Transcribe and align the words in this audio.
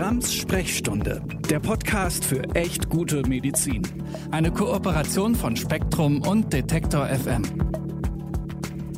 Grams 0.00 0.32
Sprechstunde, 0.34 1.22
der 1.50 1.60
Podcast 1.60 2.24
für 2.24 2.42
echt 2.54 2.88
gute 2.88 3.20
Medizin. 3.28 3.82
Eine 4.30 4.50
Kooperation 4.50 5.34
von 5.34 5.54
Spektrum 5.56 6.22
und 6.26 6.50
Detektor 6.54 7.06
FM. 7.06 7.42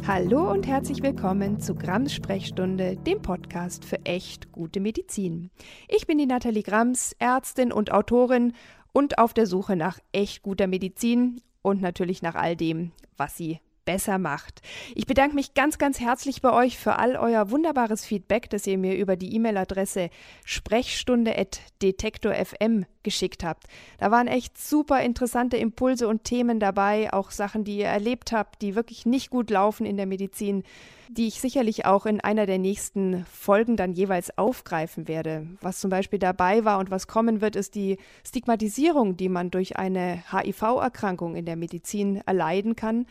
Hallo 0.06 0.52
und 0.52 0.64
herzlich 0.64 1.02
willkommen 1.02 1.58
zu 1.58 1.74
Grams 1.74 2.14
Sprechstunde, 2.14 2.94
dem 2.98 3.20
Podcast 3.20 3.84
für 3.84 3.98
echt 4.06 4.52
gute 4.52 4.78
Medizin. 4.78 5.50
Ich 5.88 6.06
bin 6.06 6.18
die 6.18 6.26
Nathalie 6.26 6.62
Grams, 6.62 7.16
Ärztin 7.18 7.72
und 7.72 7.90
Autorin 7.90 8.52
und 8.92 9.18
auf 9.18 9.34
der 9.34 9.48
Suche 9.48 9.74
nach 9.74 9.98
echt 10.12 10.44
guter 10.44 10.68
Medizin 10.68 11.40
und 11.62 11.82
natürlich 11.82 12.22
nach 12.22 12.36
all 12.36 12.54
dem, 12.54 12.92
was 13.16 13.36
sie 13.36 13.58
besser 13.84 14.18
macht. 14.18 14.62
Ich 14.94 15.06
bedanke 15.06 15.34
mich 15.34 15.54
ganz, 15.54 15.78
ganz 15.78 15.98
herzlich 16.00 16.42
bei 16.42 16.52
euch 16.52 16.76
für 16.78 16.98
all 16.98 17.16
euer 17.16 17.50
wunderbares 17.50 18.04
Feedback, 18.04 18.50
das 18.50 18.66
ihr 18.66 18.76
mir 18.78 18.96
über 18.96 19.16
die 19.16 19.34
E-Mail-Adresse 19.34 20.10
sprechstunde.detektor.fm 20.44 22.84
geschickt 23.02 23.44
habt. 23.44 23.64
Da 23.98 24.10
waren 24.10 24.28
echt 24.28 24.58
super 24.58 25.02
interessante 25.02 25.56
Impulse 25.56 26.08
und 26.08 26.24
Themen 26.24 26.60
dabei, 26.60 27.12
auch 27.12 27.30
Sachen, 27.30 27.64
die 27.64 27.78
ihr 27.78 27.86
erlebt 27.86 28.32
habt, 28.32 28.62
die 28.62 28.74
wirklich 28.74 29.06
nicht 29.06 29.30
gut 29.30 29.50
laufen 29.50 29.86
in 29.86 29.96
der 29.96 30.06
Medizin, 30.06 30.62
die 31.08 31.26
ich 31.26 31.40
sicherlich 31.40 31.84
auch 31.84 32.06
in 32.06 32.20
einer 32.20 32.46
der 32.46 32.58
nächsten 32.58 33.26
Folgen 33.26 33.76
dann 33.76 33.92
jeweils 33.92 34.36
aufgreifen 34.38 35.08
werde. 35.08 35.46
Was 35.60 35.80
zum 35.80 35.90
Beispiel 35.90 36.18
dabei 36.18 36.64
war 36.64 36.78
und 36.78 36.90
was 36.90 37.06
kommen 37.06 37.40
wird, 37.40 37.56
ist 37.56 37.74
die 37.74 37.98
Stigmatisierung, 38.26 39.16
die 39.16 39.28
man 39.28 39.50
durch 39.50 39.76
eine 39.76 40.22
HIV-Erkrankung 40.30 41.36
in 41.36 41.44
der 41.44 41.56
Medizin 41.56 42.22
erleiden 42.24 42.76
kann 42.76 43.06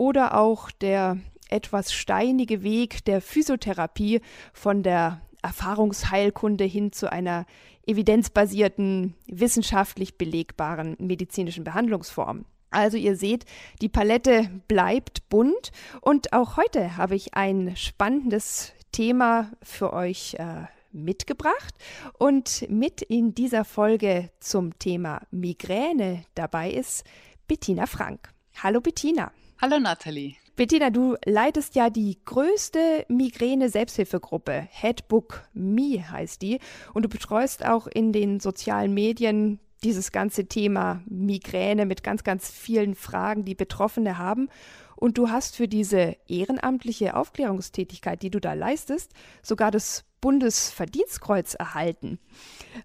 oder 0.00 0.38
auch 0.38 0.70
der 0.70 1.18
etwas 1.50 1.92
steinige 1.92 2.62
Weg 2.62 3.04
der 3.04 3.20
Physiotherapie 3.20 4.22
von 4.54 4.82
der 4.82 5.20
Erfahrungsheilkunde 5.42 6.64
hin 6.64 6.90
zu 6.90 7.12
einer 7.12 7.44
evidenzbasierten, 7.86 9.14
wissenschaftlich 9.26 10.16
belegbaren 10.16 10.96
medizinischen 10.98 11.64
Behandlungsform. 11.64 12.46
Also 12.70 12.96
ihr 12.96 13.14
seht, 13.14 13.44
die 13.82 13.90
Palette 13.90 14.48
bleibt 14.68 15.28
bunt 15.28 15.70
und 16.00 16.32
auch 16.32 16.56
heute 16.56 16.96
habe 16.96 17.14
ich 17.14 17.34
ein 17.34 17.76
spannendes 17.76 18.72
Thema 18.92 19.50
für 19.62 19.92
euch 19.92 20.34
äh, 20.38 20.64
mitgebracht 20.92 21.74
und 22.18 22.64
mit 22.70 23.02
in 23.02 23.34
dieser 23.34 23.66
Folge 23.66 24.30
zum 24.40 24.78
Thema 24.78 25.20
Migräne 25.30 26.22
dabei 26.34 26.70
ist 26.70 27.04
Bettina 27.46 27.84
Frank. 27.84 28.32
Hallo 28.62 28.80
Bettina. 28.80 29.30
Hallo 29.62 29.78
Nathalie. 29.78 30.36
Bettina, 30.56 30.88
du 30.88 31.16
leitest 31.26 31.74
ja 31.74 31.90
die 31.90 32.16
größte 32.24 33.04
Migräne-Selbsthilfegruppe, 33.08 34.66
Headbook 34.70 35.46
Me 35.52 36.02
heißt 36.10 36.40
die, 36.40 36.60
und 36.94 37.02
du 37.02 37.10
betreust 37.10 37.66
auch 37.66 37.86
in 37.86 38.14
den 38.14 38.40
sozialen 38.40 38.94
Medien 38.94 39.60
dieses 39.84 40.12
ganze 40.12 40.46
Thema 40.46 41.02
Migräne 41.04 41.84
mit 41.84 42.02
ganz, 42.02 42.24
ganz 42.24 42.50
vielen 42.50 42.94
Fragen, 42.94 43.44
die 43.44 43.54
Betroffene 43.54 44.16
haben. 44.16 44.48
Und 44.96 45.18
du 45.18 45.28
hast 45.28 45.56
für 45.56 45.68
diese 45.68 46.16
ehrenamtliche 46.26 47.14
Aufklärungstätigkeit, 47.14 48.22
die 48.22 48.30
du 48.30 48.40
da 48.40 48.54
leistest, 48.54 49.12
sogar 49.42 49.70
das 49.70 50.06
Bundesverdienstkreuz 50.22 51.52
erhalten. 51.52 52.18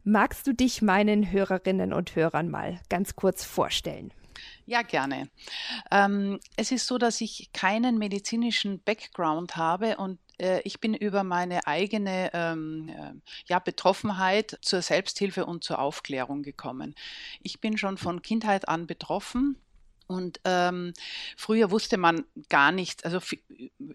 Magst 0.03 0.45
du 0.45 0.53
dich 0.53 0.81
meinen 0.81 1.31
Hörerinnen 1.31 1.93
und 1.93 2.17
Hörern 2.17 2.49
mal 2.49 2.81
ganz 2.89 3.15
kurz 3.15 3.45
vorstellen? 3.45 4.11
Ja, 4.67 4.81
gerne. 4.81 5.29
Ähm, 5.91 6.39
es 6.55 6.71
ist 6.71 6.87
so, 6.87 6.97
dass 6.97 7.21
ich 7.21 7.51
keinen 7.53 7.99
medizinischen 7.99 8.81
Background 8.81 9.57
habe 9.57 9.97
und 9.97 10.17
äh, 10.39 10.61
ich 10.63 10.79
bin 10.79 10.95
über 10.95 11.23
meine 11.23 11.67
eigene 11.67 12.31
ähm, 12.33 12.89
äh, 12.89 13.13
ja, 13.47 13.59
Betroffenheit 13.59 14.57
zur 14.61 14.81
Selbsthilfe 14.81 15.45
und 15.45 15.63
zur 15.63 15.77
Aufklärung 15.77 16.41
gekommen. 16.41 16.95
Ich 17.43 17.61
bin 17.61 17.77
schon 17.77 17.97
von 17.97 18.23
Kindheit 18.23 18.67
an 18.67 18.87
betroffen 18.87 19.57
und 20.07 20.39
ähm, 20.43 20.93
früher 21.35 21.71
wusste 21.71 21.97
man 21.97 22.25
gar 22.49 22.71
nicht, 22.71 23.05
also 23.05 23.19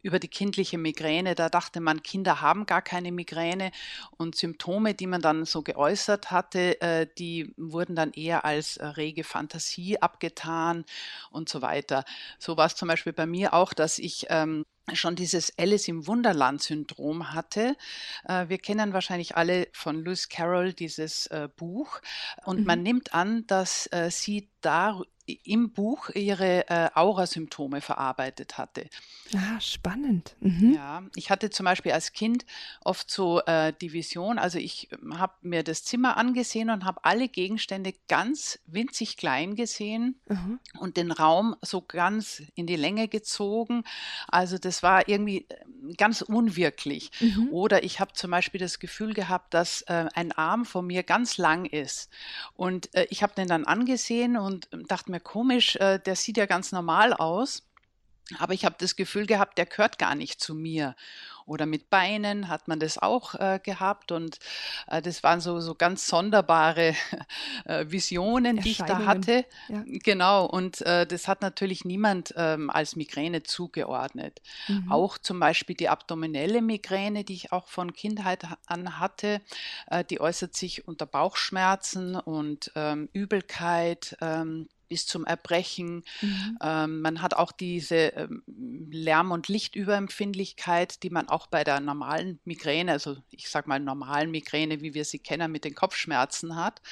über 0.02 0.18
die 0.18 0.28
kindliche 0.28 0.78
Migräne, 0.78 1.34
da 1.34 1.48
dachte 1.48 1.80
man, 1.80 2.02
Kinder 2.02 2.40
haben 2.40 2.66
gar 2.66 2.82
keine 2.82 3.12
Migräne 3.12 3.70
und 4.16 4.34
Symptome, 4.34 4.94
die 4.94 5.06
man 5.06 5.22
dann 5.22 5.44
so 5.44 5.62
geäußert 5.62 6.30
hatte, 6.30 6.80
äh, 6.80 7.06
die 7.18 7.54
wurden 7.56 7.94
dann 7.94 8.12
eher 8.12 8.44
als 8.44 8.76
äh, 8.76 8.86
rege 8.86 9.24
Fantasie 9.24 10.00
abgetan 10.02 10.84
und 11.30 11.48
so 11.48 11.62
weiter. 11.62 12.04
So 12.38 12.56
war 12.56 12.66
es 12.66 12.74
zum 12.74 12.88
Beispiel 12.88 13.12
bei 13.12 13.26
mir 13.26 13.54
auch, 13.54 13.72
dass 13.72 13.98
ich 13.98 14.26
ähm, 14.30 14.64
schon 14.94 15.16
dieses 15.16 15.56
Alice 15.58 15.88
im 15.88 16.06
Wunderland-Syndrom 16.06 17.32
hatte. 17.32 17.76
Äh, 18.24 18.48
wir 18.48 18.58
kennen 18.58 18.92
wahrscheinlich 18.92 19.36
alle 19.36 19.68
von 19.72 20.04
Lewis 20.04 20.28
Carroll 20.28 20.72
dieses 20.72 21.26
äh, 21.28 21.48
Buch 21.54 22.00
und 22.44 22.60
mhm. 22.60 22.66
man 22.66 22.82
nimmt 22.82 23.14
an, 23.14 23.46
dass 23.46 23.86
äh, 23.92 24.10
sie 24.10 24.48
da 24.60 25.00
im 25.32 25.72
Buch 25.72 26.10
ihre 26.10 26.68
äh, 26.68 26.90
Aura-Symptome 26.94 27.80
verarbeitet 27.80 28.58
hatte. 28.58 28.86
Ah, 29.34 29.60
spannend. 29.60 30.36
Mhm. 30.40 30.74
Ja, 30.74 31.02
ich 31.14 31.30
hatte 31.30 31.50
zum 31.50 31.64
Beispiel 31.64 31.92
als 31.92 32.12
Kind 32.12 32.44
oft 32.84 33.10
so 33.10 33.40
äh, 33.42 33.72
die 33.80 33.92
Vision, 33.92 34.38
also 34.38 34.58
ich 34.58 34.88
ähm, 34.92 35.18
habe 35.18 35.34
mir 35.42 35.62
das 35.62 35.84
Zimmer 35.84 36.16
angesehen 36.16 36.70
und 36.70 36.84
habe 36.84 37.04
alle 37.04 37.28
Gegenstände 37.28 37.94
ganz 38.08 38.58
winzig 38.66 39.16
klein 39.16 39.54
gesehen 39.54 40.20
mhm. 40.28 40.58
und 40.78 40.96
den 40.96 41.12
Raum 41.12 41.56
so 41.62 41.80
ganz 41.80 42.42
in 42.54 42.66
die 42.66 42.76
Länge 42.76 43.08
gezogen. 43.08 43.84
Also 44.28 44.58
das 44.58 44.82
war 44.82 45.08
irgendwie 45.08 45.46
ähm, 45.48 45.94
ganz 45.96 46.22
unwirklich. 46.22 47.10
Mhm. 47.20 47.48
Oder 47.50 47.84
ich 47.84 48.00
habe 48.00 48.12
zum 48.14 48.30
Beispiel 48.30 48.60
das 48.60 48.78
Gefühl 48.78 49.14
gehabt, 49.14 49.54
dass 49.54 49.82
äh, 49.82 50.06
ein 50.14 50.32
Arm 50.32 50.64
von 50.64 50.86
mir 50.86 51.02
ganz 51.02 51.38
lang 51.38 51.64
ist. 51.64 52.10
Und 52.54 52.94
äh, 52.94 53.06
ich 53.10 53.22
habe 53.22 53.34
den 53.34 53.48
dann 53.48 53.64
angesehen 53.64 54.36
und 54.36 54.68
ähm, 54.72 54.86
dachte 54.86 55.10
mir, 55.10 55.19
komisch, 55.20 55.76
äh, 55.76 55.98
der 55.98 56.16
sieht 56.16 56.36
ja 56.36 56.46
ganz 56.46 56.72
normal 56.72 57.12
aus. 57.12 57.62
Aber 58.38 58.54
ich 58.54 58.64
habe 58.64 58.76
das 58.78 58.96
Gefühl 58.96 59.26
gehabt, 59.26 59.58
der 59.58 59.66
gehört 59.66 59.98
gar 59.98 60.14
nicht 60.14 60.40
zu 60.40 60.54
mir. 60.54 60.94
Oder 61.46 61.66
mit 61.66 61.90
Beinen 61.90 62.46
hat 62.46 62.68
man 62.68 62.78
das 62.78 62.96
auch 62.96 63.34
äh, 63.34 63.58
gehabt. 63.60 64.12
Und 64.12 64.38
äh, 64.86 65.02
das 65.02 65.24
waren 65.24 65.40
so, 65.40 65.58
so 65.58 65.74
ganz 65.74 66.06
sonderbare 66.06 66.94
äh, 67.64 67.86
Visionen, 67.88 68.58
die 68.58 68.70
ich 68.70 68.78
da 68.78 69.04
hatte. 69.04 69.44
Ja. 69.68 69.82
Genau. 69.84 70.46
Und 70.46 70.80
äh, 70.82 71.06
das 71.06 71.26
hat 71.26 71.42
natürlich 71.42 71.84
niemand 71.84 72.34
ähm, 72.36 72.70
als 72.70 72.94
Migräne 72.94 73.42
zugeordnet. 73.42 74.40
Mhm. 74.68 74.92
Auch 74.92 75.18
zum 75.18 75.40
Beispiel 75.40 75.74
die 75.74 75.88
abdominelle 75.88 76.62
Migräne, 76.62 77.24
die 77.24 77.34
ich 77.34 77.52
auch 77.52 77.66
von 77.66 77.92
Kindheit 77.94 78.46
an 78.66 79.00
hatte, 79.00 79.40
äh, 79.88 80.04
die 80.04 80.20
äußert 80.20 80.54
sich 80.54 80.86
unter 80.86 81.06
Bauchschmerzen 81.06 82.14
und 82.14 82.70
ähm, 82.76 83.08
Übelkeit. 83.12 84.16
Ähm, 84.20 84.68
bis 84.90 85.06
zum 85.06 85.24
Erbrechen. 85.24 86.04
Mhm. 86.20 86.58
Ähm, 86.60 87.00
man 87.00 87.22
hat 87.22 87.34
auch 87.34 87.52
diese 87.52 88.08
ähm, 88.08 88.42
Lärm- 88.90 89.30
und 89.30 89.46
Lichtüberempfindlichkeit, 89.48 91.02
die 91.04 91.10
man 91.10 91.28
auch 91.28 91.46
bei 91.46 91.62
der 91.62 91.78
normalen 91.80 92.40
Migräne, 92.44 92.92
also 92.92 93.16
ich 93.30 93.48
sage 93.48 93.68
mal 93.68 93.78
normalen 93.78 94.32
Migräne, 94.32 94.82
wie 94.82 94.92
wir 94.92 95.04
sie 95.04 95.20
kennen, 95.20 95.52
mit 95.52 95.64
den 95.64 95.76
Kopfschmerzen 95.76 96.56
hat. 96.56 96.82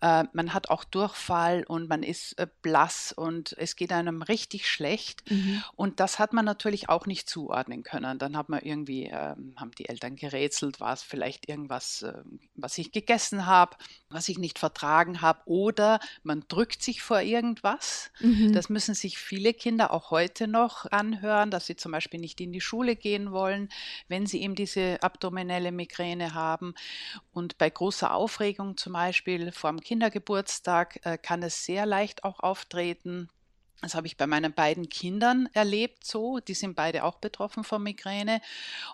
Äh, 0.00 0.24
man 0.32 0.52
hat 0.52 0.70
auch 0.70 0.82
Durchfall 0.82 1.62
und 1.68 1.88
man 1.88 2.02
ist 2.02 2.36
äh, 2.38 2.48
blass 2.62 3.12
und 3.12 3.54
es 3.58 3.76
geht 3.76 3.92
einem 3.92 4.22
richtig 4.22 4.68
schlecht. 4.68 5.30
Mhm. 5.30 5.62
Und 5.76 6.00
das 6.00 6.18
hat 6.18 6.32
man 6.32 6.44
natürlich 6.44 6.88
auch 6.88 7.06
nicht 7.06 7.30
zuordnen 7.30 7.84
können. 7.84 8.18
Dann 8.18 8.36
hat 8.36 8.48
man 8.48 8.60
irgendwie, 8.60 9.06
äh, 9.06 9.36
haben 9.56 9.70
die 9.78 9.88
Eltern 9.88 10.16
gerätselt, 10.16 10.80
war 10.80 10.94
es 10.94 11.04
vielleicht 11.04 11.48
irgendwas, 11.48 12.02
äh, 12.02 12.24
was 12.56 12.76
ich 12.76 12.90
gegessen 12.90 13.46
habe, 13.46 13.76
was 14.10 14.28
ich 14.28 14.38
nicht 14.38 14.58
vertragen 14.58 15.22
habe 15.22 15.40
oder 15.46 16.00
man 16.22 16.44
drückt 16.48 16.82
sich 16.82 17.02
vor 17.02 17.20
irgendwas. 17.20 18.10
Mhm. 18.20 18.52
Das 18.52 18.68
müssen 18.68 18.94
sich 18.94 19.18
viele 19.18 19.54
Kinder 19.54 19.92
auch 19.92 20.10
heute 20.10 20.48
noch 20.48 20.86
anhören, 20.90 21.50
dass 21.50 21.66
sie 21.66 21.76
zum 21.76 21.92
Beispiel 21.92 22.20
nicht 22.20 22.40
in 22.40 22.52
die 22.52 22.60
Schule 22.60 22.96
gehen 22.96 23.32
wollen, 23.32 23.68
wenn 24.08 24.26
sie 24.26 24.42
eben 24.42 24.54
diese 24.54 25.02
abdominelle 25.02 25.72
Migräne 25.72 26.34
haben. 26.34 26.74
Und 27.32 27.58
bei 27.58 27.70
großer 27.70 28.12
Aufregung 28.12 28.76
zum 28.76 28.92
Beispiel 28.94 29.52
vor 29.52 29.70
dem 29.70 29.80
Kindergeburtstag 29.80 31.00
äh, 31.04 31.18
kann 31.18 31.42
es 31.42 31.64
sehr 31.64 31.86
leicht 31.86 32.24
auch 32.24 32.40
auftreten. 32.40 33.28
Das 33.82 33.94
habe 33.94 34.06
ich 34.06 34.16
bei 34.16 34.26
meinen 34.26 34.52
beiden 34.52 34.88
Kindern 34.88 35.48
erlebt 35.52 36.04
so. 36.04 36.38
Die 36.38 36.54
sind 36.54 36.76
beide 36.76 37.04
auch 37.04 37.16
betroffen 37.16 37.64
von 37.64 37.82
Migräne. 37.82 38.40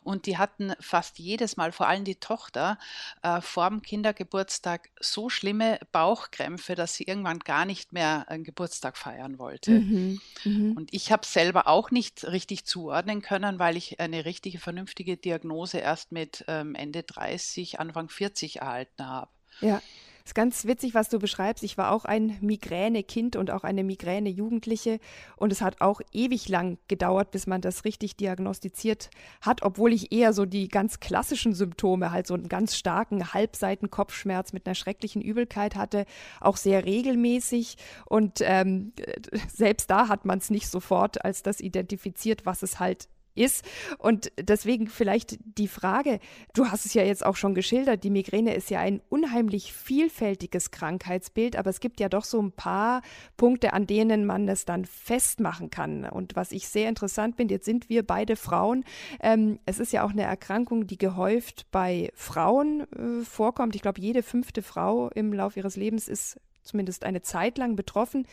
Und 0.03 0.27
die 0.27 0.39
hatten 0.39 0.75
fast 0.81 1.19
jedes 1.19 1.57
Mal, 1.57 1.73
vor 1.73 1.89
allem 1.89 2.05
die 2.05 2.17
Tochter, 2.17 2.79
äh, 3.23 3.41
vor 3.41 3.69
dem 3.69 3.83
Kindergeburtstag 3.83 4.91
so 5.01 5.29
schlimme 5.29 5.81
Bauchkrämpfe, 5.91 6.75
dass 6.75 6.95
sie 6.95 7.05
irgendwann 7.05 7.41
gar 7.41 7.65
nicht 7.65 7.93
mehr 7.93 8.29
einen 8.29 8.45
Geburtstag 8.45 8.97
feiern 8.97 9.39
wollte. 9.39 9.73
Mhm, 9.73 10.21
mh. 10.45 10.75
Und 10.77 10.95
ich 10.95 11.11
habe 11.11 11.27
selber 11.27 11.67
auch 11.67 11.91
nicht 11.91 12.25
richtig 12.25 12.65
zuordnen 12.65 13.23
können, 13.23 13.59
weil 13.59 13.77
ich 13.77 13.99
eine 13.99 14.25
richtige, 14.25 14.59
vernünftige 14.59 15.17
Diagnose 15.17 15.79
erst 15.79 16.13
mit 16.13 16.45
ähm, 16.47 16.75
Ende 16.77 17.03
30, 17.03 17.81
Anfang 17.81 18.09
40 18.09 18.61
erhalten 18.61 19.07
habe. 19.07 19.31
Ja. 19.61 19.83
Ist 20.27 20.35
ganz 20.35 20.67
witzig, 20.67 20.93
was 20.93 21.09
du 21.09 21.21
beschreibst. 21.21 21.63
Ich 21.63 21.79
war 21.79 21.93
auch 21.93 22.05
ein 22.05 22.37
Migräne-Kind 22.41 23.37
und 23.37 23.53
auch 23.53 23.63
eine 23.63 23.85
Migräne-Jugendliche. 23.85 24.99
Und 25.37 25.53
es 25.53 25.63
hat 25.63 25.81
auch 25.81 26.01
ewig 26.13 26.49
lang 26.49 26.79
gedauert, 26.89 27.31
bis 27.31 27.47
man 27.47 27.61
das 27.61 27.85
richtig 27.85 28.17
diagnostiziert 28.17 29.09
hat, 29.41 29.63
obwohl 29.63 29.93
ich 29.93 30.11
eher 30.11 30.33
so 30.33 30.45
die 30.45 30.67
ganz 30.67 30.99
klassischen 30.99 31.55
Symptome, 31.55 32.11
halt 32.11 32.27
so 32.27 32.35
einen 32.35 32.49
ganz 32.49 32.75
starken 32.75 33.33
Halbseitenkopfschmerz 33.35 34.53
mit 34.53 34.67
einer 34.67 34.75
schrecklichen 34.75 35.23
Übelkeit 35.23 35.77
hatte, 35.77 36.07
auch 36.41 36.57
sehr 36.57 36.85
regelmäßig. 36.85 37.77
Und 38.05 38.41
ähm, 38.41 38.95
selbst 39.49 39.89
da 39.91 40.09
hat 40.09 40.25
man 40.25 40.39
es 40.39 40.51
nicht 40.51 40.69
sofort 40.69 41.25
als 41.25 41.45
das 41.45 41.61
identifiziert, 41.61 42.45
was 42.45 42.65
es 42.65 42.81
halt 42.81 43.09
ist. 43.37 43.65
Und 43.99 44.33
deswegen 44.41 44.89
vielleicht 44.89 45.39
die 45.59 45.69
Frage, 45.69 46.19
du 46.55 46.69
hast 46.69 46.87
es 46.87 46.95
ja 46.95 47.03
jetzt 47.03 47.25
auch 47.25 47.37
schon 47.37 47.55
geschildert, 47.55 48.05
die 48.05 48.11
Migräne 48.11 48.55
ist 48.55 48.71
ja 48.71 48.81
ein 48.81 49.01
unheimlich 49.09 49.73
vielfältiges 49.73 50.71
Krankheitsbild, 50.71 51.57
aber 51.57 51.71
es 51.71 51.81
gibt 51.81 52.01
ja 52.01 52.09
doch 52.09 52.25
so 52.25 52.41
ein 52.41 52.53
paar 52.53 53.03
Punkte, 53.37 53.73
an 53.73 53.87
denen 53.87 54.27
man 54.27 54.47
das 54.47 54.65
dann 54.65 54.85
festmachen 54.85 55.71
kann. 55.71 56.05
Und 56.05 56.37
was 56.37 56.53
ich 56.53 56.69
sehr 56.69 56.89
interessant 56.89 57.37
finde, 57.37 57.55
jetzt 57.55 57.67
sind 57.67 57.89
wir 57.89 58.03
beide 58.03 58.37
Frauen. 58.37 58.85
Ähm, 59.21 59.59
es 59.67 59.79
ist 59.79 59.93
ja 59.93 60.05
auch 60.05 60.11
eine 60.11 60.23
Erkrankung, 60.23 60.87
die 60.87 60.99
gehäuft 60.99 61.67
bei 61.71 62.11
Frauen 62.15 62.81
äh, 62.93 63.25
vorkommt. 63.25 63.75
Ich 63.75 63.83
glaube, 63.83 64.01
jede 64.01 64.23
fünfte 64.23 64.63
Frau 64.63 65.09
im 65.11 65.33
Laufe 65.33 65.59
ihres 65.59 65.77
Lebens 65.77 66.09
ist 66.09 66.41
zumindest 66.63 67.05
eine 67.05 67.23
Zeit 67.23 67.59
lang 67.59 67.77
betroffen. 67.77 68.27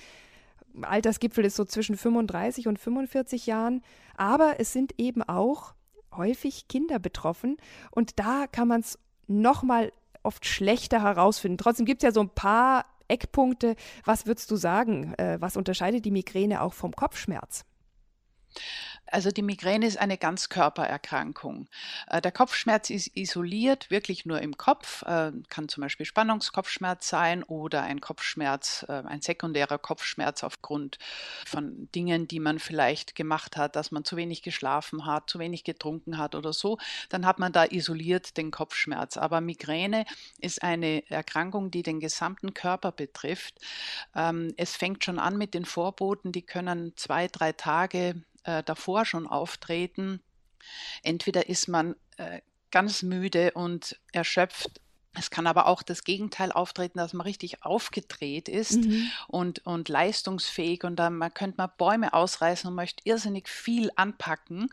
Altersgipfel 0.82 1.46
ist 1.46 1.56
so 1.56 1.66
zwischen 1.66 1.98
35 1.98 2.68
und 2.68 2.80
45 2.80 3.46
Jahren, 3.46 3.82
aber 4.18 4.60
es 4.60 4.74
sind 4.74 4.94
eben 4.98 5.22
auch 5.22 5.74
häufig 6.16 6.68
Kinder 6.68 7.00
betroffen 7.00 7.58
und 7.92 8.20
da 8.20 8.46
kann 8.52 8.68
man 8.68 8.82
es 8.82 9.00
nochmal 9.28 9.92
oft 10.24 10.46
schlechter 10.46 11.02
herausfinden. 11.02 11.58
Trotzdem 11.58 11.86
gibt 11.86 12.04
es 12.04 12.08
ja 12.08 12.14
so 12.14 12.22
ein 12.22 12.30
paar 12.30 12.86
Eckpunkte. 13.08 13.76
Was 14.06 14.26
würdest 14.26 14.50
du 14.50 14.56
sagen? 14.56 15.14
Äh, 15.16 15.38
was 15.40 15.58
unterscheidet 15.58 16.06
die 16.06 16.12
Migräne 16.12 16.62
auch 16.62 16.74
vom 16.74 16.94
Kopfschmerz? 16.94 17.66
Also 19.14 19.30
die 19.30 19.44
Migräne 19.44 19.86
ist 19.86 20.00
eine 20.00 20.18
Ganzkörpererkrankung. 20.18 21.68
Äh, 22.08 22.20
der 22.20 22.32
Kopfschmerz 22.32 22.90
ist 22.90 23.16
isoliert, 23.16 23.92
wirklich 23.92 24.26
nur 24.26 24.42
im 24.42 24.58
Kopf, 24.58 25.04
äh, 25.04 25.32
kann 25.50 25.70
zum 25.70 25.82
Beispiel 25.82 26.08
Spannungskopfschmerz 26.08 27.10
sein 27.10 27.44
oder 27.44 27.84
ein 27.84 28.02
Kopfschmerz, 28.02 28.84
äh, 28.90 29.04
ein 29.06 29.22
sekundärer 29.22 29.78
Kopfschmerz 29.78 30.44
aufgrund 30.44 30.98
von 31.46 31.90
Dingen, 31.94 32.28
die 32.28 32.40
man 32.40 32.58
vielleicht 32.58 33.14
gemacht 33.14 33.56
hat, 33.56 33.76
dass 33.76 33.92
man 33.92 34.04
zu 34.04 34.18
wenig 34.18 34.42
geschlafen 34.42 35.06
hat, 35.06 35.30
zu 35.30 35.38
wenig 35.38 35.64
getrunken 35.64 36.18
hat 36.18 36.34
oder 36.34 36.52
so. 36.52 36.80
Dann 37.10 37.28
hat 37.28 37.38
man 37.38 37.52
da 37.52 37.66
isoliert 37.66 38.36
den 38.36 38.50
Kopfschmerz. 38.50 39.18
Aber 39.18 39.42
Migräne 39.42 40.06
ist 40.40 40.64
eine 40.64 41.08
Erkrankung, 41.12 41.70
die 41.70 41.84
den 41.84 42.00
gesamten 42.00 42.56
Körper 42.56 42.92
betrifft. 42.92 43.60
Ähm, 44.16 44.56
es 44.58 44.76
fängt 44.76 45.04
schon 45.04 45.20
an 45.20 45.38
mit 45.38 45.54
den 45.54 45.66
Vorboten, 45.66 46.32
die 46.32 46.42
können 46.42 46.94
zwei, 46.96 47.28
drei 47.28 47.52
Tage 47.52 48.16
äh, 48.44 48.64
davor 48.64 49.06
schon 49.06 49.28
auftreten. 49.28 50.22
Entweder 51.02 51.50
ist 51.50 51.68
man 51.68 51.96
äh, 52.18 52.42
ganz 52.72 53.04
müde 53.04 53.52
und 53.52 54.00
erschöpft 54.12 54.82
es 55.16 55.30
kann 55.30 55.46
aber 55.46 55.68
auch 55.68 55.84
das 55.84 56.04
Gegenteil 56.04 56.52
auftreten, 56.52 56.98
dass 56.98 57.14
man 57.14 57.26
richtig 57.26 57.64
aufgedreht 57.64 58.50
ist 58.50 58.84
mhm. 58.86 59.12
und, 59.28 59.66
und 59.66 59.88
leistungsfähig 59.90 60.84
und 60.84 60.96
dann 60.96 61.16
man 61.18 61.34
könnte 61.34 61.58
man 61.58 61.70
Bäume 61.78 62.14
ausreißen 62.14 62.68
und 62.68 62.76
möchte 62.76 63.04
irrsinnig 63.06 63.48
viel 63.48 63.92
anpacken. 63.96 64.70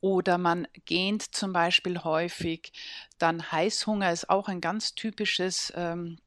Oder 0.00 0.38
man 0.38 0.66
gähnt 0.86 1.34
zum 1.34 1.52
Beispiel 1.52 2.04
häufig. 2.04 2.72
Dann 3.18 3.52
Heißhunger 3.52 4.12
ist 4.12 4.30
auch 4.30 4.48
ein 4.48 4.60
ganz 4.60 4.94
typisches 4.94 5.72
ähm, 5.76 6.18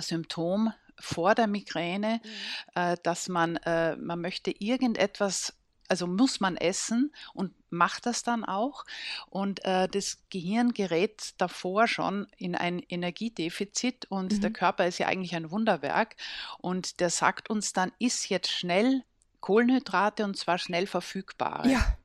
Symptom 0.00 0.72
vor 0.98 1.34
der 1.34 1.46
Migräne, 1.46 2.20
mhm. 2.22 2.80
äh, 2.80 2.96
dass 3.02 3.28
man, 3.28 3.56
äh, 3.56 3.96
man 3.96 4.20
möchte 4.20 4.50
irgendetwas 4.50 5.54
also 5.88 6.06
muss 6.06 6.40
man 6.40 6.56
essen 6.56 7.12
und 7.34 7.52
macht 7.70 8.06
das 8.06 8.22
dann 8.22 8.44
auch. 8.44 8.84
Und 9.28 9.64
äh, 9.64 9.88
das 9.88 10.18
Gehirn 10.30 10.72
gerät 10.72 11.34
davor 11.38 11.88
schon 11.88 12.26
in 12.36 12.54
ein 12.54 12.80
Energiedefizit 12.80 14.06
und 14.10 14.32
mhm. 14.32 14.40
der 14.40 14.52
Körper 14.52 14.86
ist 14.86 14.98
ja 14.98 15.06
eigentlich 15.06 15.34
ein 15.34 15.50
Wunderwerk 15.50 16.16
und 16.58 17.00
der 17.00 17.10
sagt 17.10 17.50
uns 17.50 17.72
dann, 17.72 17.92
isst 17.98 18.28
jetzt 18.28 18.50
schnell 18.50 19.02
Kohlenhydrate 19.40 20.24
und 20.24 20.36
zwar 20.36 20.58
schnell 20.58 20.86
verfügbare. 20.86 21.68
Ja. 21.68 21.96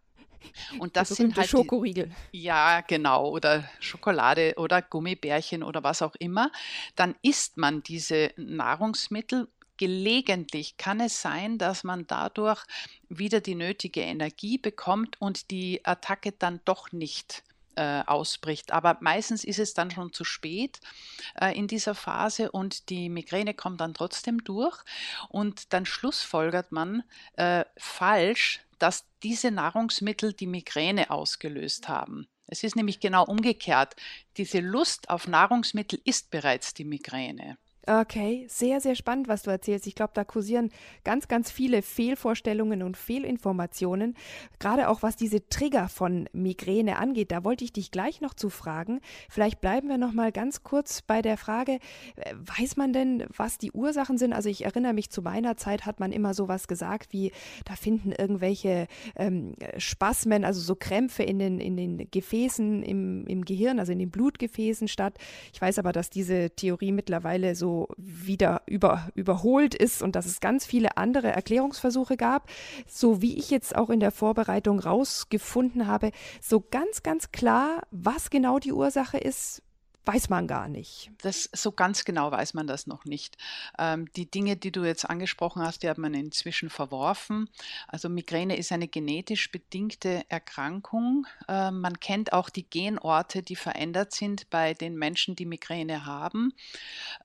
Und 0.79 0.97
das 0.97 1.09
sind 1.09 1.35
halt 1.37 1.49
Schokoriegel. 1.49 2.11
Die, 2.33 2.41
ja, 2.43 2.81
genau, 2.81 3.29
oder 3.29 3.63
Schokolade 3.79 4.53
oder 4.57 4.81
Gummibärchen 4.81 5.63
oder 5.63 5.83
was 5.83 6.01
auch 6.01 6.15
immer. 6.15 6.51
Dann 6.95 7.15
isst 7.21 7.57
man 7.57 7.83
diese 7.83 8.31
Nahrungsmittel 8.37 9.47
gelegentlich 9.81 10.77
kann 10.77 10.99
es 10.99 11.23
sein, 11.23 11.57
dass 11.57 11.83
man 11.83 12.05
dadurch 12.05 12.63
wieder 13.09 13.41
die 13.41 13.55
nötige 13.55 14.01
Energie 14.01 14.59
bekommt 14.59 15.19
und 15.19 15.49
die 15.49 15.83
Attacke 15.83 16.33
dann 16.33 16.59
doch 16.65 16.91
nicht 16.91 17.41
äh, 17.75 18.03
ausbricht. 18.05 18.73
Aber 18.73 18.99
meistens 19.01 19.43
ist 19.43 19.57
es 19.57 19.73
dann 19.73 19.89
schon 19.89 20.13
zu 20.13 20.23
spät 20.23 20.81
äh, 21.33 21.57
in 21.57 21.67
dieser 21.67 21.95
Phase 21.95 22.51
und 22.51 22.89
die 22.89 23.09
Migräne 23.09 23.55
kommt 23.55 23.81
dann 23.81 23.95
trotzdem 23.95 24.43
durch 24.43 24.77
und 25.29 25.73
dann 25.73 25.87
schlussfolgert 25.87 26.71
man 26.71 27.01
äh, 27.37 27.65
falsch, 27.75 28.59
dass 28.77 29.05
diese 29.23 29.49
Nahrungsmittel 29.49 30.33
die 30.33 30.45
Migräne 30.45 31.09
ausgelöst 31.09 31.89
haben. 31.89 32.27
Es 32.45 32.63
ist 32.63 32.75
nämlich 32.75 32.99
genau 32.99 33.25
umgekehrt. 33.25 33.95
Diese 34.37 34.59
Lust 34.59 35.09
auf 35.09 35.27
Nahrungsmittel 35.27 35.99
ist 36.05 36.29
bereits 36.29 36.75
die 36.75 36.85
Migräne. 36.85 37.57
Okay, 37.87 38.45
sehr, 38.47 38.79
sehr 38.79 38.93
spannend, 38.93 39.27
was 39.27 39.41
du 39.41 39.49
erzählst. 39.49 39.87
Ich 39.87 39.95
glaube, 39.95 40.11
da 40.13 40.23
kursieren 40.23 40.69
ganz, 41.03 41.27
ganz 41.27 41.49
viele 41.49 41.81
Fehlvorstellungen 41.81 42.83
und 42.83 42.95
Fehlinformationen, 42.95 44.15
gerade 44.59 44.87
auch 44.87 45.01
was 45.01 45.15
diese 45.15 45.49
Trigger 45.49 45.89
von 45.89 46.29
Migräne 46.31 46.97
angeht. 46.97 47.31
Da 47.31 47.43
wollte 47.43 47.63
ich 47.63 47.73
dich 47.73 47.89
gleich 47.89 48.21
noch 48.21 48.35
zu 48.35 48.51
fragen. 48.51 49.01
Vielleicht 49.29 49.61
bleiben 49.61 49.89
wir 49.89 49.97
noch 49.97 50.13
mal 50.13 50.31
ganz 50.31 50.61
kurz 50.61 51.01
bei 51.01 51.23
der 51.23 51.37
Frage, 51.37 51.79
äh, 52.17 52.35
weiß 52.35 52.77
man 52.77 52.93
denn, 52.93 53.25
was 53.35 53.57
die 53.57 53.71
Ursachen 53.71 54.19
sind? 54.19 54.33
Also 54.33 54.49
ich 54.49 54.63
erinnere 54.63 54.93
mich, 54.93 55.09
zu 55.09 55.23
meiner 55.23 55.57
Zeit 55.57 55.87
hat 55.87 55.99
man 55.99 56.11
immer 56.11 56.35
sowas 56.35 56.67
gesagt 56.67 57.13
wie, 57.13 57.31
da 57.65 57.75
finden 57.75 58.11
irgendwelche 58.11 58.85
ähm, 59.15 59.55
Spasmen, 59.79 60.45
also 60.45 60.61
so 60.61 60.75
Krämpfe 60.75 61.23
in 61.23 61.39
den, 61.39 61.59
in 61.59 61.77
den 61.77 62.11
Gefäßen 62.11 62.83
im, 62.83 63.25
im 63.25 63.43
Gehirn, 63.43 63.79
also 63.79 63.91
in 63.91 63.97
den 63.97 64.11
Blutgefäßen 64.11 64.87
statt. 64.87 65.17
Ich 65.51 65.59
weiß 65.59 65.79
aber, 65.79 65.93
dass 65.93 66.11
diese 66.11 66.51
Theorie 66.51 66.91
mittlerweile 66.91 67.55
so 67.55 67.70
wieder 67.97 68.61
über, 68.65 69.09
überholt 69.15 69.75
ist 69.75 70.01
und 70.01 70.15
dass 70.15 70.25
es 70.25 70.39
ganz 70.39 70.65
viele 70.65 70.97
andere 70.97 71.29
Erklärungsversuche 71.29 72.17
gab. 72.17 72.49
So 72.87 73.21
wie 73.21 73.37
ich 73.37 73.49
jetzt 73.49 73.75
auch 73.75 73.89
in 73.89 73.99
der 73.99 74.11
Vorbereitung 74.11 74.79
rausgefunden 74.79 75.87
habe, 75.87 76.11
so 76.41 76.59
ganz, 76.59 77.03
ganz 77.03 77.31
klar, 77.31 77.83
was 77.91 78.29
genau 78.29 78.59
die 78.59 78.73
Ursache 78.73 79.17
ist, 79.17 79.61
weiß 80.05 80.29
man 80.29 80.47
gar 80.47 80.67
nicht. 80.67 81.11
Das, 81.21 81.49
so 81.53 81.71
ganz 81.71 82.05
genau 82.05 82.31
weiß 82.31 82.55
man 82.55 82.65
das 82.65 82.87
noch 82.87 83.05
nicht. 83.05 83.37
Ähm, 83.77 84.11
die 84.13 84.29
Dinge, 84.29 84.57
die 84.57 84.71
du 84.71 84.83
jetzt 84.83 85.07
angesprochen 85.07 85.61
hast, 85.61 85.83
die 85.83 85.89
hat 85.89 85.99
man 85.99 86.15
inzwischen 86.15 86.71
verworfen. 86.71 87.49
Also 87.87 88.09
Migräne 88.09 88.57
ist 88.57 88.71
eine 88.71 88.87
genetisch 88.87 89.51
bedingte 89.51 90.23
Erkrankung. 90.27 91.27
Ähm, 91.47 91.81
man 91.81 91.99
kennt 91.99 92.33
auch 92.33 92.49
die 92.49 92.67
Genorte, 92.67 93.43
die 93.43 93.55
verändert 93.55 94.13
sind 94.13 94.49
bei 94.49 94.73
den 94.73 94.95
Menschen, 94.95 95.35
die 95.35 95.45
Migräne 95.45 96.05
haben. 96.05 96.53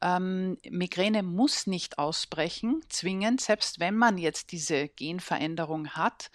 Ähm, 0.02 0.58
Migräne 0.68 1.22
muss 1.22 1.66
nicht 1.66 1.98
ausbrechen, 1.98 2.82
zwingend, 2.90 3.40
selbst 3.40 3.80
wenn 3.80 3.96
man 3.96 4.18
jetzt 4.18 4.52
diese 4.52 4.88
Genveränderung 4.88 5.90
hat. 5.90 6.30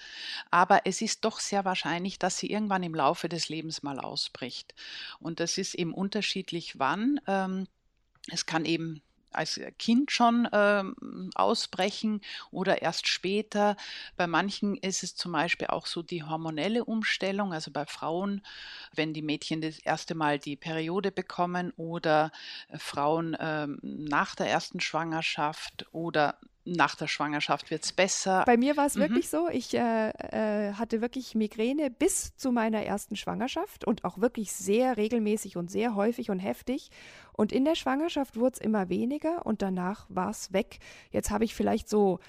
Aber 0.50 0.81
es 0.86 1.01
ist 1.01 1.24
doch 1.24 1.39
sehr 1.39 1.65
wahrscheinlich, 1.65 2.17
dass 2.17 2.38
sie 2.38 2.50
irgendwann 2.50 2.81
im 2.81 2.95
Laufe 2.95 3.29
des 3.29 3.48
Lebens 3.48 3.83
mal 3.83 4.00
ausbricht. 4.00 4.74
Und 5.19 5.39
das 5.39 5.60
ist 5.60 5.75
im 5.75 5.93
Unterschied 5.93 6.30
unterschiedlich 6.31 6.79
wann. 6.79 7.19
Ähm, 7.27 7.67
es 8.31 8.45
kann 8.45 8.65
eben 8.65 9.01
als 9.33 9.59
Kind 9.79 10.11
schon 10.11 10.47
ähm, 10.51 11.29
ausbrechen 11.35 12.21
oder 12.51 12.81
erst 12.81 13.07
später. 13.07 13.77
Bei 14.17 14.27
manchen 14.27 14.75
ist 14.75 15.03
es 15.03 15.15
zum 15.15 15.31
Beispiel 15.31 15.67
auch 15.67 15.88
so 15.88 16.01
die 16.03 16.23
hormonelle 16.23 16.83
Umstellung, 16.83 17.53
also 17.53 17.71
bei 17.71 17.85
Frauen, 17.85 18.41
wenn 18.93 19.13
die 19.13 19.21
Mädchen 19.21 19.61
das 19.61 19.79
erste 19.79 20.15
Mal 20.15 20.38
die 20.38 20.57
Periode 20.57 21.11
bekommen 21.11 21.71
oder 21.77 22.31
äh, 22.69 22.77
Frauen 22.77 23.35
ähm, 23.39 23.79
nach 23.81 24.35
der 24.35 24.47
ersten 24.47 24.79
Schwangerschaft 24.79 25.85
oder 25.91 26.38
nach 26.65 26.96
der 26.96 27.08
Schwangerschaft 27.08 27.72
wird 27.72 27.84
es 27.84 27.91
besser. 27.91 28.44
Bei 28.46 28.58
mir 28.58 28.77
war 28.77 28.86
es 28.86 28.96
mhm. 28.96 29.01
wirklich 29.01 29.30
so. 29.30 29.50
Ich 29.50 29.74
äh, 29.74 30.10
äh, 30.10 30.74
hatte 30.74 31.01
wirklich 31.01 31.34
Migräne 31.36 31.89
bis 31.89 32.36
zu 32.36 32.51
meiner 32.51 32.84
ersten 32.84 33.15
Schwangerschaft 33.15 33.86
und 33.86 34.03
auch 34.06 34.20
wirklich 34.20 34.51
sehr 34.51 34.98
regelmäßig 34.98 35.58
und 35.58 35.72
sehr 35.72 35.96
häufig 35.96 36.30
und 36.30 36.39
heftig. 36.39 36.91
Und 37.34 37.51
in 37.51 37.65
der 37.65 37.75
Schwangerschaft 37.75 38.38
wurde 38.38 38.56
es 38.56 38.62
immer 38.62 38.89
weniger 38.89 39.46
und 39.46 39.62
danach 39.62 40.06
war 40.10 40.30
es 40.30 40.53
weg. 40.53 40.80
Jetzt 41.12 41.32
habe 41.32 41.46
ich 41.46 41.56
vielleicht 41.56 41.89
so 41.89 42.20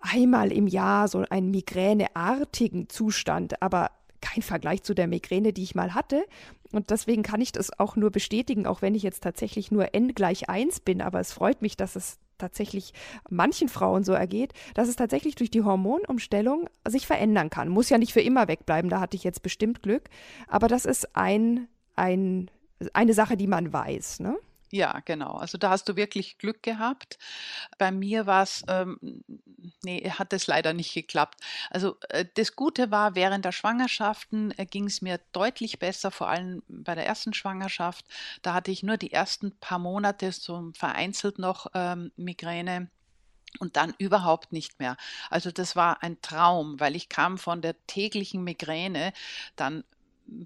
einmal 0.00 0.52
im 0.52 0.66
Jahr 0.66 1.08
so 1.08 1.24
einen 1.30 1.50
migräneartigen 1.50 2.88
Zustand, 2.88 3.62
aber 3.62 3.90
kein 4.20 4.42
Vergleich 4.42 4.82
zu 4.82 4.94
der 4.94 5.06
Migräne, 5.06 5.52
die 5.52 5.62
ich 5.62 5.74
mal 5.74 5.94
hatte. 5.94 6.24
Und 6.72 6.90
deswegen 6.90 7.22
kann 7.22 7.40
ich 7.40 7.52
das 7.52 7.78
auch 7.78 7.96
nur 7.96 8.10
bestätigen, 8.10 8.66
auch 8.66 8.82
wenn 8.82 8.94
ich 8.94 9.02
jetzt 9.02 9.22
tatsächlich 9.22 9.70
nur 9.70 9.94
n 9.94 10.14
gleich 10.14 10.48
1 10.48 10.80
bin. 10.80 11.00
Aber 11.00 11.20
es 11.20 11.32
freut 11.32 11.62
mich, 11.62 11.76
dass 11.76 11.96
es 11.96 12.18
tatsächlich 12.38 12.92
manchen 13.28 13.68
Frauen 13.68 14.04
so 14.04 14.12
ergeht, 14.12 14.52
dass 14.74 14.88
es 14.88 14.96
tatsächlich 14.96 15.34
durch 15.34 15.50
die 15.50 15.62
Hormonumstellung 15.62 16.68
sich 16.86 17.06
verändern 17.06 17.50
kann. 17.50 17.68
Muss 17.68 17.90
ja 17.90 17.98
nicht 17.98 18.12
für 18.12 18.20
immer 18.20 18.48
wegbleiben, 18.48 18.90
da 18.90 19.00
hatte 19.00 19.16
ich 19.16 19.24
jetzt 19.24 19.42
bestimmt 19.42 19.82
Glück. 19.82 20.04
Aber 20.46 20.68
das 20.68 20.84
ist 20.84 21.16
ein, 21.16 21.68
ein, 21.96 22.50
eine 22.92 23.14
Sache, 23.14 23.36
die 23.36 23.46
man 23.46 23.72
weiß. 23.72 24.20
Ne? 24.20 24.36
Ja, 24.70 25.00
genau. 25.04 25.32
Also 25.32 25.56
da 25.56 25.70
hast 25.70 25.88
du 25.88 25.96
wirklich 25.96 26.36
Glück 26.38 26.62
gehabt. 26.62 27.18
Bei 27.78 27.90
mir 27.90 28.26
war 28.26 28.42
es, 28.42 28.62
ähm, 28.68 28.98
nee, 29.82 30.10
hat 30.10 30.32
es 30.34 30.46
leider 30.46 30.74
nicht 30.74 30.92
geklappt. 30.94 31.40
Also 31.70 31.96
äh, 32.10 32.26
das 32.34 32.54
Gute 32.54 32.90
war, 32.90 33.14
während 33.14 33.44
der 33.46 33.52
Schwangerschaften 33.52 34.52
äh, 34.58 34.66
ging 34.66 34.86
es 34.86 35.00
mir 35.02 35.20
deutlich 35.32 35.78
besser, 35.78 36.10
vor 36.10 36.28
allem 36.28 36.62
bei 36.68 36.94
der 36.94 37.06
ersten 37.06 37.32
Schwangerschaft. 37.32 38.04
Da 38.42 38.52
hatte 38.54 38.70
ich 38.70 38.82
nur 38.82 38.98
die 38.98 39.12
ersten 39.12 39.56
paar 39.58 39.78
Monate 39.78 40.32
so 40.32 40.70
vereinzelt 40.74 41.38
noch 41.38 41.68
ähm, 41.74 42.12
Migräne 42.16 42.90
und 43.60 43.76
dann 43.76 43.94
überhaupt 43.98 44.52
nicht 44.52 44.78
mehr. 44.78 44.96
Also 45.30 45.50
das 45.50 45.76
war 45.76 46.02
ein 46.02 46.20
Traum, 46.22 46.78
weil 46.80 46.96
ich 46.96 47.08
kam 47.08 47.38
von 47.38 47.62
der 47.62 47.74
täglichen 47.86 48.44
Migräne 48.44 49.12
dann 49.56 49.84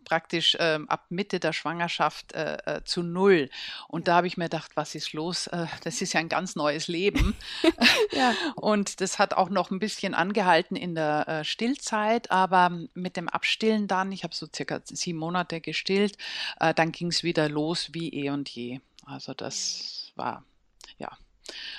praktisch 0.05 0.55
äh, 0.57 0.79
ab 0.87 1.07
Mitte 1.09 1.41
der 1.41 1.53
Schwangerschaft 1.53 2.33
äh, 2.33 2.57
äh, 2.67 2.85
zu 2.85 3.03
null. 3.03 3.51
Und 3.89 4.09
da 4.09 4.17
habe 4.17 4.27
ich 4.27 4.37
mir 4.37 4.45
gedacht, 4.45 4.73
was 4.75 4.95
ist 4.95 5.13
los? 5.13 5.47
Äh, 5.49 5.67
das 5.85 6.01
ist 6.03 6.13
ja 6.13 6.21
ein 6.21 6.29
ganz 6.29 6.57
neues 6.57 6.89
Leben. 6.89 7.35
ja. 8.13 8.35
Und 8.57 9.01
das 9.01 9.19
hat 9.19 9.35
auch 9.35 9.51
noch 9.51 9.71
ein 9.71 9.79
bisschen 9.79 10.15
angehalten 10.15 10.77
in 10.77 10.95
der 10.95 11.29
äh, 11.29 11.45
Stillzeit, 11.45 12.31
aber 12.31 12.71
mit 12.95 13.17
dem 13.17 13.29
Abstillen 13.29 13.89
dann, 13.89 14.13
ich 14.13 14.25
habe 14.25 14.35
so 14.35 14.47
circa 14.55 14.81
sieben 14.85 15.19
Monate 15.19 15.61
gestillt, 15.61 16.17
äh, 16.61 16.75
dann 16.75 16.93
ging 16.93 17.09
es 17.09 17.23
wieder 17.23 17.49
los 17.49 17.91
wie 17.93 18.09
eh 18.09 18.31
und 18.31 18.49
je. 18.49 18.81
Also 19.05 19.35
das 19.35 20.13
war 20.17 20.33
ja 20.33 20.52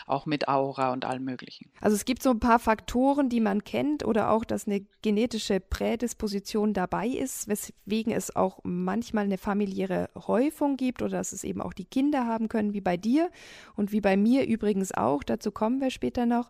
auch 0.07 0.25
mit 0.25 0.47
Aura 0.47 0.91
und 0.93 1.05
allem 1.05 1.23
Möglichen. 1.23 1.69
Also 1.81 1.95
es 1.95 2.05
gibt 2.05 2.23
so 2.23 2.29
ein 2.29 2.39
paar 2.39 2.59
Faktoren, 2.59 3.29
die 3.29 3.39
man 3.39 3.63
kennt 3.63 4.05
oder 4.05 4.31
auch, 4.31 4.45
dass 4.45 4.67
eine 4.67 4.85
genetische 5.01 5.59
Prädisposition 5.59 6.73
dabei 6.73 7.07
ist, 7.07 7.47
weswegen 7.47 8.13
es 8.13 8.35
auch 8.35 8.59
manchmal 8.63 9.25
eine 9.25 9.37
familiäre 9.37 10.09
Häufung 10.15 10.77
gibt 10.77 11.01
oder 11.01 11.17
dass 11.17 11.31
es 11.31 11.43
eben 11.43 11.61
auch 11.61 11.73
die 11.73 11.85
Kinder 11.85 12.25
haben 12.25 12.49
können, 12.49 12.73
wie 12.73 12.81
bei 12.81 12.97
dir 12.97 13.29
und 13.75 13.91
wie 13.91 14.01
bei 14.01 14.17
mir 14.17 14.47
übrigens 14.47 14.93
auch. 14.93 15.23
Dazu 15.23 15.51
kommen 15.51 15.81
wir 15.81 15.89
später 15.89 16.25
noch. 16.25 16.49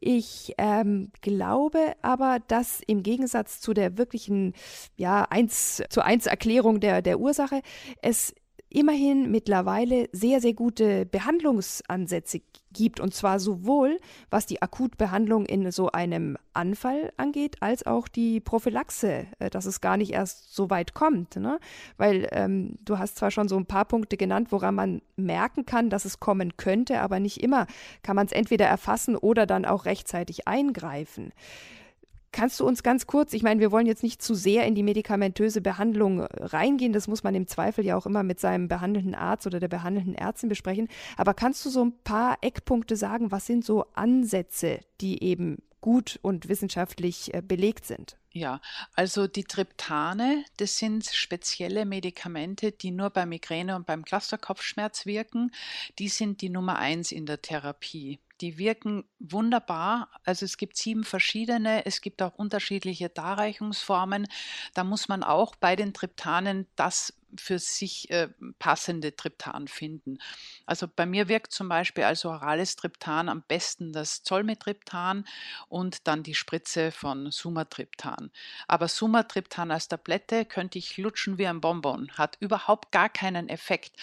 Ich 0.00 0.54
ähm, 0.58 1.10
glaube 1.20 1.94
aber, 2.02 2.38
dass 2.48 2.80
im 2.86 3.02
Gegensatz 3.02 3.60
zu 3.60 3.74
der 3.74 3.98
wirklichen, 3.98 4.54
ja, 4.96 5.26
eins 5.30 5.82
zu 5.88 6.04
eins 6.04 6.26
Erklärung 6.26 6.80
der, 6.80 7.02
der 7.02 7.20
Ursache, 7.20 7.62
es 8.02 8.34
immerhin 8.68 9.30
mittlerweile 9.30 10.08
sehr, 10.12 10.40
sehr 10.40 10.54
gute 10.54 11.04
Behandlungsansätze 11.06 12.40
gibt. 12.72 13.00
Und 13.00 13.14
zwar 13.14 13.40
sowohl, 13.40 13.98
was 14.30 14.46
die 14.46 14.62
Akutbehandlung 14.62 15.46
in 15.46 15.70
so 15.70 15.90
einem 15.90 16.36
Anfall 16.52 17.12
angeht, 17.16 17.56
als 17.60 17.86
auch 17.86 18.08
die 18.08 18.40
Prophylaxe, 18.40 19.26
äh, 19.38 19.50
dass 19.50 19.66
es 19.66 19.80
gar 19.80 19.96
nicht 19.96 20.12
erst 20.12 20.54
so 20.54 20.70
weit 20.70 20.94
kommt. 20.94 21.36
Ne? 21.36 21.58
Weil 21.96 22.28
ähm, 22.32 22.76
du 22.84 22.98
hast 22.98 23.16
zwar 23.16 23.30
schon 23.30 23.48
so 23.48 23.56
ein 23.56 23.66
paar 23.66 23.84
Punkte 23.84 24.16
genannt, 24.16 24.48
woran 24.50 24.74
man 24.74 25.02
merken 25.16 25.66
kann, 25.66 25.90
dass 25.90 26.04
es 26.04 26.20
kommen 26.20 26.56
könnte, 26.56 27.00
aber 27.00 27.20
nicht 27.20 27.42
immer 27.42 27.66
kann 28.02 28.16
man 28.16 28.26
es 28.26 28.32
entweder 28.32 28.66
erfassen 28.66 29.16
oder 29.16 29.46
dann 29.46 29.64
auch 29.64 29.84
rechtzeitig 29.84 30.46
eingreifen. 30.48 31.32
Kannst 32.32 32.60
du 32.60 32.66
uns 32.66 32.82
ganz 32.82 33.06
kurz, 33.06 33.32
ich 33.32 33.42
meine, 33.42 33.60
wir 33.60 33.72
wollen 33.72 33.86
jetzt 33.86 34.04
nicht 34.04 34.22
zu 34.22 34.34
sehr 34.34 34.64
in 34.66 34.76
die 34.76 34.84
medikamentöse 34.84 35.60
Behandlung 35.60 36.20
reingehen, 36.20 36.92
das 36.92 37.08
muss 37.08 37.24
man 37.24 37.34
im 37.34 37.48
Zweifel 37.48 37.84
ja 37.84 37.96
auch 37.96 38.06
immer 38.06 38.22
mit 38.22 38.38
seinem 38.38 38.68
behandelnden 38.68 39.16
Arzt 39.16 39.46
oder 39.46 39.58
der 39.58 39.68
behandelnden 39.68 40.14
Ärztin 40.14 40.48
besprechen, 40.48 40.88
aber 41.16 41.34
kannst 41.34 41.64
du 41.64 41.70
so 41.70 41.84
ein 41.84 41.98
paar 42.04 42.38
Eckpunkte 42.40 42.94
sagen, 42.94 43.32
was 43.32 43.46
sind 43.46 43.64
so 43.64 43.86
Ansätze, 43.94 44.80
die 45.00 45.22
eben 45.24 45.58
gut 45.80 46.18
und 46.22 46.48
wissenschaftlich 46.48 47.34
äh, 47.34 47.42
belegt 47.42 47.86
sind? 47.86 48.16
Ja, 48.32 48.60
also 48.94 49.26
die 49.26 49.44
Triptane, 49.44 50.44
das 50.58 50.76
sind 50.76 51.06
spezielle 51.06 51.84
Medikamente, 51.84 52.70
die 52.70 52.92
nur 52.92 53.10
bei 53.10 53.26
Migräne 53.26 53.74
und 53.74 53.86
beim 53.86 54.04
Clusterkopfschmerz 54.04 55.04
wirken. 55.04 55.50
Die 55.98 56.08
sind 56.08 56.40
die 56.40 56.50
Nummer 56.50 56.78
eins 56.78 57.10
in 57.10 57.26
der 57.26 57.42
Therapie 57.42 58.20
die 58.40 58.58
wirken 58.58 59.04
wunderbar. 59.18 60.08
Also 60.24 60.44
es 60.44 60.56
gibt 60.56 60.76
sieben 60.76 61.04
verschiedene, 61.04 61.86
es 61.86 62.00
gibt 62.00 62.22
auch 62.22 62.34
unterschiedliche 62.34 63.08
Darreichungsformen. 63.08 64.26
Da 64.74 64.84
muss 64.84 65.08
man 65.08 65.22
auch 65.22 65.54
bei 65.56 65.76
den 65.76 65.92
Triptanen 65.92 66.66
das 66.76 67.14
für 67.38 67.58
sich 67.58 68.10
äh, 68.10 68.28
passende 68.58 69.14
Triptan 69.14 69.68
finden. 69.68 70.18
Also 70.66 70.88
bei 70.88 71.06
mir 71.06 71.28
wirkt 71.28 71.52
zum 71.52 71.68
Beispiel 71.68 72.04
als 72.04 72.24
orales 72.24 72.76
Triptan 72.76 73.28
am 73.28 73.42
besten 73.46 73.92
das 73.92 74.22
Zolmitriptan 74.22 75.24
und 75.68 76.06
dann 76.06 76.22
die 76.22 76.34
Spritze 76.34 76.90
von 76.90 77.30
Sumatriptan. 77.30 78.30
Aber 78.66 78.88
Sumatriptan 78.88 79.70
als 79.70 79.88
Tablette 79.88 80.44
könnte 80.44 80.78
ich 80.78 80.96
lutschen 80.96 81.38
wie 81.38 81.46
ein 81.46 81.60
Bonbon, 81.60 82.10
hat 82.12 82.36
überhaupt 82.40 82.92
gar 82.92 83.08
keinen 83.08 83.48
Effekt. 83.48 83.96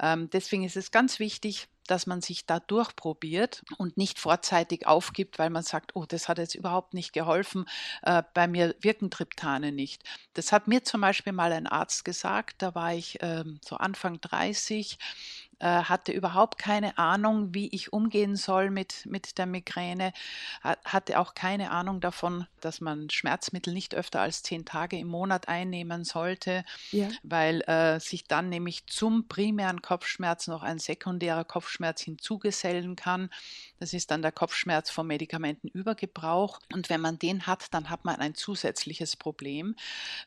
Ähm, 0.00 0.28
deswegen 0.30 0.64
ist 0.64 0.76
es 0.76 0.90
ganz 0.90 1.18
wichtig, 1.18 1.68
dass 1.86 2.06
man 2.06 2.20
sich 2.20 2.46
da 2.46 2.60
durchprobiert 2.60 3.64
und 3.78 3.96
nicht 3.96 4.18
vorzeitig 4.18 4.86
aufgibt, 4.86 5.38
weil 5.38 5.50
man 5.50 5.62
sagt, 5.62 5.94
oh, 5.94 6.04
das 6.06 6.28
hat 6.28 6.38
jetzt 6.38 6.54
überhaupt 6.54 6.94
nicht 6.94 7.12
geholfen, 7.12 7.66
äh, 8.02 8.22
bei 8.34 8.46
mir 8.46 8.74
wirken 8.80 9.10
Triptane 9.10 9.72
nicht. 9.72 10.02
Das 10.34 10.52
hat 10.52 10.68
mir 10.68 10.84
zum 10.84 11.00
Beispiel 11.00 11.32
mal 11.32 11.52
ein 11.52 11.66
Arzt 11.66 12.04
gesagt, 12.04 12.62
da 12.62 12.74
war 12.74 12.94
ich 12.94 13.20
äh, 13.22 13.44
so 13.60 13.76
Anfang 13.76 14.20
30 14.20 14.98
äh, 15.64 15.84
hatte 15.84 16.12
überhaupt 16.12 16.58
keine 16.58 16.98
Ahnung, 16.98 17.54
wie 17.54 17.68
ich 17.68 17.90
umgehen 17.90 18.36
soll 18.36 18.68
mit, 18.70 19.06
mit 19.06 19.38
der 19.38 19.46
Migräne, 19.46 20.12
hatte 20.84 21.18
auch 21.18 21.34
keine 21.34 21.70
Ahnung 21.70 22.02
davon, 22.02 22.46
dass 22.60 22.82
man 22.82 23.08
Schmerzmittel 23.08 23.72
nicht 23.72 23.94
öfter 23.94 24.20
als 24.20 24.42
zehn 24.42 24.66
Tage 24.66 24.98
im 24.98 25.08
Monat 25.08 25.48
einnehmen 25.48 26.04
sollte, 26.04 26.64
ja. 26.92 27.08
weil 27.22 27.62
äh, 27.62 27.98
sich 27.98 28.24
dann 28.24 28.50
nämlich 28.50 28.86
zum 28.86 29.26
primären 29.26 29.80
Kopfschmerz 29.80 30.48
noch 30.48 30.62
ein 30.62 30.78
sekundärer 30.78 31.44
Kopfschmerz 31.44 32.02
hinzugesellen 32.02 32.94
kann. 32.94 33.30
Das 33.80 33.94
ist 33.94 34.10
dann 34.10 34.22
der 34.22 34.32
Kopfschmerz 34.32 34.90
vom 34.90 35.06
Medikamentenübergebrauch. 35.06 36.60
Und 36.72 36.90
wenn 36.90 37.00
man 37.00 37.18
den 37.18 37.46
hat, 37.46 37.72
dann 37.72 37.90
hat 37.90 38.04
man 38.04 38.16
ein 38.16 38.34
zusätzliches 38.34 39.16
Problem, 39.16 39.76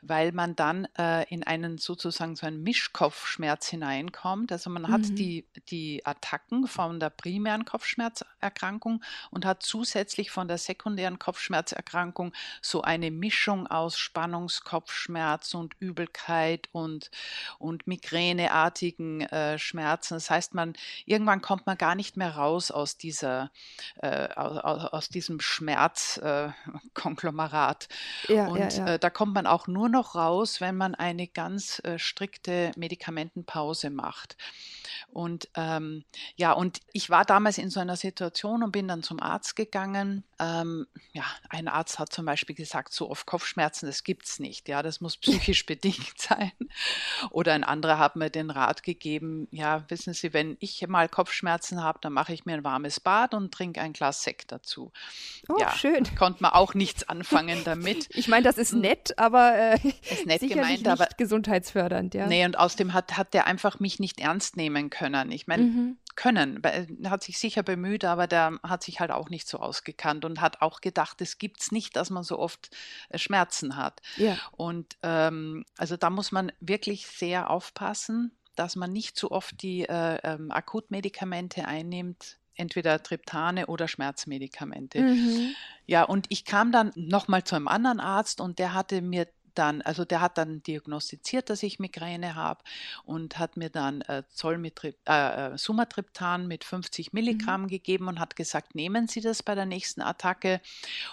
weil 0.02 0.32
man 0.32 0.56
dann 0.56 0.88
äh, 0.98 1.32
in 1.34 1.44
einen 1.44 1.78
sozusagen 1.78 2.36
so 2.36 2.48
einen 2.48 2.64
Mischkopfschmerz 2.64 3.68
hineinkommt. 3.68 4.52
Also 4.52 4.70
man 4.70 4.84
mhm. 4.84 4.88
hat 4.90 5.06
die, 5.28 5.46
die 5.70 6.06
Attacken 6.06 6.68
von 6.68 7.02
der 7.02 7.10
primären 7.10 7.66
Kopfschmerzerkrankung 7.66 9.04
und 9.30 9.44
hat 9.46 9.62
zusätzlich 9.62 10.32
von 10.32 10.48
der 10.48 10.58
sekundären 10.58 11.20
Kopfschmerzerkrankung 11.20 12.32
so 12.62 12.82
eine 12.82 13.12
Mischung 13.12 13.68
aus 13.68 13.98
Spannungskopfschmerz 13.98 15.54
und 15.54 15.74
Übelkeit 15.80 16.70
und, 16.72 17.12
und 17.60 17.88
migräneartigen 17.88 19.20
äh, 19.22 19.60
Schmerzen. 19.60 20.14
Das 20.14 20.30
heißt, 20.30 20.54
man 20.54 20.72
irgendwann 21.06 21.42
kommt 21.42 21.66
man 21.66 21.78
gar 21.78 21.96
nicht 21.96 22.16
mehr 22.16 22.36
raus 22.36 22.72
aus 22.72 22.98
dieser 22.98 23.52
äh, 23.98 24.30
aus, 24.34 24.94
aus, 24.94 25.10
diesem 25.10 25.42
Schmerzkonglomerat. 25.42 27.90
Äh, 28.30 28.36
ja, 28.36 28.48
und 28.48 28.60
ja, 28.60 28.70
ja. 28.70 28.94
Äh, 28.94 29.00
da 29.00 29.10
kommt 29.10 29.34
man 29.34 29.46
auch 29.46 29.68
nur 29.68 29.90
noch 29.90 30.16
raus, 30.16 30.62
wenn 30.62 30.78
man 30.78 30.96
eine 30.96 31.28
ganz 31.28 31.82
äh, 31.84 32.00
strikte 32.00 32.72
Medikamentenpause 32.78 33.90
macht. 33.90 34.38
Und 35.18 35.50
ähm, 35.56 36.04
ja, 36.36 36.52
und 36.52 36.80
ich 36.94 37.10
war 37.10 37.26
damals 37.26 37.58
in 37.58 37.72
so 37.72 37.80
einer 37.80 37.96
Situation 37.96 38.62
und 38.62 38.72
bin 38.72 38.88
dann 38.88 39.02
zum 39.02 39.20
Arzt 39.20 39.56
gegangen. 39.56 40.24
Ähm, 40.38 40.86
ja, 41.12 41.24
ein 41.50 41.68
Arzt 41.68 41.98
hat 41.98 42.14
zum 42.14 42.26
Beispiel 42.26 42.56
gesagt, 42.56 42.94
so 42.94 43.10
oft 43.10 43.26
Kopfschmerzen, 43.26 43.88
das 43.88 44.04
gibt 44.04 44.28
es 44.28 44.40
nicht. 44.40 44.68
Ja, 44.68 44.84
das 44.84 45.02
muss 45.02 45.18
psychisch 45.18 45.66
bedingt 45.66 46.20
sein. 46.20 46.52
Oder 47.32 47.54
ein 47.54 47.64
anderer 47.64 47.98
hat 47.98 48.16
mir 48.16 48.30
den 48.30 48.52
Rat 48.52 48.84
gegeben, 48.84 49.48
ja, 49.50 49.86
wissen 49.88 50.14
Sie, 50.14 50.34
wenn 50.34 50.56
ich 50.60 50.88
mal 50.88 51.10
Kopfschmerzen 51.10 51.82
habe, 51.82 51.98
dann 52.00 52.14
mache 52.14 52.32
ich 52.32 52.46
mir 52.46 52.54
ein 52.54 52.64
warmes 52.64 53.00
Bad 53.00 53.34
und 53.34 53.52
trinke 53.52 53.82
ein 53.82 53.94
Glas 53.94 54.22
Sekt 54.22 54.52
dazu. 54.52 54.92
Oh, 55.50 55.58
ja, 55.60 55.76
schön. 55.76 56.04
Konnte 56.16 56.44
man 56.44 56.52
auch 56.52 56.76
nichts 56.76 57.10
anfangen 57.10 57.64
damit. 57.64 58.08
Ich 58.18 58.28
meine, 58.28 58.44
das 58.44 58.58
ist 58.58 58.74
hm. 58.74 58.82
nett, 58.82 59.18
aber 59.18 59.56
äh, 59.56 59.80
ist 60.12 60.26
nett 60.26 60.42
gemeint, 60.42 60.70
nicht 60.70 60.88
aber 60.88 61.08
gesundheitsfördernd, 61.18 62.14
ja. 62.14 62.28
Nee, 62.28 62.46
und 62.46 62.58
außerdem 62.58 62.94
hat, 62.94 63.16
hat 63.16 63.34
der 63.34 63.48
einfach 63.48 63.80
mich 63.80 64.00
nicht 64.00 64.20
ernst 64.20 64.58
nehmen 64.58 64.90
können. 64.90 65.07
Ich 65.32 65.48
meine, 65.48 65.64
mhm. 65.64 65.98
können, 66.16 66.64
er 66.64 67.10
hat 67.10 67.24
sich 67.24 67.38
sicher 67.40 67.64
bemüht, 67.64 68.06
aber 68.06 68.28
der 68.28 68.60
hat 68.64 68.84
sich 68.84 69.00
halt 69.00 69.12
auch 69.12 69.30
nicht 69.30 69.48
so 69.48 69.60
ausgekannt 69.60 70.26
und 70.26 70.42
hat 70.42 70.62
auch 70.62 70.82
gedacht, 70.82 71.22
es 71.22 71.38
gibt 71.38 71.62
es 71.62 71.72
nicht, 71.72 71.96
dass 71.96 72.10
man 72.10 72.24
so 72.24 72.40
oft 72.40 72.70
äh, 73.10 73.18
Schmerzen 73.18 73.76
hat. 73.76 74.02
Ja. 74.18 74.38
Und 74.52 74.98
ähm, 75.04 75.66
also 75.78 75.98
da 75.98 76.10
muss 76.10 76.32
man 76.32 76.52
wirklich 76.60 77.08
sehr 77.08 77.50
aufpassen, 77.50 78.32
dass 78.56 78.76
man 78.76 78.92
nicht 78.92 79.16
zu 79.16 79.32
oft 79.32 79.62
die 79.62 79.84
äh, 79.84 80.20
ähm, 80.24 80.52
Akutmedikamente 80.52 81.66
einnimmt, 81.68 82.38
entweder 82.56 83.02
Triptane 83.02 83.68
oder 83.68 83.88
Schmerzmedikamente. 83.88 85.02
Mhm. 85.02 85.56
Ja, 85.86 86.04
und 86.04 86.26
ich 86.30 86.44
kam 86.44 86.72
dann 86.72 86.92
nochmal 86.96 87.44
zu 87.44 87.56
einem 87.56 87.68
anderen 87.68 88.00
Arzt 88.00 88.42
und 88.42 88.60
der 88.60 88.74
hatte 88.74 89.02
mir 89.02 89.28
dann, 89.58 89.82
also 89.82 90.06
der 90.06 90.22
hat 90.22 90.38
dann 90.38 90.64
diagnostiziert, 90.64 91.50
dass 91.50 91.64
ich 91.64 91.80
Migräne 91.80 92.36
habe 92.36 92.64
und 93.04 93.40
hat 93.40 93.58
mir 93.58 93.70
dann 93.70 94.02
äh, 94.02 94.24
äh, 94.44 94.94
äh 95.08 95.58
Sumatriptan 95.58 96.48
mit 96.48 96.64
50 96.64 97.12
mhm. 97.12 97.18
Milligramm 97.18 97.62
mhm. 97.64 97.68
gegeben 97.68 98.08
und 98.08 98.20
hat 98.20 98.36
gesagt, 98.36 98.76
nehmen 98.76 99.08
Sie 99.08 99.22
das 99.22 99.44
bei 99.44 99.56
der 99.56 99.66
nächsten 99.66 100.02
Attacke 100.02 100.62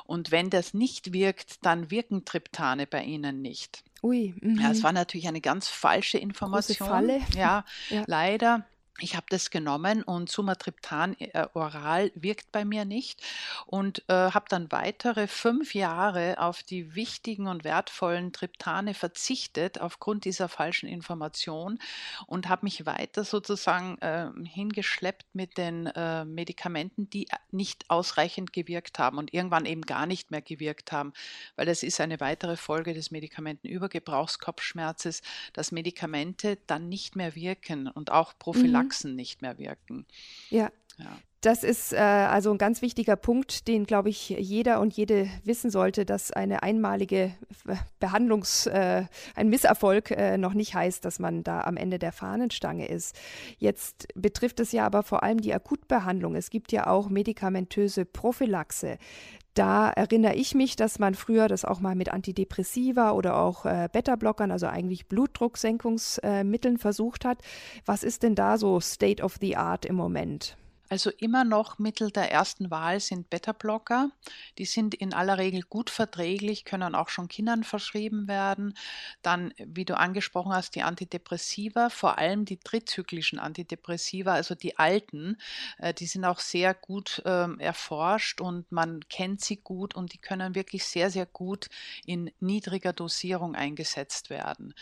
und 0.06 0.30
wenn 0.30 0.50
das 0.50 0.74
nicht 0.74 1.12
wirkt, 1.12 1.64
dann 1.64 1.90
wirken 1.90 2.24
Triptane 2.24 2.86
bei 2.86 3.02
Ihnen 3.04 3.42
nicht. 3.42 3.84
Ui. 4.02 4.34
Mhm. 4.40 4.60
Ja, 4.60 4.70
es 4.70 4.82
war 4.82 4.92
natürlich 4.92 5.28
eine 5.28 5.40
ganz 5.40 5.66
falsche 5.66 6.18
Information. 6.18 6.76
Große 6.76 6.90
Falle. 6.90 7.20
Ja, 7.34 7.64
ja, 7.88 8.04
leider. 8.06 8.66
Ich 9.00 9.16
habe 9.16 9.26
das 9.28 9.50
genommen 9.50 10.04
und 10.04 10.30
Sumatriptan 10.30 11.16
äh, 11.18 11.48
oral 11.54 12.12
wirkt 12.14 12.52
bei 12.52 12.64
mir 12.64 12.84
nicht 12.84 13.20
und 13.66 14.08
äh, 14.08 14.12
habe 14.12 14.44
dann 14.48 14.70
weitere 14.70 15.26
fünf 15.26 15.74
Jahre 15.74 16.36
auf 16.38 16.62
die 16.62 16.94
wichtigen 16.94 17.48
und 17.48 17.64
wertvollen 17.64 18.32
Triptane 18.32 18.94
verzichtet 18.94 19.80
aufgrund 19.80 20.24
dieser 20.24 20.48
falschen 20.48 20.88
Information 20.88 21.80
und 22.28 22.48
habe 22.48 22.66
mich 22.66 22.86
weiter 22.86 23.24
sozusagen 23.24 23.98
äh, 23.98 24.28
hingeschleppt 24.44 25.34
mit 25.34 25.58
den 25.58 25.86
äh, 25.86 26.24
Medikamenten, 26.24 27.10
die 27.10 27.26
äh, 27.26 27.34
nicht 27.50 27.90
ausreichend 27.90 28.52
gewirkt 28.52 29.00
haben 29.00 29.18
und 29.18 29.34
irgendwann 29.34 29.66
eben 29.66 29.82
gar 29.82 30.06
nicht 30.06 30.30
mehr 30.30 30.42
gewirkt 30.42 30.92
haben, 30.92 31.12
weil 31.56 31.66
das 31.66 31.82
ist 31.82 32.00
eine 32.00 32.20
weitere 32.20 32.56
Folge 32.56 32.94
des 32.94 33.10
Medikamentenübergebrauchskopfschmerzes, 33.10 35.22
dass 35.52 35.72
Medikamente 35.72 36.58
dann 36.68 36.88
nicht 36.88 37.16
mehr 37.16 37.34
wirken 37.34 37.88
und 37.88 38.12
auch 38.12 38.34
Prophylaxe. 38.38 38.83
Praxen 38.84 39.14
nicht 39.16 39.42
mehr 39.42 39.58
wirken. 39.58 40.06
Ja. 40.50 40.70
ja. 40.98 41.18
Das 41.44 41.62
ist 41.62 41.92
äh, 41.92 41.98
also 41.98 42.50
ein 42.52 42.56
ganz 42.56 42.80
wichtiger 42.80 43.16
Punkt, 43.16 43.68
den, 43.68 43.84
glaube 43.84 44.08
ich, 44.08 44.30
jeder 44.30 44.80
und 44.80 44.94
jede 44.94 45.28
wissen 45.44 45.70
sollte, 45.70 46.06
dass 46.06 46.32
eine 46.32 46.62
einmalige 46.62 47.34
Behandlungs-, 48.00 48.66
äh, 48.66 49.04
ein 49.34 49.50
Misserfolg 49.50 50.10
äh, 50.10 50.38
noch 50.38 50.54
nicht 50.54 50.74
heißt, 50.74 51.04
dass 51.04 51.18
man 51.18 51.44
da 51.44 51.60
am 51.60 51.76
Ende 51.76 51.98
der 51.98 52.12
Fahnenstange 52.12 52.88
ist. 52.88 53.14
Jetzt 53.58 54.08
betrifft 54.14 54.58
es 54.58 54.72
ja 54.72 54.86
aber 54.86 55.02
vor 55.02 55.22
allem 55.22 55.38
die 55.38 55.52
Akutbehandlung. 55.52 56.34
Es 56.34 56.48
gibt 56.48 56.72
ja 56.72 56.86
auch 56.86 57.10
medikamentöse 57.10 58.06
Prophylaxe. 58.06 58.96
Da 59.54 59.88
erinnere 59.90 60.34
ich 60.34 60.54
mich, 60.54 60.74
dass 60.74 60.98
man 60.98 61.14
früher 61.14 61.46
das 61.46 61.64
auch 61.64 61.78
mal 61.78 61.94
mit 61.94 62.12
Antidepressiva 62.12 63.12
oder 63.12 63.36
auch 63.36 63.64
äh, 63.64 63.88
Beta-Blockern, 63.92 64.50
also 64.50 64.66
eigentlich 64.66 65.06
Blutdrucksenkungsmitteln 65.06 66.78
versucht 66.78 67.24
hat. 67.24 67.38
Was 67.86 68.02
ist 68.02 68.24
denn 68.24 68.34
da 68.34 68.58
so 68.58 68.80
State 68.80 69.22
of 69.22 69.36
the 69.40 69.56
Art 69.56 69.84
im 69.84 69.94
Moment? 69.94 70.56
Also 70.94 71.10
immer 71.10 71.42
noch 71.42 71.80
Mittel 71.80 72.12
der 72.12 72.30
ersten 72.30 72.70
Wahl 72.70 73.00
sind 73.00 73.28
Beta-Blocker. 73.28 74.12
Die 74.58 74.64
sind 74.64 74.94
in 74.94 75.12
aller 75.12 75.38
Regel 75.38 75.62
gut 75.62 75.90
verträglich, 75.90 76.64
können 76.64 76.94
auch 76.94 77.08
schon 77.08 77.26
Kindern 77.26 77.64
verschrieben 77.64 78.28
werden. 78.28 78.74
Dann, 79.20 79.52
wie 79.58 79.84
du 79.84 79.98
angesprochen 79.98 80.52
hast, 80.52 80.76
die 80.76 80.84
Antidepressiva, 80.84 81.90
vor 81.90 82.18
allem 82.18 82.44
die 82.44 82.58
trizyklischen 82.58 83.40
Antidepressiva, 83.40 84.34
also 84.34 84.54
die 84.54 84.78
alten, 84.78 85.36
äh, 85.78 85.92
die 85.92 86.06
sind 86.06 86.24
auch 86.24 86.38
sehr 86.38 86.74
gut 86.74 87.20
ähm, 87.24 87.58
erforscht 87.58 88.40
und 88.40 88.70
man 88.70 89.00
kennt 89.08 89.40
sie 89.40 89.56
gut 89.56 89.96
und 89.96 90.12
die 90.12 90.18
können 90.18 90.54
wirklich 90.54 90.84
sehr, 90.84 91.10
sehr 91.10 91.26
gut 91.26 91.70
in 92.06 92.30
niedriger 92.38 92.92
Dosierung 92.92 93.56
eingesetzt 93.56 94.30
werden. 94.30 94.74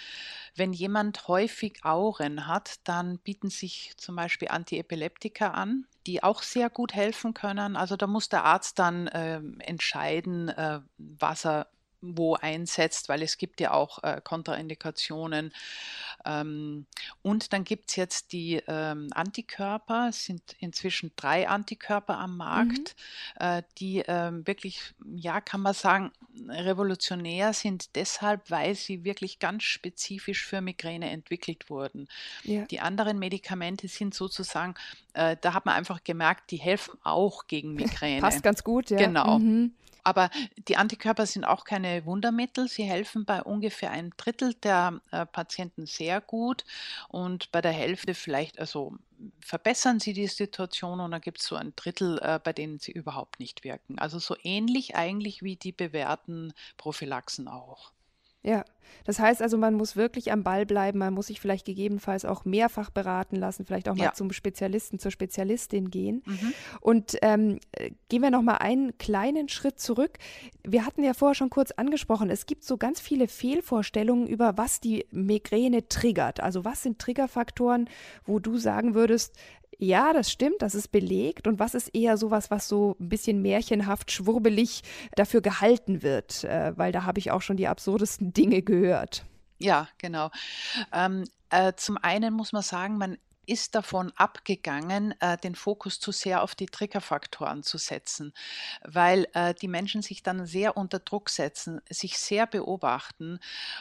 Wenn 0.54 0.74
jemand 0.74 1.26
häufig 1.26 1.82
Auren 1.86 2.46
hat, 2.46 2.80
dann 2.84 3.16
bieten 3.16 3.48
sich 3.48 3.94
zum 3.96 4.14
Beispiel 4.14 4.48
Antiepileptika 4.48 5.52
an 5.52 5.86
die 6.06 6.22
auch 6.22 6.42
sehr 6.42 6.70
gut 6.70 6.94
helfen 6.94 7.34
können. 7.34 7.76
Also 7.76 7.96
da 7.96 8.06
muss 8.06 8.28
der 8.28 8.44
Arzt 8.44 8.78
dann 8.78 9.06
äh, 9.08 9.40
entscheiden, 9.60 10.48
äh, 10.48 10.80
was 10.98 11.46
er 11.46 11.68
wo 12.02 12.34
einsetzt, 12.34 13.08
weil 13.08 13.22
es 13.22 13.38
gibt 13.38 13.60
ja 13.60 13.72
auch 13.72 14.02
äh, 14.02 14.20
Kontraindikationen. 14.22 15.52
Ähm, 16.24 16.86
und 17.22 17.52
dann 17.52 17.64
gibt 17.64 17.90
es 17.90 17.96
jetzt 17.96 18.32
die 18.32 18.62
ähm, 18.66 19.08
Antikörper, 19.12 20.08
es 20.08 20.24
sind 20.24 20.42
inzwischen 20.58 21.12
drei 21.16 21.48
Antikörper 21.48 22.18
am 22.18 22.36
Markt, 22.36 22.96
mhm. 23.40 23.46
äh, 23.46 23.62
die 23.78 24.02
ähm, 24.06 24.46
wirklich, 24.46 24.94
ja, 25.14 25.40
kann 25.40 25.60
man 25.60 25.74
sagen, 25.74 26.12
revolutionär 26.48 27.52
sind 27.52 27.94
deshalb, 27.94 28.50
weil 28.50 28.74
sie 28.74 29.04
wirklich 29.04 29.38
ganz 29.38 29.62
spezifisch 29.64 30.44
für 30.44 30.60
Migräne 30.60 31.10
entwickelt 31.10 31.70
wurden. 31.70 32.08
Ja. 32.42 32.64
Die 32.66 32.80
anderen 32.80 33.18
Medikamente 33.18 33.88
sind 33.88 34.14
sozusagen, 34.14 34.74
äh, 35.14 35.36
da 35.40 35.54
hat 35.54 35.66
man 35.66 35.74
einfach 35.74 36.02
gemerkt, 36.04 36.50
die 36.50 36.56
helfen 36.56 36.98
auch 37.04 37.46
gegen 37.46 37.74
Migräne. 37.74 38.20
Passt 38.20 38.42
ganz 38.42 38.64
gut, 38.64 38.90
ja. 38.90 38.98
Genau. 38.98 39.38
Mhm. 39.38 39.72
Aber 40.04 40.30
die 40.68 40.76
Antikörper 40.76 41.26
sind 41.26 41.44
auch 41.44 41.64
keine 41.64 42.04
Wundermittel. 42.04 42.68
Sie 42.68 42.84
helfen 42.84 43.24
bei 43.24 43.42
ungefähr 43.42 43.90
einem 43.90 44.10
Drittel 44.16 44.54
der 44.54 45.00
äh, 45.10 45.26
Patienten 45.26 45.86
sehr 45.86 46.20
gut 46.20 46.64
und 47.08 47.50
bei 47.52 47.60
der 47.60 47.72
Hälfte 47.72 48.14
vielleicht, 48.14 48.58
also 48.58 48.96
verbessern 49.40 50.00
sie 50.00 50.12
die 50.12 50.26
Situation 50.26 51.00
und 51.00 51.10
dann 51.12 51.20
gibt 51.20 51.40
es 51.40 51.46
so 51.46 51.56
ein 51.56 51.72
Drittel, 51.76 52.18
äh, 52.18 52.40
bei 52.42 52.52
denen 52.52 52.78
sie 52.78 52.92
überhaupt 52.92 53.38
nicht 53.38 53.64
wirken. 53.64 53.98
Also 53.98 54.18
so 54.18 54.36
ähnlich 54.42 54.96
eigentlich 54.96 55.42
wie 55.42 55.56
die 55.56 55.72
bewährten 55.72 56.52
Prophylaxen 56.76 57.48
auch. 57.48 57.92
Ja, 58.42 58.64
das 59.04 59.18
heißt 59.18 59.42
also, 59.42 59.58
man 59.58 59.74
muss 59.74 59.96
wirklich 59.96 60.32
am 60.32 60.42
Ball 60.42 60.66
bleiben, 60.66 60.98
man 60.98 61.14
muss 61.14 61.28
sich 61.28 61.40
vielleicht 61.40 61.64
gegebenenfalls 61.64 62.24
auch 62.24 62.44
mehrfach 62.44 62.90
beraten 62.90 63.36
lassen, 63.36 63.64
vielleicht 63.64 63.88
auch 63.88 63.96
mal 63.96 64.04
ja. 64.04 64.12
zum 64.12 64.32
Spezialisten, 64.32 64.98
zur 64.98 65.10
Spezialistin 65.10 65.90
gehen. 65.90 66.22
Mhm. 66.26 66.54
Und 66.80 67.16
ähm, 67.22 67.58
gehen 68.08 68.22
wir 68.22 68.30
noch 68.30 68.42
mal 68.42 68.56
einen 68.56 68.96
kleinen 68.98 69.48
Schritt 69.48 69.80
zurück. 69.80 70.18
Wir 70.64 70.86
hatten 70.86 71.02
ja 71.02 71.14
vorher 71.14 71.34
schon 71.34 71.50
kurz 71.50 71.72
angesprochen, 71.72 72.30
es 72.30 72.46
gibt 72.46 72.64
so 72.64 72.76
ganz 72.76 73.00
viele 73.00 73.28
Fehlvorstellungen 73.28 74.26
über, 74.26 74.56
was 74.56 74.80
die 74.80 75.06
Migräne 75.10 75.88
triggert. 75.88 76.40
Also 76.40 76.64
was 76.64 76.82
sind 76.82 76.98
Triggerfaktoren, 76.98 77.88
wo 78.24 78.38
du 78.38 78.56
sagen 78.56 78.94
würdest, 78.94 79.34
ja, 79.82 80.12
das 80.12 80.30
stimmt, 80.30 80.62
das 80.62 80.76
ist 80.76 80.92
belegt. 80.92 81.48
Und 81.48 81.58
was 81.58 81.74
ist 81.74 81.88
eher 81.88 82.16
sowas, 82.16 82.52
was 82.52 82.68
so 82.68 82.96
ein 83.00 83.08
bisschen 83.08 83.42
märchenhaft, 83.42 84.12
schwurbelig 84.12 84.82
dafür 85.16 85.40
gehalten 85.40 86.04
wird? 86.04 86.44
Äh, 86.44 86.72
weil 86.76 86.92
da 86.92 87.04
habe 87.04 87.18
ich 87.18 87.32
auch 87.32 87.42
schon 87.42 87.56
die 87.56 87.66
absurdesten 87.66 88.31
Dinge 88.32 88.62
gehört. 88.62 89.24
Ja, 89.58 89.88
genau. 89.98 90.30
Ähm, 90.92 91.24
äh, 91.50 91.72
zum 91.76 91.96
einen 91.98 92.34
muss 92.34 92.52
man 92.52 92.62
sagen, 92.62 92.98
man 92.98 93.16
ist 93.46 93.74
davon 93.74 94.12
abgegangen, 94.16 95.14
äh, 95.20 95.36
den 95.36 95.54
Fokus 95.54 95.98
zu 95.98 96.12
sehr 96.12 96.42
auf 96.42 96.54
die 96.54 96.66
Triggerfaktoren 96.66 97.62
zu 97.62 97.76
setzen, 97.78 98.32
weil 98.82 99.26
äh, 99.34 99.54
die 99.54 99.68
Menschen 99.68 100.02
sich 100.02 100.22
dann 100.22 100.46
sehr 100.46 100.76
unter 100.76 101.00
Druck 101.00 101.28
setzen, 101.28 101.80
sich 101.90 102.18
sehr 102.18 102.46
beobachten 102.46 103.40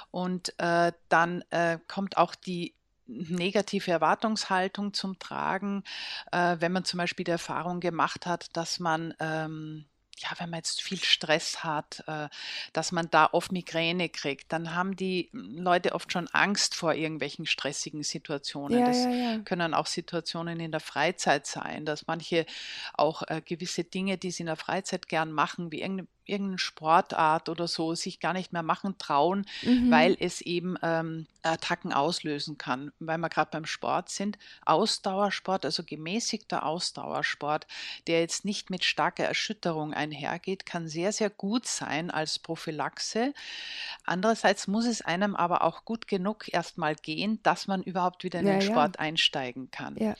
und 0.09 0.53
äh, 0.59 0.91
dann 1.09 1.43
äh, 1.51 1.77
kommt 1.87 2.17
auch 2.17 2.35
die 2.35 2.73
negative 3.07 3.91
Erwartungshaltung 3.91 4.93
zum 4.93 5.19
Tragen, 5.19 5.83
äh, 6.31 6.57
wenn 6.59 6.71
man 6.71 6.85
zum 6.85 6.97
Beispiel 6.97 7.25
die 7.25 7.31
Erfahrung 7.31 7.79
gemacht 7.79 8.25
hat, 8.25 8.55
dass 8.55 8.79
man 8.79 9.13
ähm, 9.19 9.85
ja, 10.17 10.29
wenn 10.37 10.49
man 10.49 10.59
jetzt 10.59 10.81
viel 10.81 11.03
Stress 11.03 11.63
hat, 11.63 12.03
äh, 12.07 12.29
dass 12.73 12.91
man 12.91 13.09
da 13.09 13.29
oft 13.31 13.51
Migräne 13.51 14.09
kriegt, 14.09 14.51
dann 14.53 14.75
haben 14.75 14.95
die 14.95 15.29
Leute 15.33 15.93
oft 15.93 16.11
schon 16.11 16.27
Angst 16.27 16.75
vor 16.75 16.93
irgendwelchen 16.93 17.45
stressigen 17.45 18.03
Situationen. 18.03 18.79
Ja, 18.79 18.85
das 18.85 19.03
ja, 19.05 19.11
ja. 19.11 19.37
können 19.39 19.73
auch 19.73 19.87
Situationen 19.87 20.59
in 20.59 20.71
der 20.71 20.79
Freizeit 20.79 21.47
sein, 21.47 21.85
dass 21.85 22.07
manche 22.07 22.45
auch 22.93 23.23
äh, 23.27 23.41
gewisse 23.41 23.83
Dinge, 23.83 24.17
die 24.17 24.31
sie 24.31 24.43
in 24.43 24.47
der 24.47 24.55
Freizeit 24.57 25.07
gern 25.07 25.31
machen, 25.31 25.71
wie 25.71 25.81
irgendeine 25.81 26.07
irgendeine 26.25 26.59
Sportart 26.59 27.49
oder 27.49 27.67
so 27.67 27.95
sich 27.95 28.19
gar 28.19 28.33
nicht 28.33 28.53
mehr 28.53 28.63
machen 28.63 28.97
trauen, 28.97 29.45
mhm. 29.63 29.91
weil 29.91 30.17
es 30.19 30.41
eben 30.41 30.75
ähm, 30.81 31.27
Attacken 31.43 31.93
auslösen 31.93 32.57
kann. 32.57 32.91
Weil 32.99 33.17
wir 33.17 33.29
gerade 33.29 33.51
beim 33.51 33.65
Sport 33.65 34.09
sind, 34.09 34.37
Ausdauersport, 34.65 35.65
also 35.65 35.83
gemäßigter 35.83 36.65
Ausdauersport, 36.65 37.67
der 38.07 38.21
jetzt 38.21 38.45
nicht 38.45 38.69
mit 38.69 38.83
starker 38.83 39.25
Erschütterung 39.25 39.93
einhergeht, 39.93 40.65
kann 40.65 40.87
sehr, 40.87 41.11
sehr 41.11 41.29
gut 41.29 41.67
sein 41.67 42.11
als 42.11 42.39
Prophylaxe. 42.39 43.33
Andererseits 44.05 44.67
muss 44.67 44.85
es 44.85 45.01
einem 45.01 45.35
aber 45.35 45.63
auch 45.63 45.85
gut 45.85 46.07
genug 46.07 46.53
erstmal 46.53 46.95
gehen, 46.95 47.39
dass 47.43 47.67
man 47.67 47.83
überhaupt 47.83 48.23
wieder 48.23 48.39
in 48.39 48.47
ja, 48.47 48.53
den 48.53 48.61
Sport 48.61 48.95
ja. 48.95 49.01
einsteigen 49.01 49.71
kann. 49.71 49.95
Ja. 49.97 50.15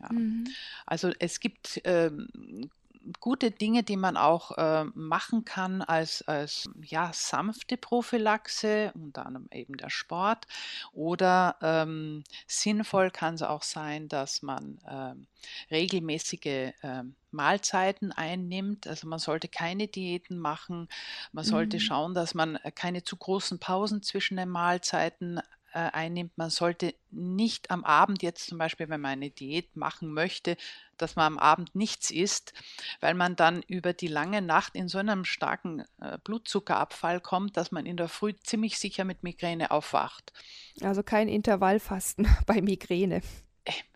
Ja. 0.00 0.12
Mhm. 0.12 0.48
Also 0.86 1.12
es 1.18 1.40
gibt 1.40 1.80
ähm, 1.84 2.70
gute 3.18 3.50
Dinge, 3.50 3.82
die 3.82 3.96
man 3.96 4.16
auch 4.16 4.56
äh, 4.58 4.84
machen 4.94 5.44
kann 5.44 5.82
als, 5.82 6.22
als 6.22 6.68
ja, 6.82 7.10
sanfte 7.12 7.76
Prophylaxe, 7.76 8.92
unter 8.94 9.26
anderem 9.26 9.48
eben 9.52 9.76
der 9.76 9.90
Sport. 9.90 10.46
Oder 10.92 11.56
ähm, 11.62 12.24
sinnvoll 12.46 13.10
kann 13.10 13.34
es 13.34 13.42
auch 13.42 13.62
sein, 13.62 14.08
dass 14.08 14.42
man 14.42 14.78
ähm, 14.88 15.26
regelmäßige 15.70 16.72
äh, 16.82 17.02
Mahlzeiten 17.30 18.12
einnimmt. 18.12 18.86
Also 18.86 19.08
man 19.08 19.18
sollte 19.18 19.48
keine 19.48 19.88
Diäten 19.88 20.38
machen. 20.38 20.88
Man 21.32 21.44
sollte 21.44 21.76
mhm. 21.76 21.80
schauen, 21.80 22.14
dass 22.14 22.34
man 22.34 22.56
äh, 22.56 22.70
keine 22.72 23.02
zu 23.02 23.16
großen 23.16 23.58
Pausen 23.58 24.02
zwischen 24.02 24.36
den 24.36 24.48
Mahlzeiten 24.48 25.40
äh, 25.72 25.78
einnimmt. 25.78 26.36
Man 26.36 26.50
sollte 26.50 26.94
nicht 27.10 27.70
am 27.70 27.84
Abend 27.84 28.22
jetzt 28.22 28.46
zum 28.46 28.58
Beispiel, 28.58 28.88
wenn 28.88 29.00
man 29.00 29.12
eine 29.12 29.30
Diät 29.30 29.76
machen 29.76 30.12
möchte, 30.12 30.56
dass 30.96 31.16
man 31.16 31.26
am 31.26 31.38
Abend 31.38 31.74
nichts 31.74 32.10
isst, 32.10 32.52
weil 33.00 33.14
man 33.14 33.36
dann 33.36 33.62
über 33.62 33.92
die 33.92 34.08
lange 34.08 34.42
Nacht 34.42 34.74
in 34.74 34.88
so 34.88 34.98
einem 34.98 35.24
starken 35.24 35.84
äh, 36.00 36.18
Blutzuckerabfall 36.24 37.20
kommt, 37.20 37.56
dass 37.56 37.72
man 37.72 37.86
in 37.86 37.96
der 37.96 38.08
Früh 38.08 38.34
ziemlich 38.42 38.78
sicher 38.78 39.04
mit 39.04 39.22
Migräne 39.22 39.70
aufwacht. 39.70 40.32
Also 40.82 41.02
kein 41.02 41.28
Intervallfasten 41.28 42.28
bei 42.46 42.60
Migräne. 42.60 43.22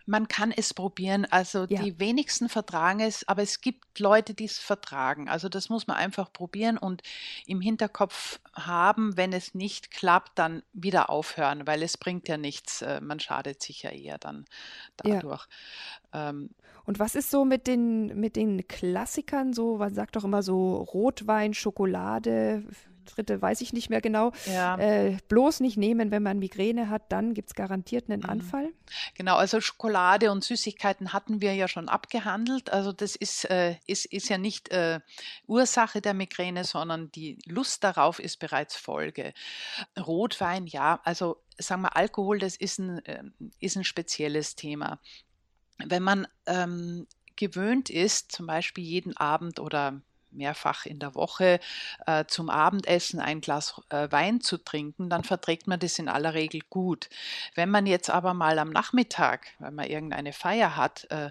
Man 0.06 0.28
kann 0.28 0.52
es 0.52 0.74
probieren. 0.74 1.24
Also 1.30 1.66
Ja. 1.66 1.82
die 1.82 1.98
wenigsten 1.98 2.48
vertragen 2.48 3.00
es, 3.00 3.26
aber 3.28 3.42
es 3.42 3.60
gibt 3.60 3.98
Leute, 3.98 4.34
die 4.34 4.44
es 4.44 4.58
vertragen. 4.58 5.28
Also 5.28 5.48
das 5.48 5.68
muss 5.68 5.86
man 5.86 5.96
einfach 5.96 6.32
probieren 6.32 6.76
und 6.78 7.02
im 7.46 7.60
Hinterkopf 7.60 8.40
haben, 8.54 9.16
wenn 9.16 9.32
es 9.32 9.54
nicht 9.54 9.90
klappt, 9.90 10.38
dann 10.38 10.62
wieder 10.72 11.10
aufhören, 11.10 11.66
weil 11.66 11.82
es 11.82 11.96
bringt 11.96 12.28
ja 12.28 12.36
nichts. 12.36 12.82
Äh, 12.82 13.00
man 13.00 13.18
schadet 13.20 13.62
sich 13.62 13.82
ja 13.82 13.90
eher 13.90 14.18
dann 14.18 14.44
Ja. 15.02 15.14
dadurch. 15.14 15.46
Ähm, 16.12 16.50
Und 16.86 16.98
was 16.98 17.14
ist 17.14 17.30
so 17.30 17.46
mit 17.46 17.66
den, 17.66 18.20
mit 18.20 18.36
den 18.36 18.68
Klassikern? 18.68 19.54
So, 19.54 19.78
man 19.78 19.94
sagt 19.94 20.16
doch 20.16 20.24
immer 20.24 20.42
so 20.42 20.76
Rotwein, 20.76 21.54
Schokolade 21.54 22.64
dritte 23.04 23.40
weiß 23.40 23.60
ich 23.60 23.72
nicht 23.72 23.90
mehr 23.90 24.00
genau. 24.00 24.32
Ja. 24.46 24.76
Äh, 24.78 25.18
bloß 25.28 25.60
nicht 25.60 25.76
nehmen, 25.76 26.10
wenn 26.10 26.22
man 26.22 26.38
Migräne 26.38 26.90
hat, 26.90 27.10
dann 27.10 27.34
gibt 27.34 27.50
es 27.50 27.54
garantiert 27.54 28.10
einen 28.10 28.22
mhm. 28.22 28.30
Anfall. 28.30 28.72
Genau, 29.14 29.36
also 29.36 29.60
Schokolade 29.60 30.30
und 30.30 30.44
Süßigkeiten 30.44 31.12
hatten 31.12 31.40
wir 31.40 31.54
ja 31.54 31.68
schon 31.68 31.88
abgehandelt. 31.88 32.70
Also 32.70 32.92
das 32.92 33.16
ist, 33.16 33.44
äh, 33.50 33.76
ist, 33.86 34.06
ist 34.06 34.28
ja 34.28 34.38
nicht 34.38 34.70
äh, 34.70 35.00
Ursache 35.46 36.00
der 36.00 36.14
Migräne, 36.14 36.64
sondern 36.64 37.10
die 37.12 37.38
Lust 37.46 37.84
darauf 37.84 38.18
ist 38.18 38.38
bereits 38.38 38.76
Folge. 38.76 39.32
Rotwein, 39.98 40.66
ja, 40.66 41.00
also 41.04 41.38
sagen 41.58 41.82
wir 41.82 41.96
Alkohol, 41.96 42.38
das 42.38 42.56
ist 42.56 42.78
ein, 42.78 43.00
ähm, 43.04 43.32
ist 43.60 43.76
ein 43.76 43.84
spezielles 43.84 44.54
Thema. 44.56 44.98
Wenn 45.78 46.02
man 46.02 46.26
ähm, 46.46 47.06
gewöhnt 47.36 47.90
ist, 47.90 48.32
zum 48.32 48.46
Beispiel 48.46 48.84
jeden 48.84 49.16
Abend 49.16 49.60
oder 49.60 50.00
mehrfach 50.34 50.86
in 50.86 50.98
der 50.98 51.14
Woche 51.14 51.60
äh, 52.06 52.24
zum 52.26 52.50
Abendessen 52.50 53.20
ein 53.20 53.40
Glas 53.40 53.80
äh, 53.90 54.10
Wein 54.10 54.40
zu 54.40 54.58
trinken, 54.58 55.08
dann 55.10 55.24
verträgt 55.24 55.66
man 55.66 55.80
das 55.80 55.98
in 55.98 56.08
aller 56.08 56.34
Regel 56.34 56.60
gut. 56.70 57.08
Wenn 57.54 57.70
man 57.70 57.86
jetzt 57.86 58.10
aber 58.10 58.34
mal 58.34 58.58
am 58.58 58.70
Nachmittag, 58.70 59.48
wenn 59.58 59.74
man 59.74 59.86
irgendeine 59.86 60.32
Feier 60.32 60.76
hat, 60.76 61.10
äh, 61.10 61.30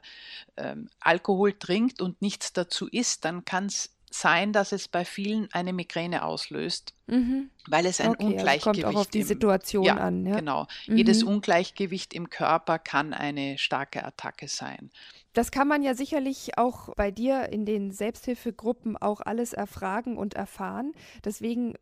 ähm, 0.58 0.90
Alkohol 1.00 1.54
trinkt 1.54 2.02
und 2.02 2.22
nichts 2.22 2.54
dazu 2.54 2.88
isst, 2.88 3.26
dann 3.26 3.46
kann 3.46 3.68
es 3.68 3.94
sein, 4.14 4.54
dass 4.54 4.72
es 4.72 4.88
bei 4.88 5.06
vielen 5.06 5.52
eine 5.54 5.74
Migräne 5.74 6.24
auslöst, 6.24 6.94
mhm. 7.08 7.50
weil 7.68 7.86
es 7.86 8.00
ein 8.00 8.12
okay, 8.12 8.26
Ungleichgewicht 8.26 8.68
also 8.68 8.82
kommt 8.82 8.96
auch 8.96 9.02
auf 9.02 9.08
die 9.08 9.24
Situation 9.24 9.84
ja, 9.84 9.96
an. 9.96 10.26
Ja? 10.26 10.36
Genau. 10.36 10.68
Mhm. 10.88 10.98
Jedes 10.98 11.24
Ungleichgewicht 11.24 12.14
im 12.14 12.30
Körper 12.30 12.80
kann 12.80 13.14
eine 13.14 13.58
starke 13.58 14.06
Attacke 14.06 14.48
sein. 14.48 14.92
Das 15.34 15.52
kann 15.52 15.68
man 15.68 15.82
ja 15.82 15.96
sicherlich 15.96 16.58
auch 16.58 16.94
bei 16.96 17.12
dir 17.12 17.50
in 17.50 17.66
den 17.66 17.92
Selbsthilfegruppen 17.92 18.98
auch 18.98 19.22
alles 19.22 19.54
erfragen 19.54 20.18
und 20.18 20.36
erfahren. 20.36 20.94
Deswegen 21.26 21.74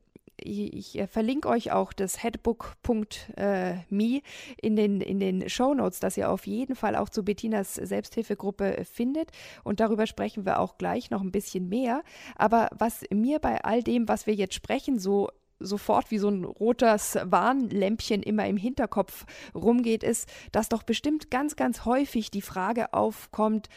ich, 0.43 0.95
ich 0.97 1.09
verlinke 1.09 1.47
euch 1.47 1.71
auch 1.71 1.93
das 1.93 2.23
headbook.me 2.23 4.21
in 4.61 4.75
den, 4.75 5.01
in 5.01 5.19
den 5.19 5.49
Show 5.49 5.73
Notes, 5.73 5.99
dass 5.99 6.17
ihr 6.17 6.29
auf 6.29 6.47
jeden 6.47 6.75
Fall 6.75 6.95
auch 6.95 7.09
zu 7.09 7.23
Bettinas 7.23 7.75
Selbsthilfegruppe 7.75 8.83
findet. 8.85 9.31
Und 9.63 9.79
darüber 9.79 10.07
sprechen 10.07 10.45
wir 10.45 10.59
auch 10.59 10.77
gleich 10.77 11.09
noch 11.09 11.21
ein 11.21 11.31
bisschen 11.31 11.69
mehr. 11.69 12.03
Aber 12.35 12.69
was 12.71 13.03
mir 13.11 13.39
bei 13.39 13.63
all 13.63 13.83
dem, 13.83 14.07
was 14.07 14.27
wir 14.27 14.33
jetzt 14.33 14.55
sprechen, 14.55 14.99
so 14.99 15.29
sofort 15.61 16.11
wie 16.11 16.17
so 16.17 16.29
ein 16.29 16.43
rotes 16.43 17.17
Warnlämpchen 17.23 18.23
immer 18.23 18.47
im 18.47 18.57
Hinterkopf 18.57 19.25
rumgeht, 19.55 20.03
ist, 20.03 20.29
dass 20.51 20.69
doch 20.69 20.83
bestimmt 20.83 21.31
ganz, 21.31 21.55
ganz 21.55 21.85
häufig 21.85 22.31
die 22.31 22.41
Frage 22.41 22.93
aufkommt, 22.93 23.69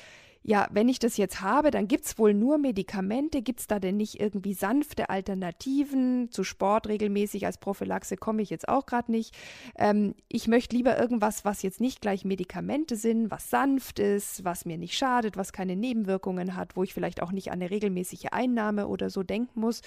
ja, 0.47 0.69
wenn 0.71 0.91
ich 0.91 0.99
das 0.99 1.17
jetzt 1.17 1.41
habe, 1.41 1.71
dann 1.71 1.89
gibt 1.89 2.05
es 2.05 2.19
wohl 2.19 2.35
nur 2.35 2.59
Medikamente. 2.59 3.41
Gibt 3.41 3.61
es 3.61 3.67
da 3.67 3.81
denn 3.81 3.97
nicht 3.97 4.21
irgendwie 4.21 4.53
sanfte 4.53 5.09
Alternativen 5.09 6.31
zu 6.31 6.45
Sport 6.45 6.87
regelmäßig 6.87 7.47
als 7.47 7.57
Prophylaxe? 7.57 8.19
Komme 8.19 8.43
ich 8.43 8.51
jetzt 8.51 8.69
auch 8.69 8.85
gerade 8.85 9.11
nicht. 9.11 9.35
Ähm, 9.79 10.15
ich 10.29 10.47
möchte 10.47 10.77
lieber 10.77 10.99
irgendwas, 10.99 11.47
was 11.47 11.63
jetzt 11.63 11.81
nicht 11.81 12.03
gleich 12.03 12.27
Medikamente 12.27 12.97
sind, 12.97 13.31
was 13.31 13.49
sanft 13.49 13.99
ist, 13.99 14.45
was 14.45 14.67
mir 14.67 14.77
nicht 14.77 14.99
schadet, 14.99 15.39
was 15.39 15.55
keine 15.55 15.77
Nebenwirkungen 15.77 16.55
hat, 16.57 16.77
wo 16.77 16.83
ich 16.83 16.93
vielleicht 16.93 17.23
auch 17.23 17.33
nicht 17.33 17.51
an 17.51 17.55
eine 17.55 17.71
regelmäßige 17.71 18.27
Einnahme 18.33 18.87
oder 18.89 19.09
so 19.09 19.23
denken 19.23 19.61
muss. 19.61 19.81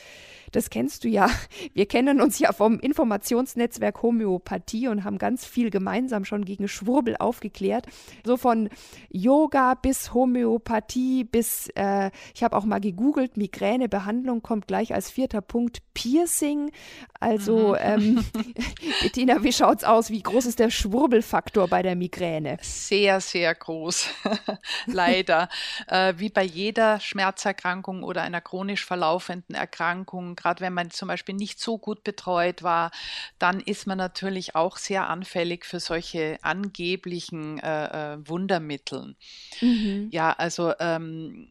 Das 0.51 0.71
kennst 0.71 1.03
du 1.03 1.07
ja. 1.07 1.29
Wir 1.75 1.85
kennen 1.85 2.19
uns 2.19 2.39
ja 2.39 2.51
vom 2.51 2.79
Informationsnetzwerk 2.79 4.01
Homöopathie 4.01 4.87
und 4.87 5.03
haben 5.03 5.19
ganz 5.19 5.45
viel 5.45 5.69
gemeinsam 5.69 6.25
schon 6.25 6.45
gegen 6.45 6.67
Schwurbel 6.67 7.15
aufgeklärt. 7.15 7.85
So 8.25 8.37
von 8.37 8.69
Yoga 9.11 9.75
bis 9.75 10.15
Homöopathie 10.15 10.46
Homöopathie 10.47 11.23
bis, 11.23 11.69
äh, 11.75 12.11
ich 12.33 12.43
habe 12.43 12.55
auch 12.55 12.63
mal 12.63 12.79
gegoogelt, 12.79 13.37
Migränebehandlung 13.37 14.41
kommt 14.41 14.67
gleich 14.67 14.93
als 14.93 15.11
vierter 15.11 15.41
Punkt 15.41 15.79
Piercing. 15.93 16.71
Also, 17.19 17.69
mhm. 17.69 17.75
ähm, 17.79 18.25
Bettina, 19.01 19.43
wie 19.43 19.51
schaut's 19.51 19.83
aus? 19.83 20.09
Wie 20.09 20.21
groß 20.21 20.45
ist 20.45 20.59
der 20.59 20.69
Schwurbelfaktor 20.69 21.67
bei 21.67 21.81
der 21.81 21.95
Migräne? 21.95 22.57
Sehr, 22.61 23.19
sehr 23.19 23.53
groß. 23.55 24.09
Leider. 24.85 25.49
äh, 25.87 26.13
wie 26.17 26.29
bei 26.29 26.43
jeder 26.43 26.99
Schmerzerkrankung 26.99 28.03
oder 28.03 28.21
einer 28.21 28.41
chronisch 28.41 28.85
verlaufenden 28.85 29.55
Erkrankung, 29.55 30.35
gerade 30.35 30.61
wenn 30.61 30.73
man 30.73 30.91
zum 30.91 31.07
Beispiel 31.07 31.35
nicht 31.35 31.59
so 31.59 31.77
gut 31.77 32.03
betreut 32.03 32.63
war, 32.63 32.91
dann 33.39 33.59
ist 33.59 33.87
man 33.87 33.97
natürlich 33.97 34.55
auch 34.55 34.77
sehr 34.77 35.09
anfällig 35.09 35.65
für 35.65 35.79
solche 35.79 36.37
angeblichen 36.41 37.59
äh, 37.59 38.13
äh 38.13 38.17
Wundermitteln. 38.27 39.15
Mhm. 39.61 40.09
Ja, 40.11 40.35
also 40.37 40.73
ähm, 40.79 41.47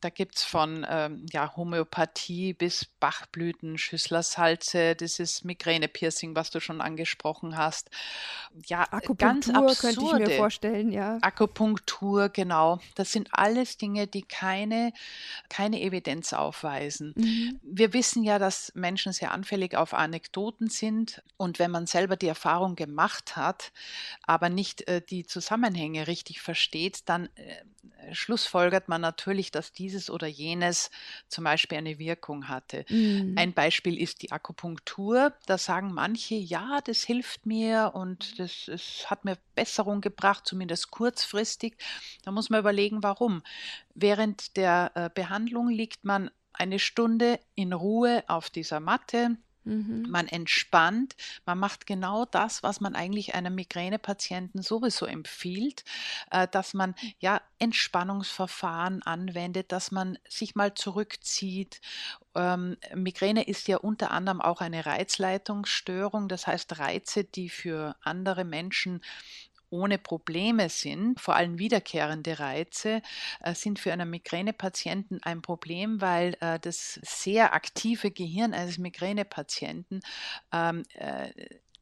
da 0.00 0.10
gibt 0.10 0.36
es 0.36 0.44
von 0.44 0.86
ähm, 0.88 1.26
ja, 1.30 1.56
Homöopathie 1.56 2.52
bis 2.52 2.84
Bachblüten, 2.84 3.78
Schüsslersalze, 3.78 4.94
dieses 4.94 5.44
Migräne-Piercing, 5.44 6.36
was 6.36 6.50
du 6.50 6.60
schon 6.60 6.80
angesprochen 6.80 7.56
hast. 7.56 7.90
Ja, 8.66 8.82
Akupunktur 8.90 9.16
ganz 9.16 9.48
absurde. 9.48 9.96
könnte 9.96 10.22
ich 10.22 10.28
mir 10.28 10.36
vorstellen, 10.36 10.92
ja. 10.92 11.18
Akupunktur, 11.22 12.28
genau. 12.28 12.80
Das 12.94 13.12
sind 13.12 13.28
alles 13.32 13.76
Dinge, 13.76 14.06
die 14.06 14.22
keine, 14.22 14.92
keine 15.48 15.80
Evidenz 15.80 16.32
aufweisen. 16.32 17.14
Mhm. 17.16 17.60
Wir 17.62 17.92
wissen 17.92 18.22
ja, 18.22 18.38
dass 18.38 18.72
Menschen 18.74 19.12
sehr 19.12 19.32
anfällig 19.32 19.76
auf 19.76 19.94
Anekdoten 19.94 20.68
sind 20.68 21.22
und 21.36 21.58
wenn 21.58 21.70
man 21.70 21.86
selber 21.86 22.16
die 22.16 22.28
Erfahrung 22.28 22.76
gemacht 22.76 23.36
hat, 23.36 23.72
aber 24.22 24.48
nicht 24.48 24.86
äh, 24.88 25.00
die 25.02 25.26
Zusammenhänge 25.26 26.06
richtig 26.06 26.40
versteht, 26.40 27.08
dann 27.08 27.28
äh, 27.36 27.64
schlussfolgert 28.12 28.88
man 28.88 29.00
natürlich, 29.00 29.50
dass 29.50 29.63
dieses 29.72 30.10
oder 30.10 30.26
jenes 30.26 30.90
zum 31.28 31.44
Beispiel 31.44 31.78
eine 31.78 31.98
Wirkung 31.98 32.48
hatte. 32.48 32.84
Mhm. 32.88 33.34
Ein 33.36 33.52
Beispiel 33.52 34.00
ist 34.00 34.22
die 34.22 34.32
Akupunktur. 34.32 35.32
Da 35.46 35.58
sagen 35.58 35.92
manche, 35.92 36.34
ja, 36.34 36.80
das 36.84 37.02
hilft 37.02 37.46
mir 37.46 37.92
und 37.94 38.38
das, 38.38 38.64
das 38.66 39.10
hat 39.10 39.24
mir 39.24 39.38
Besserung 39.54 40.00
gebracht, 40.00 40.46
zumindest 40.46 40.90
kurzfristig. 40.90 41.76
Da 42.22 42.30
muss 42.30 42.50
man 42.50 42.60
überlegen, 42.60 43.02
warum. 43.02 43.42
Während 43.94 44.56
der 44.56 44.92
äh, 44.94 45.10
Behandlung 45.14 45.68
liegt 45.68 46.04
man 46.04 46.30
eine 46.52 46.78
Stunde 46.78 47.40
in 47.54 47.72
Ruhe 47.72 48.24
auf 48.28 48.50
dieser 48.50 48.80
Matte, 48.80 49.36
Mhm. 49.64 50.06
Man 50.08 50.28
entspannt, 50.28 51.16
man 51.46 51.58
macht 51.58 51.86
genau 51.86 52.24
das, 52.26 52.62
was 52.62 52.80
man 52.80 52.94
eigentlich 52.94 53.34
einem 53.34 53.54
Migränepatienten 53.54 54.62
sowieso 54.62 55.06
empfiehlt, 55.06 55.84
äh, 56.30 56.46
dass 56.48 56.74
man 56.74 56.94
ja 57.18 57.40
Entspannungsverfahren 57.58 59.02
anwendet, 59.02 59.72
dass 59.72 59.90
man 59.90 60.18
sich 60.28 60.54
mal 60.54 60.74
zurückzieht. 60.74 61.80
Ähm, 62.34 62.76
Migräne 62.94 63.46
ist 63.46 63.68
ja 63.68 63.78
unter 63.78 64.10
anderem 64.10 64.40
auch 64.40 64.60
eine 64.60 64.84
Reizleitungsstörung, 64.84 66.28
das 66.28 66.46
heißt 66.46 66.78
Reize, 66.78 67.24
die 67.24 67.48
für 67.48 67.96
andere 68.02 68.44
Menschen 68.44 69.00
ohne 69.74 69.98
Probleme 69.98 70.68
sind, 70.68 71.20
vor 71.20 71.34
allem 71.34 71.58
wiederkehrende 71.58 72.38
Reize, 72.38 73.02
äh, 73.40 73.54
sind 73.54 73.80
für 73.80 73.92
einen 73.92 74.08
Migränepatienten 74.08 75.20
ein 75.24 75.42
Problem, 75.42 76.00
weil 76.00 76.36
äh, 76.40 76.60
das 76.60 77.00
sehr 77.02 77.54
aktive 77.54 78.12
Gehirn 78.12 78.54
eines 78.54 78.78
Migränepatienten 78.78 80.00
ähm, 80.52 80.84
äh, 80.94 81.30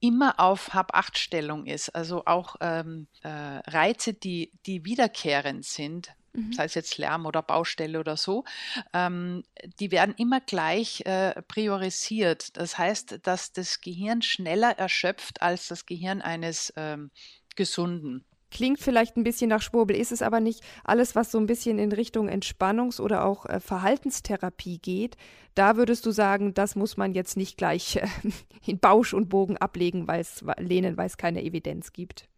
immer 0.00 0.40
auf 0.40 0.72
Hab-Acht-Stellung 0.72 1.66
ist. 1.66 1.90
Also 1.90 2.24
auch 2.24 2.56
ähm, 2.60 3.06
äh, 3.22 3.28
Reize, 3.28 4.14
die, 4.14 4.52
die 4.66 4.84
wiederkehrend 4.84 5.64
sind, 5.64 6.14
mhm. 6.32 6.52
sei 6.52 6.64
es 6.64 6.74
jetzt 6.74 6.98
Lärm 6.98 7.26
oder 7.26 7.42
Baustelle 7.42 8.00
oder 8.00 8.16
so, 8.16 8.44
ähm, 8.92 9.44
die 9.78 9.90
werden 9.90 10.14
immer 10.16 10.40
gleich 10.40 11.02
äh, 11.06 11.40
priorisiert. 11.42 12.56
Das 12.56 12.78
heißt, 12.78 13.20
dass 13.22 13.52
das 13.52 13.80
Gehirn 13.80 14.22
schneller 14.22 14.78
erschöpft 14.78 15.42
als 15.42 15.68
das 15.68 15.86
Gehirn 15.86 16.22
eines 16.22 16.72
ähm, 16.76 17.10
gesunden. 17.56 18.24
Klingt 18.50 18.80
vielleicht 18.80 19.16
ein 19.16 19.24
bisschen 19.24 19.48
nach 19.48 19.62
Schwurbel, 19.62 19.96
ist 19.96 20.12
es 20.12 20.20
aber 20.20 20.38
nicht. 20.38 20.60
Alles, 20.84 21.14
was 21.14 21.32
so 21.32 21.38
ein 21.38 21.46
bisschen 21.46 21.78
in 21.78 21.90
Richtung 21.90 22.28
Entspannungs- 22.28 23.00
oder 23.00 23.24
auch 23.24 23.46
äh, 23.46 23.60
Verhaltenstherapie 23.60 24.78
geht, 24.78 25.16
da 25.54 25.76
würdest 25.76 26.04
du 26.04 26.10
sagen, 26.10 26.52
das 26.52 26.76
muss 26.76 26.98
man 26.98 27.14
jetzt 27.14 27.38
nicht 27.38 27.56
gleich 27.56 27.96
äh, 27.96 28.06
in 28.66 28.78
Bausch 28.78 29.14
und 29.14 29.30
Bogen 29.30 29.56
ablegen, 29.56 30.06
weil 30.06 30.20
es 30.20 30.44
lehnen, 30.58 30.98
weil 30.98 31.06
es 31.06 31.16
keine 31.16 31.42
Evidenz 31.42 31.94
gibt. 31.94 32.28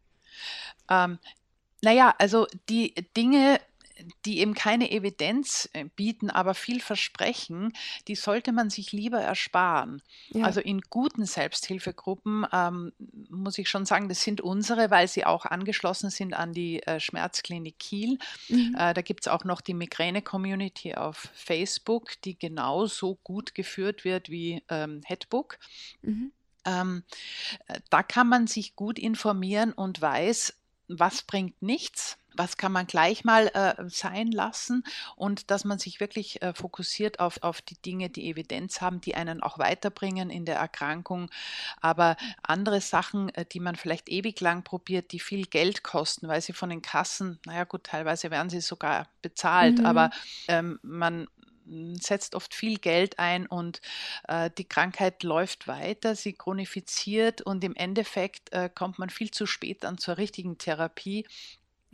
Ähm, 0.88 1.18
naja, 1.82 2.14
also 2.18 2.46
die 2.68 2.94
Dinge, 3.16 3.60
die 4.24 4.40
eben 4.40 4.54
keine 4.54 4.90
Evidenz 4.90 5.68
äh, 5.72 5.84
bieten, 5.96 6.30
aber 6.30 6.54
viel 6.54 6.80
versprechen, 6.80 7.72
die 8.08 8.16
sollte 8.16 8.52
man 8.52 8.70
sich 8.70 8.92
lieber 8.92 9.20
ersparen. 9.20 10.02
Ja. 10.30 10.44
Also 10.44 10.60
in 10.60 10.80
guten 10.80 11.26
Selbsthilfegruppen 11.26 12.46
ähm, 12.52 12.92
muss 13.28 13.58
ich 13.58 13.68
schon 13.68 13.86
sagen, 13.86 14.08
das 14.08 14.22
sind 14.22 14.40
unsere, 14.40 14.90
weil 14.90 15.08
sie 15.08 15.24
auch 15.24 15.46
angeschlossen 15.46 16.10
sind 16.10 16.34
an 16.34 16.52
die 16.52 16.82
äh, 16.82 16.98
Schmerzklinik 16.98 17.78
Kiel. 17.78 18.18
Mhm. 18.48 18.74
Äh, 18.76 18.94
da 18.94 19.02
gibt 19.02 19.22
es 19.22 19.28
auch 19.28 19.44
noch 19.44 19.60
die 19.60 19.74
Migräne-Community 19.74 20.94
auf 20.94 21.28
Facebook, 21.34 22.20
die 22.22 22.38
genauso 22.38 23.18
gut 23.22 23.54
geführt 23.54 24.04
wird 24.04 24.28
wie 24.28 24.62
ähm, 24.68 25.02
Headbook. 25.04 25.58
Mhm. 26.02 26.32
Ähm, 26.64 27.04
äh, 27.68 27.80
da 27.90 28.02
kann 28.02 28.28
man 28.28 28.46
sich 28.46 28.74
gut 28.74 28.98
informieren 28.98 29.72
und 29.72 30.00
weiß, 30.00 30.54
was 30.88 31.22
bringt 31.22 31.62
nichts, 31.62 32.18
was 32.36 32.56
kann 32.56 32.72
man 32.72 32.86
gleich 32.86 33.24
mal 33.24 33.48
äh, 33.48 33.74
sein 33.88 34.30
lassen 34.30 34.84
und 35.16 35.50
dass 35.50 35.64
man 35.64 35.78
sich 35.78 36.00
wirklich 36.00 36.42
äh, 36.42 36.54
fokussiert 36.54 37.20
auf, 37.20 37.42
auf 37.42 37.62
die 37.62 37.80
Dinge, 37.80 38.10
die 38.10 38.28
Evidenz 38.28 38.80
haben, 38.80 39.00
die 39.00 39.14
einen 39.14 39.42
auch 39.42 39.58
weiterbringen 39.58 40.30
in 40.30 40.44
der 40.44 40.56
Erkrankung. 40.56 41.30
Aber 41.80 42.16
andere 42.42 42.80
Sachen, 42.80 43.28
äh, 43.30 43.44
die 43.44 43.60
man 43.60 43.76
vielleicht 43.76 44.08
ewig 44.08 44.40
lang 44.40 44.64
probiert, 44.64 45.12
die 45.12 45.20
viel 45.20 45.46
Geld 45.46 45.82
kosten, 45.82 46.28
weil 46.28 46.40
sie 46.40 46.52
von 46.52 46.70
den 46.70 46.82
Kassen, 46.82 47.38
naja 47.46 47.64
gut, 47.64 47.84
teilweise 47.84 48.30
werden 48.30 48.50
sie 48.50 48.60
sogar 48.60 49.08
bezahlt, 49.22 49.78
mhm. 49.78 49.86
aber 49.86 50.10
ähm, 50.48 50.78
man, 50.82 51.26
setzt 51.98 52.34
oft 52.34 52.54
viel 52.54 52.78
Geld 52.78 53.18
ein 53.18 53.46
und 53.46 53.80
äh, 54.28 54.50
die 54.56 54.68
Krankheit 54.68 55.22
läuft 55.22 55.66
weiter, 55.66 56.14
sie 56.14 56.34
chronifiziert 56.34 57.40
und 57.42 57.64
im 57.64 57.74
Endeffekt 57.74 58.52
äh, 58.52 58.68
kommt 58.72 58.98
man 58.98 59.10
viel 59.10 59.30
zu 59.30 59.46
spät 59.46 59.84
dann 59.84 59.98
zur 59.98 60.18
richtigen 60.18 60.58
Therapie 60.58 61.26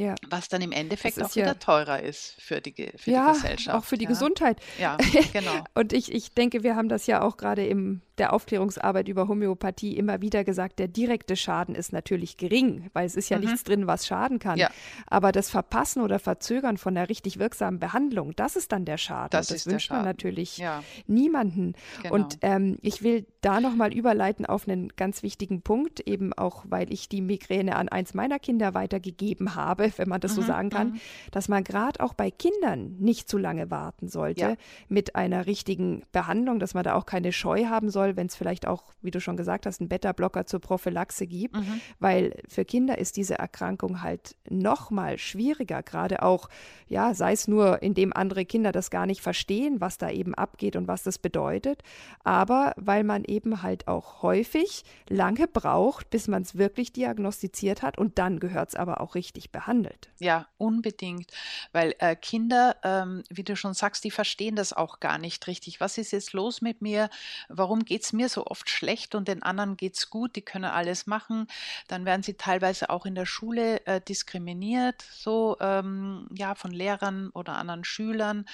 ja. 0.00 0.14
Was 0.30 0.48
dann 0.48 0.62
im 0.62 0.72
Endeffekt 0.72 1.22
auch 1.22 1.36
wieder 1.36 1.48
ja, 1.48 1.54
teurer 1.54 2.02
ist 2.02 2.34
für 2.40 2.62
die, 2.62 2.90
für 2.96 3.10
ja, 3.10 3.26
die 3.26 3.32
Gesellschaft. 3.34 3.76
Auch 3.76 3.84
für 3.84 3.98
die 3.98 4.04
ja. 4.04 4.08
Gesundheit. 4.08 4.58
Ja, 4.80 4.96
genau. 5.34 5.62
Und 5.74 5.92
ich, 5.92 6.10
ich 6.10 6.32
denke, 6.32 6.62
wir 6.62 6.74
haben 6.74 6.88
das 6.88 7.06
ja 7.06 7.20
auch 7.20 7.36
gerade 7.36 7.66
im 7.66 8.00
der 8.20 8.34
Aufklärungsarbeit 8.34 9.08
über 9.08 9.26
Homöopathie 9.26 9.96
immer 9.96 10.20
wieder 10.20 10.44
gesagt, 10.44 10.78
der 10.78 10.88
direkte 10.88 11.36
Schaden 11.36 11.74
ist 11.74 11.92
natürlich 11.92 12.36
gering, 12.36 12.90
weil 12.92 13.06
es 13.06 13.16
ist 13.16 13.30
ja 13.30 13.38
mhm. 13.38 13.44
nichts 13.44 13.64
drin, 13.64 13.86
was 13.86 14.06
schaden 14.06 14.38
kann. 14.38 14.60
Aber 15.06 15.32
das 15.32 15.48
Verpassen 15.48 16.02
oder 16.02 16.18
Verzögern 16.18 16.76
von 16.76 16.94
der 16.94 17.08
richtig 17.08 17.38
wirksamen 17.38 17.80
Behandlung, 17.80 18.36
das 18.36 18.56
ist 18.56 18.72
dann 18.72 18.84
der 18.84 18.98
Schaden. 18.98 19.30
Das, 19.30 19.48
das 19.48 19.66
wünscht 19.66 19.90
man 19.90 20.04
natürlich 20.04 20.62
niemanden. 21.06 21.72
Genau. 22.02 22.14
Und 22.14 22.38
ähm, 22.42 22.78
ich 22.82 23.02
will 23.02 23.26
da 23.40 23.60
nochmal 23.60 23.94
überleiten 23.94 24.44
auf 24.44 24.68
einen 24.68 24.90
ganz 24.96 25.22
wichtigen 25.22 25.62
Punkt, 25.62 26.00
eben 26.00 26.34
auch, 26.34 26.64
weil 26.68 26.92
ich 26.92 27.08
die 27.08 27.22
Migräne 27.22 27.76
an 27.76 27.88
eins 27.88 28.12
meiner 28.12 28.38
Kinder 28.38 28.74
weitergegeben 28.74 29.54
habe, 29.54 29.89
wenn 29.98 30.08
man 30.08 30.20
das 30.20 30.32
mhm. 30.32 30.36
so 30.36 30.42
sagen 30.42 30.70
kann, 30.70 30.88
mhm. 30.92 31.00
dass 31.30 31.48
man 31.48 31.64
gerade 31.64 32.00
auch 32.00 32.14
bei 32.14 32.30
Kindern 32.30 32.96
nicht 32.98 33.28
zu 33.28 33.38
lange 33.38 33.70
warten 33.70 34.08
sollte 34.08 34.40
ja. 34.40 34.54
mit 34.88 35.16
einer 35.16 35.46
richtigen 35.46 36.02
Behandlung, 36.12 36.58
dass 36.58 36.74
man 36.74 36.84
da 36.84 36.94
auch 36.94 37.06
keine 37.06 37.32
Scheu 37.32 37.66
haben 37.66 37.90
soll, 37.90 38.00
soll, 38.00 38.16
wenn 38.16 38.26
es 38.26 38.36
vielleicht 38.36 38.66
auch, 38.66 38.84
wie 39.02 39.10
du 39.10 39.20
schon 39.20 39.36
gesagt 39.36 39.66
hast, 39.66 39.80
einen 39.80 39.88
Beta-Blocker 39.88 40.46
zur 40.46 40.60
Prophylaxe 40.60 41.26
gibt, 41.26 41.56
mhm. 41.56 41.80
weil 41.98 42.34
für 42.48 42.64
Kinder 42.64 42.98
ist 42.98 43.16
diese 43.16 43.38
Erkrankung 43.38 44.02
halt 44.02 44.36
noch 44.48 44.90
mal 44.90 45.18
schwieriger, 45.18 45.82
gerade 45.82 46.22
auch, 46.22 46.48
ja, 46.88 47.12
sei 47.14 47.32
es 47.32 47.46
nur, 47.46 47.82
indem 47.82 48.12
andere 48.12 48.44
Kinder 48.44 48.72
das 48.72 48.90
gar 48.90 49.06
nicht 49.06 49.20
verstehen, 49.20 49.80
was 49.80 49.98
da 49.98 50.10
eben 50.10 50.34
abgeht 50.34 50.76
und 50.76 50.88
was 50.88 51.02
das 51.02 51.18
bedeutet, 51.18 51.82
aber 52.24 52.72
weil 52.76 53.04
man 53.04 53.24
eben 53.24 53.62
halt 53.62 53.86
auch 53.86 54.22
häufig 54.22 54.84
lange 55.08 55.46
braucht, 55.46 56.10
bis 56.10 56.26
man 56.26 56.42
es 56.42 56.56
wirklich 56.56 56.92
diagnostiziert 56.92 57.82
hat 57.82 57.98
und 57.98 58.18
dann 58.18 58.40
gehört 58.40 58.70
es 58.70 58.74
aber 58.76 59.00
auch 59.00 59.14
richtig 59.14 59.50
behandelt. 59.50 59.69
Ja, 60.18 60.48
unbedingt, 60.58 61.30
weil 61.72 61.94
äh, 61.98 62.14
Kinder, 62.16 62.76
ähm, 62.82 63.22
wie 63.30 63.44
du 63.44 63.56
schon 63.56 63.72
sagst, 63.72 64.04
die 64.04 64.10
verstehen 64.10 64.56
das 64.56 64.72
auch 64.72 65.00
gar 65.00 65.16
nicht 65.16 65.46
richtig. 65.46 65.80
Was 65.80 65.96
ist 65.96 66.10
jetzt 66.10 66.32
los 66.34 66.60
mit 66.60 66.82
mir? 66.82 67.08
Warum 67.48 67.84
geht 67.84 68.02
es 68.02 68.12
mir 68.12 68.28
so 68.28 68.46
oft 68.46 68.68
schlecht 68.68 69.14
und 69.14 69.28
den 69.28 69.42
anderen 69.42 69.76
geht 69.76 69.96
es 69.96 70.10
gut, 70.10 70.36
die 70.36 70.42
können 70.42 70.66
alles 70.66 71.06
machen. 71.06 71.46
Dann 71.88 72.04
werden 72.04 72.22
sie 72.22 72.34
teilweise 72.34 72.90
auch 72.90 73.06
in 73.06 73.14
der 73.14 73.26
Schule 73.26 73.86
äh, 73.86 74.00
diskriminiert, 74.00 75.02
so 75.12 75.56
ähm, 75.60 76.28
ja, 76.34 76.54
von 76.54 76.72
Lehrern 76.72 77.30
oder 77.30 77.54
anderen 77.54 77.84
Schülern. 77.84 78.44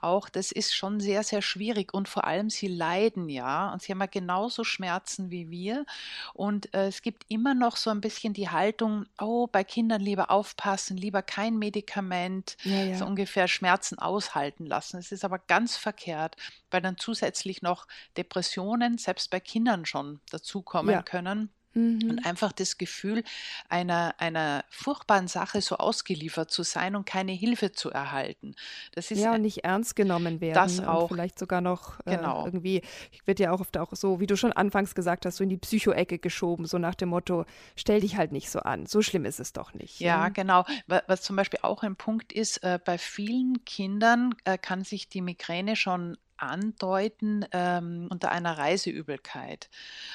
Auch 0.00 0.28
das 0.28 0.50
ist 0.50 0.74
schon 0.74 0.98
sehr, 0.98 1.22
sehr 1.22 1.42
schwierig 1.42 1.94
und 1.94 2.08
vor 2.08 2.24
allem 2.24 2.50
sie 2.50 2.68
leiden 2.68 3.28
ja 3.28 3.72
und 3.72 3.82
sie 3.82 3.92
haben 3.92 4.00
ja 4.00 4.06
genauso 4.06 4.64
Schmerzen 4.64 5.30
wie 5.30 5.50
wir. 5.50 5.84
Und 6.34 6.74
äh, 6.74 6.86
es 6.86 7.02
gibt 7.02 7.26
immer 7.28 7.54
noch 7.54 7.76
so 7.76 7.90
ein 7.90 8.00
bisschen 8.00 8.32
die 8.32 8.48
Haltung, 8.48 9.06
oh, 9.20 9.46
bei 9.46 9.64
Kindern 9.64 10.00
lieber 10.00 10.30
aufpassen, 10.30 10.61
lieber 10.96 11.22
kein 11.22 11.58
Medikament, 11.58 12.56
ja, 12.64 12.82
ja. 12.82 12.96
so 12.96 13.06
ungefähr 13.06 13.48
Schmerzen 13.48 13.98
aushalten 13.98 14.66
lassen. 14.66 14.98
Es 14.98 15.12
ist 15.12 15.24
aber 15.24 15.38
ganz 15.38 15.76
verkehrt, 15.76 16.36
weil 16.70 16.80
dann 16.80 16.98
zusätzlich 16.98 17.62
noch 17.62 17.86
Depressionen 18.16 18.42
Depressionen 18.52 18.98
selbst 18.98 19.30
bei 19.30 19.40
Kindern 19.40 19.84
schon 19.86 20.20
dazukommen 20.30 20.92
ja. 20.92 21.02
können. 21.02 21.50
Mhm. 21.74 22.10
Und 22.10 22.26
einfach 22.26 22.52
das 22.52 22.78
Gefühl, 22.78 23.24
einer, 23.68 24.14
einer 24.18 24.64
furchtbaren 24.68 25.28
Sache 25.28 25.60
so 25.60 25.76
ausgeliefert 25.76 26.50
zu 26.50 26.62
sein 26.62 26.96
und 26.96 27.06
keine 27.06 27.32
Hilfe 27.32 27.72
zu 27.72 27.90
erhalten. 27.90 28.54
Das 28.94 29.10
ist 29.10 29.20
ja, 29.20 29.34
und 29.34 29.42
nicht 29.42 29.64
ernst 29.64 29.96
genommen 29.96 30.40
werden. 30.40 30.54
Das 30.54 30.80
auch. 30.80 31.08
vielleicht 31.08 31.38
sogar 31.38 31.60
noch 31.60 32.00
äh, 32.04 32.16
genau. 32.16 32.44
irgendwie, 32.44 32.82
wird 33.24 33.40
ja 33.40 33.52
auch 33.52 33.60
oft 33.60 33.76
auch 33.78 33.92
so, 33.92 34.20
wie 34.20 34.26
du 34.26 34.36
schon 34.36 34.52
anfangs 34.52 34.94
gesagt 34.94 35.26
hast, 35.26 35.36
so 35.36 35.44
in 35.44 35.50
die 35.50 35.56
Psychoecke 35.56 36.18
geschoben, 36.18 36.66
so 36.66 36.78
nach 36.78 36.94
dem 36.94 37.10
Motto, 37.10 37.44
stell 37.76 38.00
dich 38.00 38.16
halt 38.16 38.32
nicht 38.32 38.50
so 38.50 38.60
an, 38.60 38.86
so 38.86 39.02
schlimm 39.02 39.24
ist 39.24 39.40
es 39.40 39.52
doch 39.52 39.74
nicht. 39.74 40.00
Ja, 40.00 40.24
ne? 40.24 40.32
genau. 40.32 40.64
Was 40.86 41.22
zum 41.22 41.36
Beispiel 41.36 41.60
auch 41.62 41.82
ein 41.82 41.96
Punkt 41.96 42.32
ist, 42.32 42.62
äh, 42.62 42.78
bei 42.84 42.98
vielen 42.98 43.64
Kindern 43.64 44.34
äh, 44.44 44.58
kann 44.58 44.84
sich 44.84 45.08
die 45.08 45.22
Migräne 45.22 45.76
schon 45.76 46.16
andeuten 46.42 47.46
ähm, 47.52 48.08
unter 48.10 48.30
einer 48.32 48.58
Reiseübelkeit. 48.58 49.70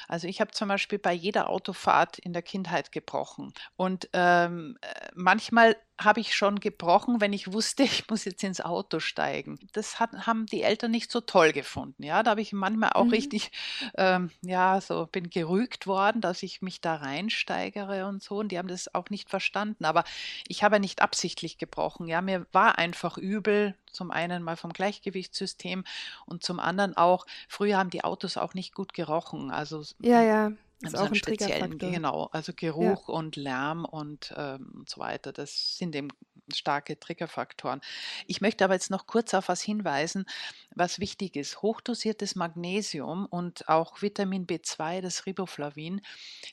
Also 0.06 0.28
ich 0.28 0.40
habe 0.40 0.50
zum 0.52 0.68
Beispiel 0.68 0.98
bei 0.98 1.12
jeder 1.12 1.48
Autofahrt 1.48 2.18
in 2.18 2.32
der 2.32 2.42
Kindheit 2.42 2.92
gebrochen 2.92 3.52
und 3.76 4.08
ähm, 4.12 4.76
äh, 4.82 5.08
manchmal 5.14 5.76
habe 5.98 6.20
ich 6.20 6.34
schon 6.34 6.60
gebrochen, 6.60 7.20
wenn 7.20 7.32
ich 7.32 7.52
wusste, 7.52 7.82
ich 7.84 8.08
muss 8.08 8.24
jetzt 8.24 8.42
ins 8.44 8.60
Auto 8.60 9.00
steigen. 9.00 9.58
Das 9.72 10.00
hat, 10.00 10.26
haben 10.26 10.46
die 10.46 10.62
Eltern 10.62 10.90
nicht 10.90 11.10
so 11.10 11.20
toll 11.20 11.52
gefunden. 11.52 12.02
Ja, 12.02 12.22
da 12.22 12.32
habe 12.32 12.40
ich 12.40 12.52
manchmal 12.52 12.90
auch 12.94 13.04
mhm. 13.04 13.10
richtig, 13.10 13.50
ähm, 13.96 14.30
ja, 14.42 14.80
so 14.80 15.06
bin 15.10 15.30
gerügt 15.30 15.86
worden, 15.86 16.20
dass 16.20 16.42
ich 16.42 16.62
mich 16.62 16.80
da 16.80 16.96
reinsteigere 16.96 18.06
und 18.06 18.22
so. 18.22 18.38
Und 18.38 18.52
die 18.52 18.58
haben 18.58 18.68
das 18.68 18.94
auch 18.94 19.10
nicht 19.10 19.28
verstanden. 19.28 19.84
Aber 19.84 20.04
ich 20.46 20.62
habe 20.62 20.80
nicht 20.80 21.02
absichtlich 21.02 21.58
gebrochen. 21.58 22.06
Ja, 22.06 22.20
mir 22.20 22.46
war 22.52 22.78
einfach 22.78 23.18
übel. 23.18 23.74
Zum 23.90 24.10
einen 24.10 24.42
mal 24.42 24.56
vom 24.56 24.72
Gleichgewichtssystem 24.72 25.82
und 26.26 26.44
zum 26.44 26.60
anderen 26.60 26.96
auch, 26.96 27.26
früher 27.48 27.78
haben 27.78 27.90
die 27.90 28.04
Autos 28.04 28.36
auch 28.36 28.52
nicht 28.52 28.74
gut 28.74 28.92
gerochen. 28.92 29.50
Also 29.50 29.82
ja, 30.00 30.22
ja. 30.22 30.52
Ist 30.80 30.96
auch 30.96 31.06
ein 31.06 31.14
speziellen, 31.14 31.76
genau, 31.78 32.28
also 32.32 32.52
Geruch 32.54 33.08
ja. 33.08 33.14
und 33.14 33.36
Lärm 33.36 33.84
und, 33.84 34.32
ähm, 34.36 34.84
so 34.86 35.00
weiter. 35.00 35.32
Das 35.32 35.76
sind 35.76 35.94
eben 35.96 36.08
starke 36.54 36.98
Triggerfaktoren. 36.98 37.80
Ich 38.26 38.40
möchte 38.40 38.64
aber 38.64 38.74
jetzt 38.74 38.90
noch 38.90 39.06
kurz 39.06 39.34
auf 39.34 39.48
was 39.48 39.60
hinweisen, 39.60 40.24
was 40.74 41.00
wichtig 41.00 41.36
ist. 41.36 41.62
Hochdosiertes 41.62 42.36
Magnesium 42.36 43.26
und 43.26 43.68
auch 43.68 44.02
Vitamin 44.02 44.46
B2, 44.46 45.00
das 45.00 45.26
Riboflavin, 45.26 46.00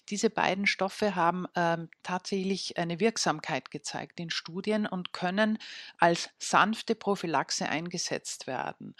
diese 0.10 0.30
beiden 0.30 0.68
Stoffe 0.68 1.16
haben 1.16 1.46
ähm, 1.56 1.90
tatsächlich 2.04 2.78
eine 2.78 3.00
Wirksamkeit 3.00 3.72
gezeigt 3.72 4.20
in 4.20 4.30
Studien 4.30 4.86
und 4.86 5.14
können 5.14 5.58
als 5.98 6.30
sanfte 6.40 6.96
Prophylaxe 6.96 7.68
eingesetzt 7.70 8.48
werden. 8.48 8.96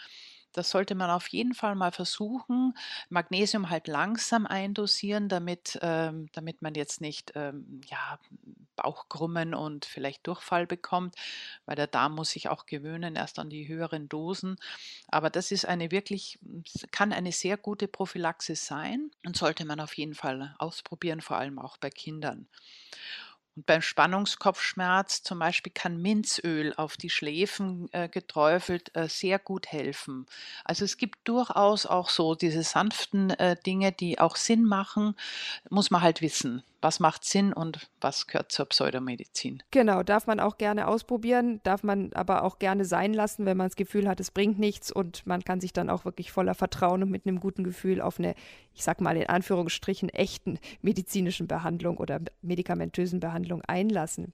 Das 0.56 0.70
sollte 0.70 0.94
man 0.94 1.10
auf 1.10 1.28
jeden 1.28 1.52
Fall 1.52 1.74
mal 1.74 1.92
versuchen. 1.92 2.72
Magnesium 3.10 3.68
halt 3.68 3.88
langsam 3.88 4.46
eindosieren, 4.46 5.28
damit, 5.28 5.78
ähm, 5.82 6.28
damit 6.32 6.62
man 6.62 6.74
jetzt 6.74 7.02
nicht 7.02 7.32
ähm, 7.34 7.82
ja, 7.90 8.18
Bauchkrummen 8.74 9.54
und 9.54 9.84
vielleicht 9.84 10.26
Durchfall 10.26 10.66
bekommt, 10.66 11.14
weil 11.66 11.76
der 11.76 11.86
Darm 11.86 12.14
muss 12.14 12.30
sich 12.30 12.48
auch 12.48 12.64
gewöhnen 12.64 13.16
erst 13.16 13.38
an 13.38 13.50
die 13.50 13.68
höheren 13.68 14.08
Dosen. 14.08 14.56
Aber 15.08 15.28
das 15.28 15.50
ist 15.50 15.66
eine 15.66 15.90
wirklich, 15.90 16.38
kann 16.90 17.12
eine 17.12 17.32
sehr 17.32 17.58
gute 17.58 17.86
Prophylaxe 17.86 18.56
sein 18.56 19.10
und 19.26 19.36
sollte 19.36 19.66
man 19.66 19.78
auf 19.80 19.94
jeden 19.94 20.14
Fall 20.14 20.54
ausprobieren, 20.58 21.20
vor 21.20 21.36
allem 21.36 21.58
auch 21.58 21.76
bei 21.76 21.90
Kindern. 21.90 22.48
Und 23.56 23.64
beim 23.64 23.80
Spannungskopfschmerz 23.80 25.22
zum 25.22 25.38
Beispiel 25.38 25.72
kann 25.74 26.00
Minzöl 26.00 26.74
auf 26.76 26.98
die 26.98 27.08
Schläfen 27.08 27.88
äh, 27.92 28.08
geträufelt 28.08 28.94
äh, 28.94 29.08
sehr 29.08 29.38
gut 29.38 29.72
helfen. 29.72 30.26
Also 30.64 30.84
es 30.84 30.98
gibt 30.98 31.26
durchaus 31.26 31.86
auch 31.86 32.10
so 32.10 32.34
diese 32.34 32.62
sanften 32.62 33.30
äh, 33.30 33.56
Dinge, 33.66 33.92
die 33.92 34.18
auch 34.18 34.36
Sinn 34.36 34.64
machen, 34.64 35.16
muss 35.70 35.90
man 35.90 36.02
halt 36.02 36.20
wissen, 36.20 36.62
was 36.86 37.00
macht 37.00 37.24
Sinn 37.24 37.52
und 37.52 37.90
was 38.00 38.28
gehört 38.28 38.52
zur 38.52 38.66
Pseudomedizin. 38.66 39.60
Genau, 39.72 40.04
darf 40.04 40.28
man 40.28 40.38
auch 40.38 40.56
gerne 40.56 40.86
ausprobieren, 40.86 41.58
darf 41.64 41.82
man 41.82 42.12
aber 42.12 42.44
auch 42.44 42.60
gerne 42.60 42.84
sein 42.84 43.12
lassen, 43.12 43.44
wenn 43.44 43.56
man 43.56 43.66
das 43.66 43.74
Gefühl 43.74 44.06
hat, 44.06 44.20
es 44.20 44.30
bringt 44.30 44.60
nichts 44.60 44.92
und 44.92 45.26
man 45.26 45.42
kann 45.42 45.60
sich 45.60 45.72
dann 45.72 45.90
auch 45.90 46.04
wirklich 46.04 46.30
voller 46.30 46.54
Vertrauen 46.54 47.02
und 47.02 47.10
mit 47.10 47.26
einem 47.26 47.40
guten 47.40 47.64
Gefühl 47.64 48.00
auf 48.00 48.20
eine, 48.20 48.36
ich 48.72 48.84
sag 48.84 49.00
mal 49.00 49.16
in 49.16 49.28
Anführungsstrichen, 49.28 50.10
echten 50.10 50.60
medizinischen 50.80 51.48
Behandlung 51.48 51.96
oder 51.96 52.20
medikamentösen 52.40 53.18
Behandlung 53.18 53.62
einlassen. 53.62 54.32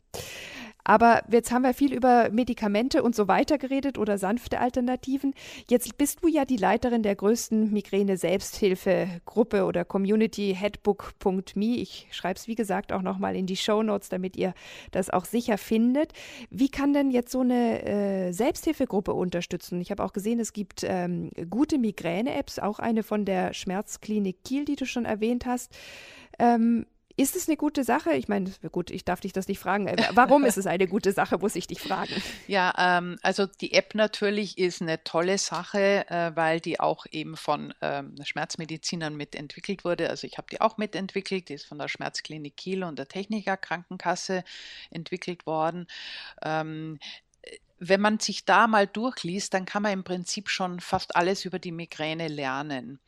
Aber 0.85 1.23
jetzt 1.31 1.53
haben 1.53 1.63
wir 1.63 1.75
viel 1.75 1.93
über 1.93 2.31
Medikamente 2.31 3.03
und 3.03 3.15
so 3.15 3.29
weiter 3.29 3.59
geredet 3.59 3.99
oder 3.99 4.19
sanfte 4.19 4.59
Alternativen. 4.59 5.33
Jetzt 5.69 5.97
bist 5.97 6.19
du 6.23 6.29
ja 6.29 6.45
die 6.45 6.57
Leiterin 6.57 7.03
der 7.03 7.15
größten 7.15 7.73
Migräne-Selbsthilfegruppe 7.73 9.65
oder 9.65 9.85
Community 9.85 10.57
Headbook.me. 10.59 11.77
Ich 11.77 12.09
schreibe 12.11 12.39
es, 12.39 12.49
wie 12.49 12.57
gesagt, 12.57 12.93
auch 12.93 13.03
nochmal 13.03 13.37
in 13.37 13.47
die 13.47 13.57
Show 13.57 13.83
Notes, 13.83 14.09
damit 14.09 14.37
ihr 14.37 14.55
das 14.91 15.09
auch 15.11 15.25
sicher 15.25 15.57
findet. 15.57 16.13
Wie 16.51 16.69
kann 16.69 16.93
denn 16.93 17.11
jetzt 17.11 17.31
so 17.31 17.41
eine 17.41 17.85
äh, 17.85 18.33
Selbsthilfegruppe 18.33 19.13
unterstützen? 19.13 19.81
Ich 19.81 19.91
habe 19.91 20.03
auch 20.03 20.13
gesehen, 20.13 20.41
es 20.41 20.53
gibt 20.53 20.85
ähm, 20.85 21.31
gute 21.49 21.79
Migräne-Apps, 21.79 22.59
auch 22.59 22.81
eine 22.81 23.05
von 23.05 23.25
der 23.25 23.55
Schmerzklinik 23.55 24.43
Kiel, 24.45 24.65
die 24.65 24.77
du 24.77 24.87
schon 24.87 25.05
erwähnt 25.05 25.47
hast. 25.47 25.73
Ähm, 26.39 26.87
ist 27.17 27.37
es 27.37 27.49
eine 27.49 27.57
gute 27.57 27.85
Sache? 27.85 28.13
Ich 28.15 28.29
meine, 28.29 28.51
gut, 28.71 28.91
ich 28.91 29.05
darf 29.05 29.21
dich 29.21 29.33
das 29.33 29.49
nicht 29.49 29.59
fragen. 29.59 29.87
Äh, 29.87 29.97
warum 30.13 30.45
ist 30.45 30.57
es 30.57 30.67
eine 30.67 30.87
gute 30.87 31.13
Sache, 31.13 31.39
muss 31.39 31.57
ich 31.57 31.67
dich 31.67 31.81
fragen. 31.81 32.15
Ja, 32.47 32.75
ähm, 32.79 33.19
also 33.23 33.47
die 33.47 33.73
App 33.73 33.95
natürlich 33.95 34.59
ist 34.59 34.83
eine 34.83 35.03
tolle 35.05 35.39
Sache, 35.39 36.09
äh, 36.09 36.33
weil 36.35 36.61
die 36.61 36.81
auch 36.81 37.07
eben 37.11 37.37
von 37.37 37.75
ähm, 37.81 38.15
Schmerzmedizinern 38.23 39.17
mitentwickelt 39.17 39.85
wurde. 39.85 40.11
Also 40.11 40.27
ich 40.27 40.39
habe 40.39 40.49
die 40.51 40.61
auch 40.61 40.79
mitentwickelt, 40.79 41.49
die 41.49 41.55
ist 41.55 41.67
von 41.67 41.79
der 41.79 41.89
Schmerzklinik 41.89 42.57
Kiel 42.57 42.85
und 42.85 42.99
der 42.99 43.09
Techniker 43.09 43.57
Krankenkasse 43.57 44.45
entwickelt 44.91 45.47
worden. 45.47 45.87
Ähm, 46.43 46.99
wenn 47.85 48.01
man 48.01 48.21
sich 48.21 48.45
da 48.45 48.69
mal 48.69 48.87
durchliest, 48.87 49.55
dann 49.55 49.65
kann 49.65 49.83
man 49.83 49.93
im 49.93 50.05
Prinzip 50.05 50.49
schon 50.49 50.79
fast 50.79 51.17
alles 51.17 51.45
über 51.45 51.59
die 51.59 51.73
Migräne 51.73 52.29
lernen. 52.29 53.01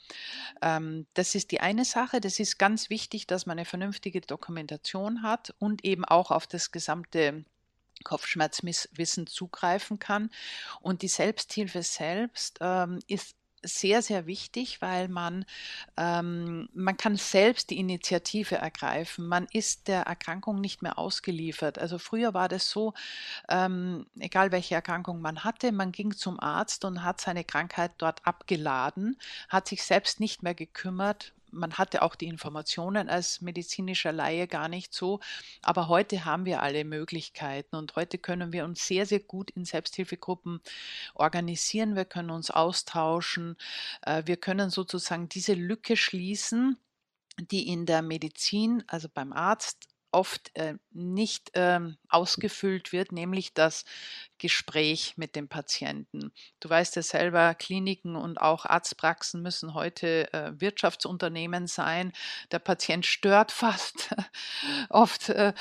Ähm, 0.63 1.07
das 1.15 1.37
ist 1.37 1.53
die 1.53 1.61
eine 1.61 1.85
Sache. 1.85 2.21
Das 2.21 2.41
ist 2.41 2.59
ganz 2.59 2.91
wichtig, 2.91 3.29
dass 3.29 3.47
man 3.47 3.59
eine 3.59 3.67
vernünftige 3.67 4.21
Dokumentation 4.21 5.23
hat 5.23 5.55
und 5.61 5.85
eben 5.85 6.05
auch 6.05 6.33
auf 6.33 6.49
das 6.49 6.73
gesamte 6.73 7.45
Kopfschmerzwissen 8.03 9.29
zugreifen 9.29 10.01
kann. 10.01 10.31
Und 10.81 11.03
die 11.03 11.09
Selbsthilfe 11.09 11.85
selbst 11.85 12.59
ähm, 12.61 12.99
ist 13.07 13.37
sehr, 13.65 14.03
sehr 14.03 14.27
wichtig, 14.27 14.81
weil 14.81 15.09
man, 15.09 15.45
ähm, 15.97 16.69
man 16.75 16.97
kann 16.97 17.17
selbst 17.17 17.71
die 17.71 17.79
Initiative 17.79 18.57
ergreifen. 18.57 19.27
Man 19.27 19.47
ist 19.53 19.89
der 19.89 20.03
Erkrankung 20.03 20.61
nicht 20.61 20.83
mehr 20.83 20.99
ausgeliefert. 20.99 21.79
Also 21.79 21.99
früher 21.99 22.35
war 22.35 22.49
das 22.49 22.71
so, 22.71 22.95
ähm, 23.49 24.07
egal 24.19 24.53
welche 24.53 24.75
Erkrankung 24.77 25.21
man 25.21 25.45
hatte, 25.45 25.73
man 25.73 25.93
ging 25.93 26.13
zum 26.17 26.41
Arzt 26.41 26.85
und 26.85 27.03
hat 27.03 27.21
seine 27.21 27.45
Krankheit 27.45 27.93
dort 27.99 28.27
abgeladen, 28.27 29.19
hat 29.49 29.69
sich 29.69 29.83
selbst 29.85 30.21
nicht 30.21 30.43
mehr 30.43 30.55
gekümmert, 30.55 31.34
man 31.55 31.75
hatte 31.75 32.03
auch 32.03 32.15
die 32.15 32.27
Informationen 32.27 33.09
als 33.09 33.41
medizinischer 33.41 34.13
Laie 34.13 34.47
gar 34.47 34.69
nicht 34.69 34.93
so. 34.93 35.21
Aber 35.63 35.89
heute 35.89 36.25
haben 36.25 36.45
wir 36.45 36.63
alle 36.63 36.85
Möglichkeiten 36.85 37.77
und 37.77 37.97
heute 37.97 38.19
können 38.19 38.53
wir 38.53 38.65
uns 38.65 38.87
sehr, 38.87 39.07
sehr 39.07 39.21
gut 39.21 39.51
in 39.51 39.65
Selbsthilfegruppen 39.65 40.61
organisieren. 41.15 41.97
Wir 41.97 42.05
können 42.05 42.31
uns 42.31 42.51
austauschen. 42.51 43.57
Äh, 44.03 44.23
wir 44.27 44.37
können 44.37 44.71
sozusagen 44.71 45.29
diese 45.29 45.55
Lücke 45.55 45.97
schließen, 45.97 46.77
die 47.39 47.69
in 47.69 47.87
der 47.87 48.03
Medizin, 48.03 48.85
also 48.87 49.09
beim 49.13 49.33
Arzt, 49.33 49.89
oft 50.15 50.57
äh, 50.57 50.75
nicht 50.93 51.51
ähm, 51.55 51.97
ausgefüllt 52.09 52.93
wird, 52.93 53.11
nämlich 53.11 53.53
das 53.53 53.85
Gespräch 54.45 55.15
mit 55.17 55.37
dem 55.37 55.49
Patienten. 55.49 56.31
Du 56.61 56.69
weißt 56.69 56.97
ja 56.97 57.03
selber, 57.03 57.55
Kliniken 57.55 58.15
und 58.15 58.39
auch 58.39 58.67
Arztpraxen 58.67 59.41
müssen 59.41 59.73
heute 59.73 60.31
äh, 60.35 60.53
Wirtschaftsunternehmen 60.61 61.67
sein. 61.67 62.13
Der 62.51 62.59
Patient 62.59 63.07
stört 63.07 63.53
fast 63.53 64.15
oft. 64.91 65.31
Äh, 65.31 65.55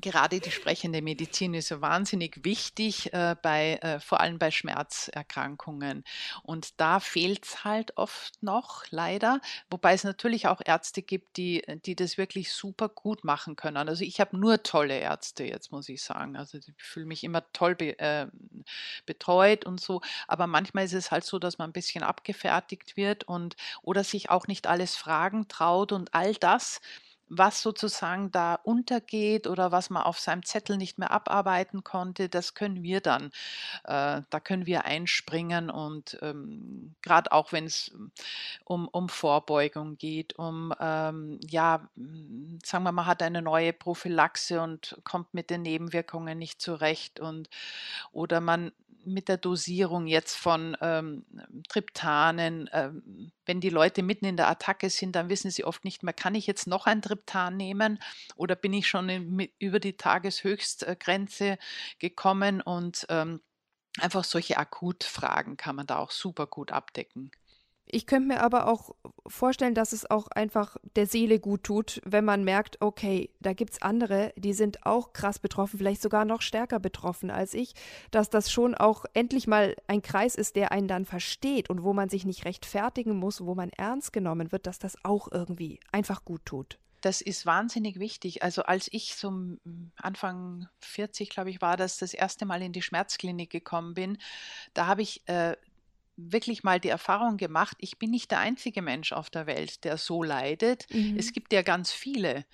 gerade 0.00 0.40
die 0.40 0.50
sprechende 0.50 1.02
Medizin 1.02 1.52
ist 1.52 1.68
so 1.68 1.82
wahnsinnig 1.82 2.46
wichtig, 2.46 3.12
äh, 3.12 3.36
bei, 3.42 3.74
äh, 3.82 4.00
vor 4.00 4.20
allem 4.20 4.38
bei 4.38 4.50
Schmerzerkrankungen. 4.50 6.02
Und 6.42 6.80
da 6.80 7.00
fehlt 7.00 7.44
es 7.44 7.62
halt 7.62 7.98
oft 7.98 8.42
noch, 8.42 8.84
leider. 8.88 9.42
Wobei 9.68 9.92
es 9.92 10.02
natürlich 10.02 10.46
auch 10.46 10.62
Ärzte 10.64 11.02
gibt, 11.02 11.36
die, 11.36 11.62
die 11.84 11.94
das 11.94 12.16
wirklich 12.16 12.54
super 12.54 12.88
gut 12.88 13.22
machen 13.22 13.54
können. 13.54 13.86
Also 13.86 14.02
ich 14.02 14.18
habe 14.18 14.34
nur 14.38 14.62
tolle 14.62 14.98
Ärzte 14.98 15.44
jetzt, 15.44 15.72
muss 15.72 15.90
ich 15.90 16.02
sagen. 16.02 16.36
Also 16.36 16.56
ich 16.56 16.72
fühle 16.78 17.04
mich 17.04 17.22
immer 17.22 17.44
toll 17.52 17.74
be 17.74 17.98
äh, 17.98 18.13
betreut 19.06 19.64
und 19.66 19.80
so. 19.80 20.00
Aber 20.28 20.46
manchmal 20.46 20.84
ist 20.84 20.94
es 20.94 21.10
halt 21.10 21.24
so, 21.24 21.38
dass 21.38 21.58
man 21.58 21.70
ein 21.70 21.72
bisschen 21.72 22.02
abgefertigt 22.02 22.96
wird 22.96 23.24
und 23.24 23.56
oder 23.82 24.04
sich 24.04 24.30
auch 24.30 24.46
nicht 24.46 24.66
alles 24.66 24.96
fragen 24.96 25.48
traut 25.48 25.92
und 25.92 26.14
all 26.14 26.34
das 26.34 26.80
was 27.28 27.62
sozusagen 27.62 28.30
da 28.30 28.54
untergeht 28.54 29.46
oder 29.46 29.72
was 29.72 29.90
man 29.90 30.02
auf 30.02 30.18
seinem 30.18 30.42
Zettel 30.44 30.76
nicht 30.76 30.98
mehr 30.98 31.10
abarbeiten 31.10 31.84
konnte, 31.84 32.28
das 32.28 32.54
können 32.54 32.82
wir 32.82 33.00
dann, 33.00 33.26
äh, 33.84 34.22
da 34.30 34.40
können 34.42 34.66
wir 34.66 34.84
einspringen 34.84 35.70
und 35.70 36.18
ähm, 36.22 36.94
gerade 37.02 37.32
auch 37.32 37.52
wenn 37.52 37.64
es 37.64 37.92
um, 38.64 38.88
um 38.88 39.08
Vorbeugung 39.08 39.96
geht, 39.98 40.38
um, 40.38 40.72
ähm, 40.80 41.38
ja, 41.48 41.88
sagen 42.64 42.84
wir 42.84 42.92
mal, 42.92 43.06
hat 43.06 43.22
eine 43.22 43.42
neue 43.42 43.72
Prophylaxe 43.72 44.60
und 44.60 44.98
kommt 45.04 45.34
mit 45.34 45.50
den 45.50 45.62
Nebenwirkungen 45.62 46.38
nicht 46.38 46.60
zurecht 46.60 47.20
und 47.20 47.48
oder 48.12 48.40
man 48.40 48.72
mit 49.06 49.28
der 49.28 49.36
Dosierung 49.36 50.06
jetzt 50.06 50.36
von 50.36 50.76
ähm, 50.80 51.24
Triptanen, 51.68 52.68
ähm, 52.72 53.32
wenn 53.46 53.60
die 53.60 53.70
Leute 53.70 54.02
mitten 54.02 54.24
in 54.24 54.36
der 54.36 54.48
Attacke 54.48 54.90
sind, 54.90 55.16
dann 55.16 55.28
wissen 55.28 55.50
sie 55.50 55.64
oft 55.64 55.84
nicht 55.84 56.02
mehr, 56.02 56.14
kann 56.14 56.34
ich 56.34 56.46
jetzt 56.46 56.66
noch 56.66 56.86
ein 56.86 57.02
Triptan 57.02 57.56
nehmen 57.56 57.98
oder 58.36 58.56
bin 58.56 58.72
ich 58.72 58.88
schon 58.88 59.08
in, 59.08 59.48
über 59.58 59.80
die 59.80 59.96
Tageshöchstgrenze 59.96 61.58
gekommen 61.98 62.60
und 62.60 63.06
ähm, 63.08 63.40
einfach 63.98 64.24
solche 64.24 64.56
Akutfragen 64.56 65.56
kann 65.56 65.76
man 65.76 65.86
da 65.86 65.98
auch 65.98 66.10
super 66.10 66.46
gut 66.46 66.72
abdecken. 66.72 67.30
Ich 67.94 68.08
könnte 68.08 68.26
mir 68.26 68.40
aber 68.40 68.66
auch 68.66 68.90
vorstellen, 69.24 69.76
dass 69.76 69.92
es 69.92 70.10
auch 70.10 70.26
einfach 70.26 70.76
der 70.96 71.06
Seele 71.06 71.38
gut 71.38 71.62
tut, 71.62 72.02
wenn 72.04 72.24
man 72.24 72.42
merkt, 72.42 72.80
okay, 72.80 73.30
da 73.38 73.52
gibt 73.52 73.74
es 73.74 73.82
andere, 73.82 74.32
die 74.34 74.52
sind 74.52 74.84
auch 74.84 75.12
krass 75.12 75.38
betroffen, 75.38 75.78
vielleicht 75.78 76.02
sogar 76.02 76.24
noch 76.24 76.42
stärker 76.42 76.80
betroffen 76.80 77.30
als 77.30 77.54
ich, 77.54 77.74
dass 78.10 78.30
das 78.30 78.50
schon 78.50 78.74
auch 78.74 79.04
endlich 79.14 79.46
mal 79.46 79.76
ein 79.86 80.02
Kreis 80.02 80.34
ist, 80.34 80.56
der 80.56 80.72
einen 80.72 80.88
dann 80.88 81.04
versteht 81.04 81.70
und 81.70 81.84
wo 81.84 81.92
man 81.92 82.08
sich 82.08 82.24
nicht 82.24 82.44
rechtfertigen 82.44 83.14
muss, 83.16 83.44
wo 83.44 83.54
man 83.54 83.70
ernst 83.70 84.12
genommen 84.12 84.50
wird, 84.50 84.66
dass 84.66 84.80
das 84.80 84.96
auch 85.04 85.30
irgendwie 85.30 85.78
einfach 85.92 86.24
gut 86.24 86.44
tut. 86.46 86.80
Das 87.00 87.20
ist 87.20 87.46
wahnsinnig 87.46 88.00
wichtig. 88.00 88.42
Also 88.42 88.64
als 88.64 88.88
ich 88.90 89.14
so 89.14 89.56
Anfang 89.94 90.66
40, 90.80 91.30
glaube 91.30 91.50
ich, 91.50 91.60
war 91.60 91.76
das, 91.76 91.98
das 91.98 92.12
erste 92.12 92.44
Mal 92.44 92.60
in 92.60 92.72
die 92.72 92.82
Schmerzklinik 92.82 93.50
gekommen 93.50 93.94
bin, 93.94 94.18
da 94.72 94.88
habe 94.88 95.02
ich 95.02 95.22
äh, 95.28 95.54
wirklich 96.16 96.62
mal 96.62 96.80
die 96.80 96.88
Erfahrung 96.88 97.36
gemacht, 97.36 97.76
ich 97.80 97.98
bin 97.98 98.10
nicht 98.10 98.30
der 98.30 98.38
einzige 98.38 98.82
Mensch 98.82 99.12
auf 99.12 99.30
der 99.30 99.46
Welt, 99.46 99.84
der 99.84 99.98
so 99.98 100.22
leidet. 100.22 100.86
Mhm. 100.92 101.16
Es 101.18 101.32
gibt 101.32 101.52
ja 101.52 101.62
ganz 101.62 101.92
viele. 101.92 102.44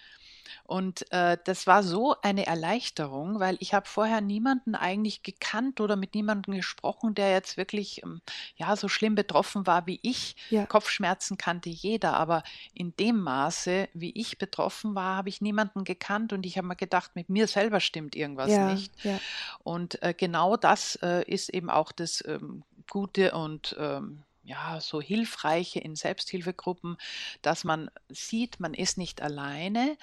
Und 0.65 1.11
äh, 1.13 1.37
das 1.45 1.67
war 1.67 1.83
so 1.83 2.17
eine 2.23 2.47
Erleichterung, 2.47 3.41
weil 3.41 3.57
ich 3.61 3.75
habe 3.75 3.87
vorher 3.87 4.21
niemanden 4.21 4.75
eigentlich 4.75 5.23
gekannt 5.23 5.81
oder 5.81 5.97
mit 5.97 6.15
niemandem 6.15 6.55
gesprochen, 6.55 7.15
der 7.15 7.33
jetzt 7.33 7.57
wirklich 7.57 8.03
ähm, 8.03 8.21
ja 8.57 8.77
so 8.77 8.89
schlimm 8.89 9.15
betroffen 9.15 9.67
war 9.67 9.87
wie 9.87 10.01
ich. 10.03 10.37
Ja. 10.51 10.67
Kopfschmerzen 10.67 11.39
kannte 11.39 11.71
jeder, 11.71 12.15
aber 12.15 12.43
in 12.75 12.95
dem 12.97 13.21
Maße, 13.21 13.89
wie 13.95 14.13
ich 14.13 14.39
betroffen 14.39 14.95
war, 14.95 15.17
habe 15.17 15.29
ich 15.29 15.41
niemanden 15.41 15.85
gekannt 15.85 16.33
und 16.33 16.47
ich 16.47 16.57
habe 16.57 16.69
mir 16.69 16.77
gedacht, 16.77 17.13
mit 17.15 17.29
mir 17.29 17.47
selber 17.47 17.81
stimmt 17.81 18.15
irgendwas 18.15 18.51
ja, 18.51 18.73
nicht. 18.73 18.93
Ja. 19.05 19.19
Und 19.63 20.03
äh, 20.03 20.15
genau 20.17 20.57
das 20.57 20.97
äh, 21.03 21.25
ist 21.25 21.49
eben 21.51 21.71
auch 21.71 21.93
das 21.93 22.25
ähm, 22.27 22.65
gute 22.91 23.33
und 23.33 23.75
ähm, 23.79 24.25
ja, 24.43 24.81
so 24.81 25.01
hilfreiche 25.01 25.81
in 25.81 25.97
Selbsthilfegruppen, 25.97 26.97
dass 27.43 27.65
man 27.65 27.91
sieht, 28.09 28.61
man 28.61 28.75
ist 28.75 28.99
nicht 28.99 29.23
alleine, 29.23 29.97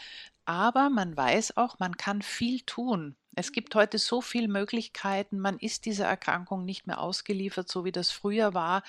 aber 0.48 0.90
man 0.90 1.16
weiß 1.16 1.58
auch, 1.58 1.78
man 1.80 1.98
kann 1.98 2.22
viel 2.22 2.62
tun. 2.62 3.16
Es 3.36 3.52
gibt 3.52 3.76
heute 3.76 4.00
so 4.00 4.22
viele 4.22 4.48
Möglichkeiten, 4.48 5.40
man 5.40 5.60
ist 5.60 5.86
dieser 5.86 6.06
Erkrankung 6.06 6.66
nicht 6.66 6.88
mehr 6.88 7.02
ausgeliefert, 7.02 7.70
so 7.70 7.86
wie 7.86 7.92
das 7.92 8.10
früher 8.10 8.54
war. 8.54 8.82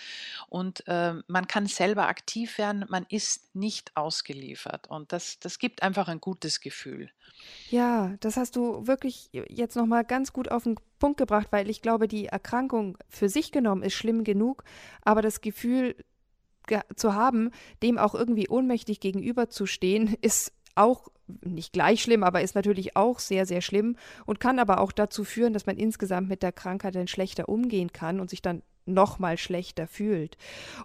Und 0.48 0.86
äh, 0.86 1.14
man 1.26 1.48
kann 1.48 1.66
selber 1.66 2.06
aktiv 2.06 2.56
werden, 2.56 2.86
man 2.88 3.04
ist 3.10 3.54
nicht 3.54 3.94
ausgeliefert. 3.96 4.88
Und 4.88 5.12
das, 5.12 5.38
das 5.40 5.58
gibt 5.58 5.82
einfach 5.82 6.08
ein 6.08 6.20
gutes 6.20 6.60
Gefühl. 6.60 7.10
Ja, 7.70 8.14
das 8.20 8.36
hast 8.36 8.56
du 8.56 8.86
wirklich 8.86 9.28
jetzt 9.32 9.76
nochmal 9.76 10.04
ganz 10.04 10.32
gut 10.32 10.50
auf 10.50 10.62
den 10.62 10.76
Punkt 11.00 11.18
gebracht, 11.18 11.48
weil 11.50 11.68
ich 11.68 11.82
glaube, 11.82 12.06
die 12.08 12.26
Erkrankung 12.26 12.96
für 13.08 13.28
sich 13.28 13.52
genommen 13.52 13.82
ist 13.82 13.94
schlimm 13.94 14.22
genug, 14.24 14.64
aber 15.02 15.22
das 15.22 15.40
Gefühl 15.40 15.96
zu 16.96 17.14
haben, 17.14 17.50
dem 17.82 17.98
auch 17.98 18.14
irgendwie 18.14 18.48
ohnmächtig 18.48 19.00
gegenüberzustehen, 19.00 20.16
ist 20.20 20.52
auch 20.78 21.08
nicht 21.42 21.72
gleich 21.72 22.02
schlimm, 22.02 22.24
aber 22.24 22.40
ist 22.40 22.54
natürlich 22.54 22.96
auch 22.96 23.18
sehr, 23.18 23.44
sehr 23.44 23.60
schlimm 23.60 23.96
und 24.24 24.40
kann 24.40 24.58
aber 24.58 24.80
auch 24.80 24.92
dazu 24.92 25.24
führen, 25.24 25.52
dass 25.52 25.66
man 25.66 25.76
insgesamt 25.76 26.28
mit 26.28 26.42
der 26.42 26.52
Krankheit 26.52 26.94
dann 26.94 27.06
schlechter 27.06 27.48
umgehen 27.48 27.92
kann 27.92 28.20
und 28.20 28.30
sich 28.30 28.40
dann 28.40 28.62
noch 28.88 29.18
mal 29.18 29.38
schlechter 29.38 29.86
fühlt. 29.86 30.36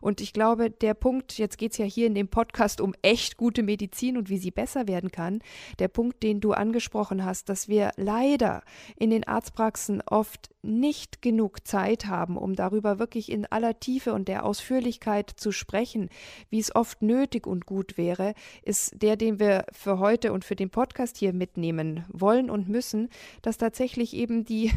Und 0.01 0.22
ich 0.22 0.34
glaube, 0.34 0.70
der 0.70 0.93
Punkt, 0.93 1.38
jetzt 1.38 1.58
geht 1.58 1.72
es 1.72 1.78
ja 1.78 1.86
hier 1.86 2.08
in 2.08 2.16
dem 2.16 2.28
Podcast 2.28 2.82
um 2.82 2.93
echt 3.01 3.38
gute 3.38 3.64
Medizin 3.64 4.18
und 4.18 4.30
wie 4.30 4.38
sie 4.38 4.51
besser 4.51 4.88
werden 4.88 5.12
kann, 5.12 5.41
der 5.80 5.88
Punkt, 5.88 6.24
den 6.24 6.39
du 6.39 6.51
angesprochen 6.51 7.26
hast, 7.26 7.49
dass 7.49 7.68
wir 7.68 7.91
leider 7.97 8.64
in 8.97 9.10
den 9.10 9.28
Arztpraxen 9.28 10.01
oft 10.06 10.54
nicht 10.64 11.22
genug 11.22 11.68
Zeit 11.68 12.06
haben, 12.06 12.38
um 12.38 12.56
darüber 12.56 12.97
wirklich 12.97 13.30
in 13.30 13.45
aller 13.45 13.80
Tiefe 13.80 14.14
und 14.14 14.30
der 14.30 14.45
Ausführlichkeit 14.45 15.30
zu 15.30 15.51
sprechen, 15.51 16.10
wie 16.49 16.60
es 16.60 16.74
oft 16.74 17.01
nötig 17.01 17.45
und 17.45 17.66
gut 17.66 17.97
wäre, 17.97 18.34
ist 18.64 19.01
der, 19.01 19.18
den 19.18 19.39
wir 19.39 19.66
für 19.74 19.99
heute 19.99 20.32
und 20.32 20.45
für 20.45 20.56
den 20.56 20.70
Podcast 20.70 21.18
hier 21.18 21.34
mitnehmen 21.34 22.06
wollen 22.08 22.49
und 22.49 22.70
müssen, 22.70 23.10
dass 23.41 23.58
tatsächlich 23.58 24.14
eben 24.14 24.45
die, 24.45 24.72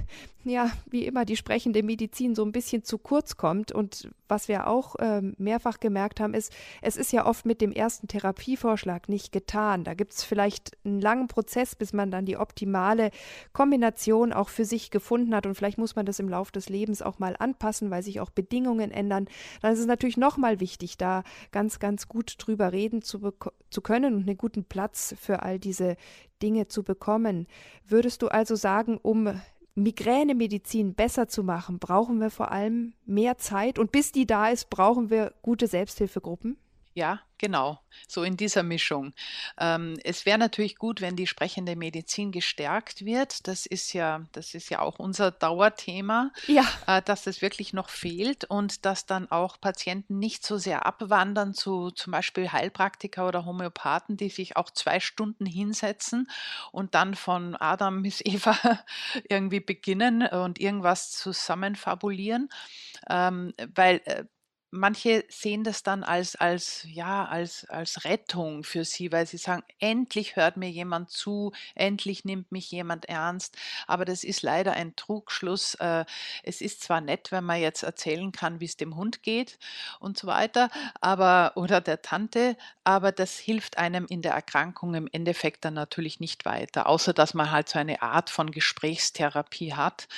ja, 0.44 0.70
wie 0.90 1.06
immer, 1.06 1.24
die 1.24 1.36
sprechende 1.36 1.84
Medizin 1.84 2.34
so 2.34 2.44
ein 2.44 2.52
bisschen 2.52 2.82
zu 2.82 2.98
kurz 2.98 3.15
kommt. 3.36 3.70
Und 3.70 4.10
was 4.28 4.48
wir 4.48 4.66
auch 4.66 4.96
äh, 4.96 5.20
mehrfach 5.36 5.78
gemerkt 5.78 6.20
haben, 6.20 6.34
ist, 6.34 6.52
es 6.82 6.96
ist 6.96 7.12
ja 7.12 7.26
oft 7.26 7.46
mit 7.46 7.60
dem 7.60 7.72
ersten 7.72 8.08
Therapievorschlag 8.08 9.08
nicht 9.08 9.30
getan. 9.30 9.84
Da 9.84 9.94
gibt 9.94 10.12
es 10.12 10.24
vielleicht 10.24 10.76
einen 10.84 11.00
langen 11.00 11.28
Prozess, 11.28 11.76
bis 11.76 11.92
man 11.92 12.10
dann 12.10 12.24
die 12.24 12.38
optimale 12.38 13.10
Kombination 13.52 14.32
auch 14.32 14.48
für 14.48 14.64
sich 14.64 14.90
gefunden 14.90 15.34
hat 15.34 15.46
und 15.46 15.54
vielleicht 15.54 15.66
Vielleicht 15.66 15.78
muss 15.78 15.96
man 15.96 16.06
das 16.06 16.20
im 16.20 16.28
Laufe 16.28 16.52
des 16.52 16.68
Lebens 16.68 17.02
auch 17.02 17.18
mal 17.18 17.34
anpassen, 17.36 17.90
weil 17.90 18.04
sich 18.04 18.20
auch 18.20 18.30
Bedingungen 18.30 18.92
ändern. 18.92 19.26
Dann 19.62 19.72
ist 19.72 19.80
es 19.80 19.86
natürlich 19.86 20.16
nochmal 20.16 20.60
wichtig, 20.60 20.96
da 20.96 21.24
ganz, 21.50 21.80
ganz 21.80 22.06
gut 22.06 22.36
drüber 22.38 22.70
reden 22.72 23.02
zu, 23.02 23.32
zu 23.68 23.80
können 23.80 24.14
und 24.14 24.28
einen 24.28 24.38
guten 24.38 24.62
Platz 24.62 25.14
für 25.20 25.42
all 25.42 25.58
diese 25.58 25.96
Dinge 26.40 26.68
zu 26.68 26.84
bekommen. 26.84 27.48
Würdest 27.84 28.22
du 28.22 28.28
also 28.28 28.54
sagen, 28.54 28.96
um 28.96 29.40
Migränemedizin 29.76 30.94
besser 30.94 31.28
zu 31.28 31.44
machen, 31.44 31.78
brauchen 31.78 32.18
wir 32.18 32.30
vor 32.30 32.50
allem 32.50 32.94
mehr 33.04 33.36
Zeit 33.36 33.78
und 33.78 33.92
bis 33.92 34.10
die 34.10 34.26
da 34.26 34.48
ist, 34.48 34.70
brauchen 34.70 35.10
wir 35.10 35.34
gute 35.42 35.66
Selbsthilfegruppen? 35.66 36.56
Ja, 36.96 37.20
genau, 37.36 37.78
so 38.08 38.22
in 38.22 38.38
dieser 38.38 38.62
Mischung. 38.62 39.12
Ähm, 39.58 39.98
es 40.02 40.24
wäre 40.24 40.38
natürlich 40.38 40.76
gut, 40.76 41.02
wenn 41.02 41.14
die 41.14 41.26
sprechende 41.26 41.76
Medizin 41.76 42.32
gestärkt 42.32 43.04
wird. 43.04 43.46
Das 43.48 43.66
ist 43.66 43.92
ja, 43.92 44.22
das 44.32 44.54
ist 44.54 44.70
ja 44.70 44.80
auch 44.80 44.98
unser 44.98 45.30
Dauerthema, 45.30 46.32
ja. 46.46 46.64
äh, 46.86 47.02
dass 47.02 47.26
es 47.26 47.42
wirklich 47.42 47.74
noch 47.74 47.90
fehlt 47.90 48.44
und 48.44 48.86
dass 48.86 49.04
dann 49.04 49.30
auch 49.30 49.60
Patienten 49.60 50.18
nicht 50.18 50.46
so 50.46 50.56
sehr 50.56 50.86
abwandern 50.86 51.52
zu 51.52 51.90
zum 51.90 52.12
Beispiel 52.12 52.50
Heilpraktiker 52.50 53.28
oder 53.28 53.44
Homöopathen, 53.44 54.16
die 54.16 54.30
sich 54.30 54.56
auch 54.56 54.70
zwei 54.70 54.98
Stunden 54.98 55.44
hinsetzen 55.44 56.30
und 56.72 56.94
dann 56.94 57.14
von 57.14 57.56
Adam 57.56 58.00
bis 58.00 58.20
Eva 58.24 58.56
irgendwie 59.28 59.60
beginnen 59.60 60.26
und 60.26 60.58
irgendwas 60.58 61.10
zusammenfabulieren, 61.10 62.48
ähm, 63.10 63.52
weil 63.74 64.00
äh, 64.06 64.24
manche 64.76 65.24
sehen 65.28 65.64
das 65.64 65.82
dann 65.82 66.04
als, 66.04 66.36
als, 66.36 66.86
ja, 66.88 67.24
als, 67.24 67.64
als 67.68 68.04
Rettung 68.04 68.62
für 68.62 68.84
sie, 68.84 69.10
weil 69.12 69.26
sie 69.26 69.38
sagen, 69.38 69.62
endlich 69.78 70.36
hört 70.36 70.56
mir 70.56 70.70
jemand 70.70 71.10
zu, 71.10 71.52
endlich 71.74 72.24
nimmt 72.24 72.52
mich 72.52 72.70
jemand 72.70 73.06
ernst. 73.06 73.56
Aber 73.86 74.04
das 74.04 74.24
ist 74.24 74.42
leider 74.42 74.74
ein 74.74 74.94
Trugschluss. 74.96 75.74
Äh, 75.76 76.04
es 76.42 76.60
ist 76.60 76.82
zwar 76.82 77.00
nett, 77.00 77.32
wenn 77.32 77.44
man 77.44 77.60
jetzt 77.60 77.82
erzählen 77.82 78.32
kann, 78.32 78.60
wie 78.60 78.66
es 78.66 78.76
dem 78.76 78.96
Hund 78.96 79.22
geht 79.22 79.58
und 80.00 80.18
so 80.18 80.26
weiter, 80.26 80.68
aber, 81.00 81.52
oder 81.56 81.80
der 81.80 82.02
Tante, 82.02 82.56
aber 82.84 83.12
das 83.12 83.38
hilft 83.38 83.78
einem 83.78 84.06
in 84.08 84.22
der 84.22 84.32
Erkrankung 84.32 84.94
im 84.94 85.08
Endeffekt 85.10 85.64
dann 85.64 85.74
natürlich 85.74 86.20
nicht 86.20 86.44
weiter, 86.44 86.88
außer 86.88 87.12
dass 87.12 87.34
man 87.34 87.50
halt 87.50 87.68
so 87.68 87.78
eine 87.78 88.02
Art 88.02 88.30
von 88.30 88.50
Gesprächstherapie 88.50 89.74
hat. 89.74 90.08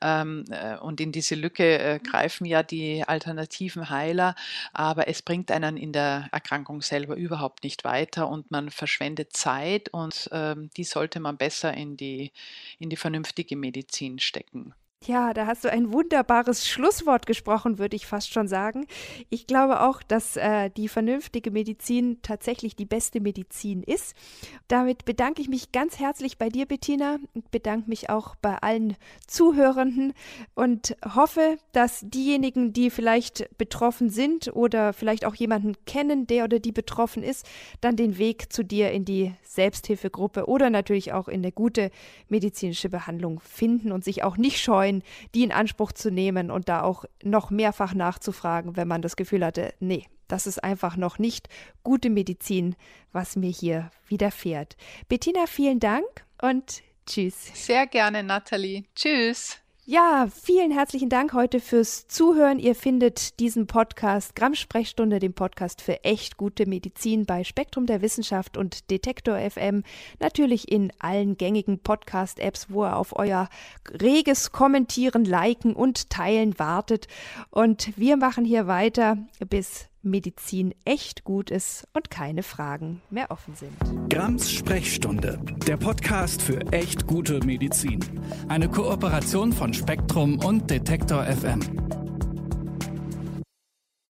Ähm, 0.00 0.44
äh, 0.50 0.76
und 0.76 1.00
in 1.00 1.12
diese 1.12 1.34
Lücke 1.34 1.78
äh, 1.78 1.98
greifen 1.98 2.44
ja 2.44 2.62
die 2.62 3.04
alternativen 3.06 3.90
Heil 3.90 4.01
Heiler, 4.02 4.34
aber 4.72 5.08
es 5.08 5.22
bringt 5.22 5.50
einen 5.50 5.76
in 5.76 5.92
der 5.92 6.28
Erkrankung 6.32 6.82
selber 6.82 7.14
überhaupt 7.14 7.62
nicht 7.64 7.84
weiter 7.84 8.28
und 8.28 8.50
man 8.50 8.70
verschwendet 8.70 9.32
Zeit 9.32 9.88
und 9.90 10.28
ähm, 10.32 10.70
die 10.76 10.84
sollte 10.84 11.20
man 11.20 11.36
besser 11.36 11.72
in 11.74 11.96
die, 11.96 12.32
in 12.78 12.90
die 12.90 12.96
vernünftige 12.96 13.56
Medizin 13.56 14.18
stecken. 14.18 14.74
Ja, 15.06 15.34
da 15.34 15.48
hast 15.48 15.64
du 15.64 15.72
ein 15.72 15.92
wunderbares 15.92 16.68
Schlusswort 16.68 17.26
gesprochen, 17.26 17.78
würde 17.78 17.96
ich 17.96 18.06
fast 18.06 18.32
schon 18.32 18.46
sagen. 18.46 18.86
Ich 19.30 19.48
glaube 19.48 19.80
auch, 19.80 20.00
dass 20.00 20.36
äh, 20.36 20.70
die 20.70 20.86
vernünftige 20.86 21.50
Medizin 21.50 22.18
tatsächlich 22.22 22.76
die 22.76 22.84
beste 22.84 23.20
Medizin 23.20 23.82
ist. 23.82 24.14
Damit 24.68 25.04
bedanke 25.04 25.42
ich 25.42 25.48
mich 25.48 25.72
ganz 25.72 25.98
herzlich 25.98 26.38
bei 26.38 26.50
dir, 26.50 26.66
Bettina, 26.66 27.18
und 27.34 27.50
bedanke 27.50 27.88
mich 27.88 28.10
auch 28.10 28.36
bei 28.36 28.56
allen 28.58 28.96
Zuhörenden 29.26 30.12
und 30.54 30.96
hoffe, 31.16 31.58
dass 31.72 32.04
diejenigen, 32.04 32.72
die 32.72 32.88
vielleicht 32.88 33.48
betroffen 33.58 34.08
sind 34.08 34.54
oder 34.54 34.92
vielleicht 34.92 35.24
auch 35.24 35.34
jemanden 35.34 35.74
kennen, 35.84 36.28
der 36.28 36.44
oder 36.44 36.60
die 36.60 36.72
betroffen 36.72 37.24
ist, 37.24 37.44
dann 37.80 37.96
den 37.96 38.18
Weg 38.18 38.52
zu 38.52 38.62
dir 38.64 38.92
in 38.92 39.04
die 39.04 39.34
Selbsthilfegruppe 39.42 40.46
oder 40.46 40.70
natürlich 40.70 41.12
auch 41.12 41.26
in 41.26 41.40
eine 41.40 41.50
gute 41.50 41.90
medizinische 42.28 42.88
Behandlung 42.88 43.40
finden 43.40 43.90
und 43.90 44.04
sich 44.04 44.22
auch 44.22 44.36
nicht 44.36 44.60
scheuen, 44.60 44.91
freuen, 44.92 45.02
die 45.34 45.42
in 45.42 45.52
Anspruch 45.52 45.92
zu 45.92 46.10
nehmen 46.10 46.50
und 46.50 46.68
da 46.68 46.82
auch 46.82 47.04
noch 47.22 47.50
mehrfach 47.50 47.94
nachzufragen, 47.94 48.76
wenn 48.76 48.88
man 48.88 49.02
das 49.02 49.16
Gefühl 49.16 49.44
hatte, 49.44 49.74
nee, 49.80 50.06
das 50.28 50.46
ist 50.46 50.62
einfach 50.62 50.96
noch 50.96 51.18
nicht 51.18 51.48
gute 51.82 52.10
Medizin, 52.10 52.74
was 53.12 53.36
mir 53.36 53.50
hier 53.50 53.90
widerfährt. 54.08 54.76
Bettina, 55.08 55.46
vielen 55.46 55.80
Dank 55.80 56.04
und 56.40 56.82
tschüss. 57.06 57.50
Sehr 57.54 57.86
gerne, 57.86 58.22
Nathalie. 58.22 58.84
Tschüss. 58.94 59.61
Ja, 59.84 60.28
vielen 60.32 60.70
herzlichen 60.70 61.08
Dank 61.08 61.32
heute 61.32 61.58
fürs 61.58 62.06
Zuhören. 62.06 62.60
Ihr 62.60 62.76
findet 62.76 63.40
diesen 63.40 63.66
Podcast 63.66 64.36
Gramm 64.36 64.54
Sprechstunde, 64.54 65.18
den 65.18 65.34
Podcast 65.34 65.82
für 65.82 66.04
echt 66.04 66.36
gute 66.36 66.66
Medizin 66.66 67.26
bei 67.26 67.42
Spektrum 67.42 67.86
der 67.86 68.00
Wissenschaft 68.00 68.56
und 68.56 68.92
Detektor 68.92 69.36
FM. 69.36 69.82
Natürlich 70.20 70.70
in 70.70 70.92
allen 71.00 71.36
gängigen 71.36 71.80
Podcast-Apps, 71.80 72.68
wo 72.70 72.84
ihr 72.84 72.96
auf 72.96 73.18
euer 73.18 73.48
reges 73.90 74.52
Kommentieren, 74.52 75.24
Liken 75.24 75.74
und 75.74 76.10
Teilen 76.10 76.60
wartet. 76.60 77.08
Und 77.50 77.98
wir 77.98 78.16
machen 78.16 78.44
hier 78.44 78.68
weiter 78.68 79.18
bis 79.50 79.88
Medizin 80.02 80.74
echt 80.84 81.24
gut 81.24 81.50
ist 81.50 81.86
und 81.94 82.10
keine 82.10 82.42
Fragen 82.42 83.02
mehr 83.10 83.30
offen 83.30 83.54
sind. 83.54 83.72
Grams 84.10 84.50
Sprechstunde, 84.50 85.40
der 85.66 85.76
Podcast 85.76 86.42
für 86.42 86.60
echt 86.72 87.06
gute 87.06 87.40
Medizin. 87.44 88.00
Eine 88.48 88.68
Kooperation 88.68 89.52
von 89.52 89.72
Spektrum 89.72 90.38
und 90.38 90.70
Detektor 90.70 91.24
FM. 91.24 92.01